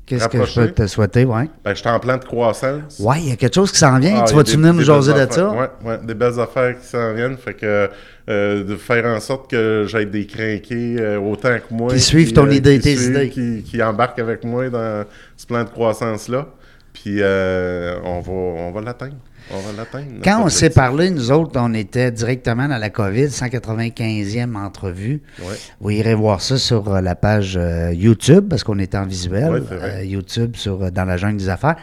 Qu'est-ce 0.06 0.30
que 0.30 0.46
je 0.46 0.54
peux 0.54 0.72
te 0.72 0.86
souhaiter? 0.86 1.26
Ouais? 1.26 1.50
Ben, 1.64 1.74
je 1.74 1.80
suis 1.80 1.90
en 1.90 2.00
plan 2.00 2.18
de 2.18 2.24
croissance. 2.24 3.00
Ouais, 3.00 3.22
il 3.22 3.30
y 3.30 3.32
a 3.32 3.36
quelque 3.36 3.56
chose 3.56 3.72
qui 3.72 3.80
s'en 3.80 3.98
vient. 3.98 4.22
Ah, 4.22 4.26
tu 4.28 4.36
vas-tu 4.36 4.56
venir 4.56 4.74
nous 4.74 4.84
jaser 4.84 5.14
de 5.14 5.32
ça? 5.32 5.50
Ouais, 5.50 5.70
ouais, 5.84 5.98
des 6.04 6.14
belles 6.14 6.40
affaires 6.40 6.78
qui 6.80 6.86
s'en 6.86 7.14
viennent. 7.14 7.38
Fait 7.38 7.56
que 7.56 7.90
euh, 8.30 8.64
de 8.64 8.76
faire 8.76 9.06
en 9.06 9.20
sorte 9.20 9.50
que 9.50 9.86
j'aille 9.88 10.08
des 10.08 10.26
crinqués 10.26 10.98
euh, 11.00 11.20
autant 11.20 11.58
que 11.58 11.74
moi. 11.74 11.94
Qui 11.94 12.00
suivent 12.00 12.34
ton 12.34 12.50
idée, 12.50 12.78
qui 12.78 12.84
tes 12.84 12.96
suivent, 12.96 13.12
idées. 13.12 13.30
Qui, 13.30 13.64
qui 13.64 13.84
embarquent 13.84 14.20
avec 14.20 14.44
moi 14.44 14.70
dans 14.70 15.06
ce 15.38 15.46
plan 15.46 15.64
de 15.64 15.70
croissance-là. 15.70 16.48
Puis 16.94 17.18
euh, 17.20 18.00
on 18.04 18.22
va, 18.22 18.32
on 18.32 18.72
va 18.72 18.82
l'atteindre. 18.82 19.18
On 19.52 19.60
va 19.60 19.74
l'atteindre. 19.78 20.22
Quand 20.24 20.44
on 20.44 20.50
s'est 20.50 20.70
parlé, 20.72 21.12
nous 21.12 21.32
autres, 21.32 21.52
on 21.56 21.74
était 21.74 22.10
directement 22.12 22.68
dans 22.68 22.78
la 22.78 22.90
COVID, 22.90 23.28
195e 23.28 24.56
entrevue. 24.56 25.22
Ouais. 25.40 25.56
Vous 25.80 25.92
irez 25.92 26.16
voir 26.16 26.42
ça 26.42 26.58
sur 26.58 26.92
euh, 26.92 27.02
la 27.02 27.16
page 27.16 27.58
euh, 27.58 27.92
YouTube, 27.94 28.48
parce 28.50 28.64
qu'on 28.64 28.80
est 28.80 28.96
en 28.96 29.06
visuel. 29.06 29.52
Ouais, 29.52 29.62
euh, 29.72 30.04
YouTube 30.04 30.56
sur 30.56 30.82
euh, 30.82 30.90
Dans 30.90 31.06
la 31.06 31.18
jungle 31.18 31.38
des 31.38 31.50
affaires. 31.50 31.76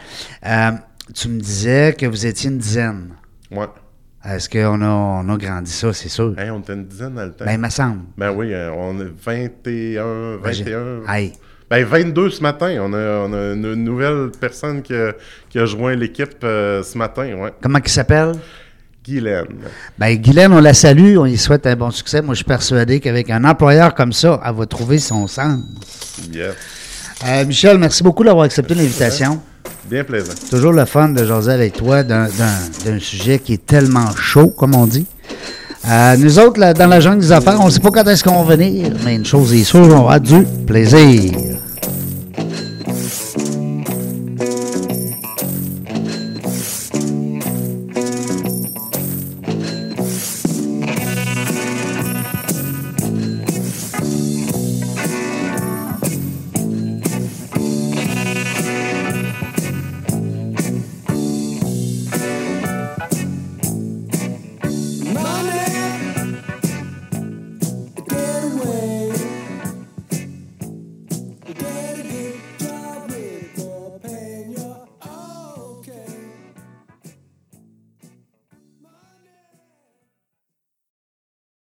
Euh, 0.45 0.71
tu 1.13 1.29
me 1.29 1.39
disais 1.39 1.95
que 1.97 2.05
vous 2.05 2.25
étiez 2.25 2.49
une 2.49 2.57
dizaine. 2.57 3.09
Ouais. 3.51 3.67
Est-ce 4.25 4.49
qu'on 4.49 4.81
a, 4.81 4.87
on 4.89 5.27
a 5.29 5.37
grandi 5.37 5.69
ça, 5.71 5.91
c'est 5.91 6.07
sûr? 6.09 6.33
Hey, 6.39 6.49
on 6.49 6.59
était 6.59 6.73
une 6.73 6.85
dizaine 6.85 7.13
dans 7.15 7.25
le 7.25 7.31
temps. 7.33 7.43
Ben, 7.45 7.53
il 7.53 7.57
me 7.59 7.69
semble. 7.69 7.99
Ben 8.17 8.31
oui, 8.31 8.53
euh, 8.53 8.71
on 8.71 8.97
est 9.01 9.11
21, 9.25 10.37
Ben, 10.41 10.51
j'ai- 10.53 10.63
21. 10.63 11.13
Hey, 11.13 11.33
Ben 11.69 11.83
22 11.85 12.29
ce 12.29 12.41
matin. 12.41 12.77
On 12.81 12.93
a, 12.93 12.97
on 13.27 13.33
a 13.33 13.53
une 13.53 13.73
nouvelle 13.75 14.29
personne 14.39 14.81
qui 14.81 14.93
a, 14.93 15.13
qui 15.49 15.59
a 15.59 15.65
joint 15.65 15.95
l'équipe 15.95 16.37
euh, 16.43 16.81
ce 16.83 16.97
matin. 16.97 17.33
Ouais. 17.35 17.51
comment 17.61 17.79
il 17.83 17.89
s'appelle? 17.91 18.31
Guylaine. 19.05 19.47
Ben, 19.99 20.15
Guylaine, 20.15 20.53
on 20.53 20.61
la 20.61 20.73
salue, 20.73 21.17
on 21.17 21.25
lui 21.25 21.37
souhaite 21.37 21.67
un 21.67 21.75
bon 21.75 21.91
succès. 21.91 22.21
Moi, 22.21 22.33
je 22.33 22.37
suis 22.37 22.45
persuadé 22.45 23.01
qu'avec 23.01 23.29
un 23.29 23.43
employeur 23.43 23.93
comme 23.93 24.13
ça, 24.13 24.39
elle 24.45 24.53
va 24.55 24.65
trouver 24.65 24.99
son 24.99 25.27
sens. 25.27 25.59
Yes. 26.31 26.53
Euh, 27.25 27.45
Michel, 27.45 27.77
merci 27.77 28.03
beaucoup 28.03 28.23
d'avoir 28.23 28.45
accepté 28.45 28.75
l'invitation. 28.75 29.39
Bien 29.89 30.03
plaisant. 30.03 30.33
Toujours 30.49 30.73
le 30.73 30.85
fun 30.85 31.09
de 31.09 31.25
jaser 31.25 31.51
avec 31.51 31.73
toi 31.73 32.03
d'un- 32.03 32.27
sujet 32.99 33.39
qui 33.39 33.53
est 33.53 33.65
tellement 33.65 34.13
chaud, 34.15 34.47
comme 34.49 34.75
on 34.75 34.85
dit. 34.85 35.05
Euh, 35.89 36.15
nous 36.17 36.39
autres, 36.39 36.59
là, 36.59 36.73
dans 36.73 36.87
la 36.87 36.99
jungle 37.01 37.19
des 37.19 37.31
affaires, 37.31 37.59
on 37.59 37.65
ne 37.65 37.69
sait 37.69 37.79
pas 37.81 37.91
quand 37.91 38.07
est-ce 38.07 38.23
qu'on 38.23 38.43
va 38.43 38.55
venir, 38.55 38.91
mais 39.03 39.15
une 39.15 39.25
chose 39.25 39.53
est 39.53 39.63
sûre, 39.65 39.81
on 39.89 39.99
aura 39.99 40.19
du 40.19 40.43
plaisir. 40.65 41.52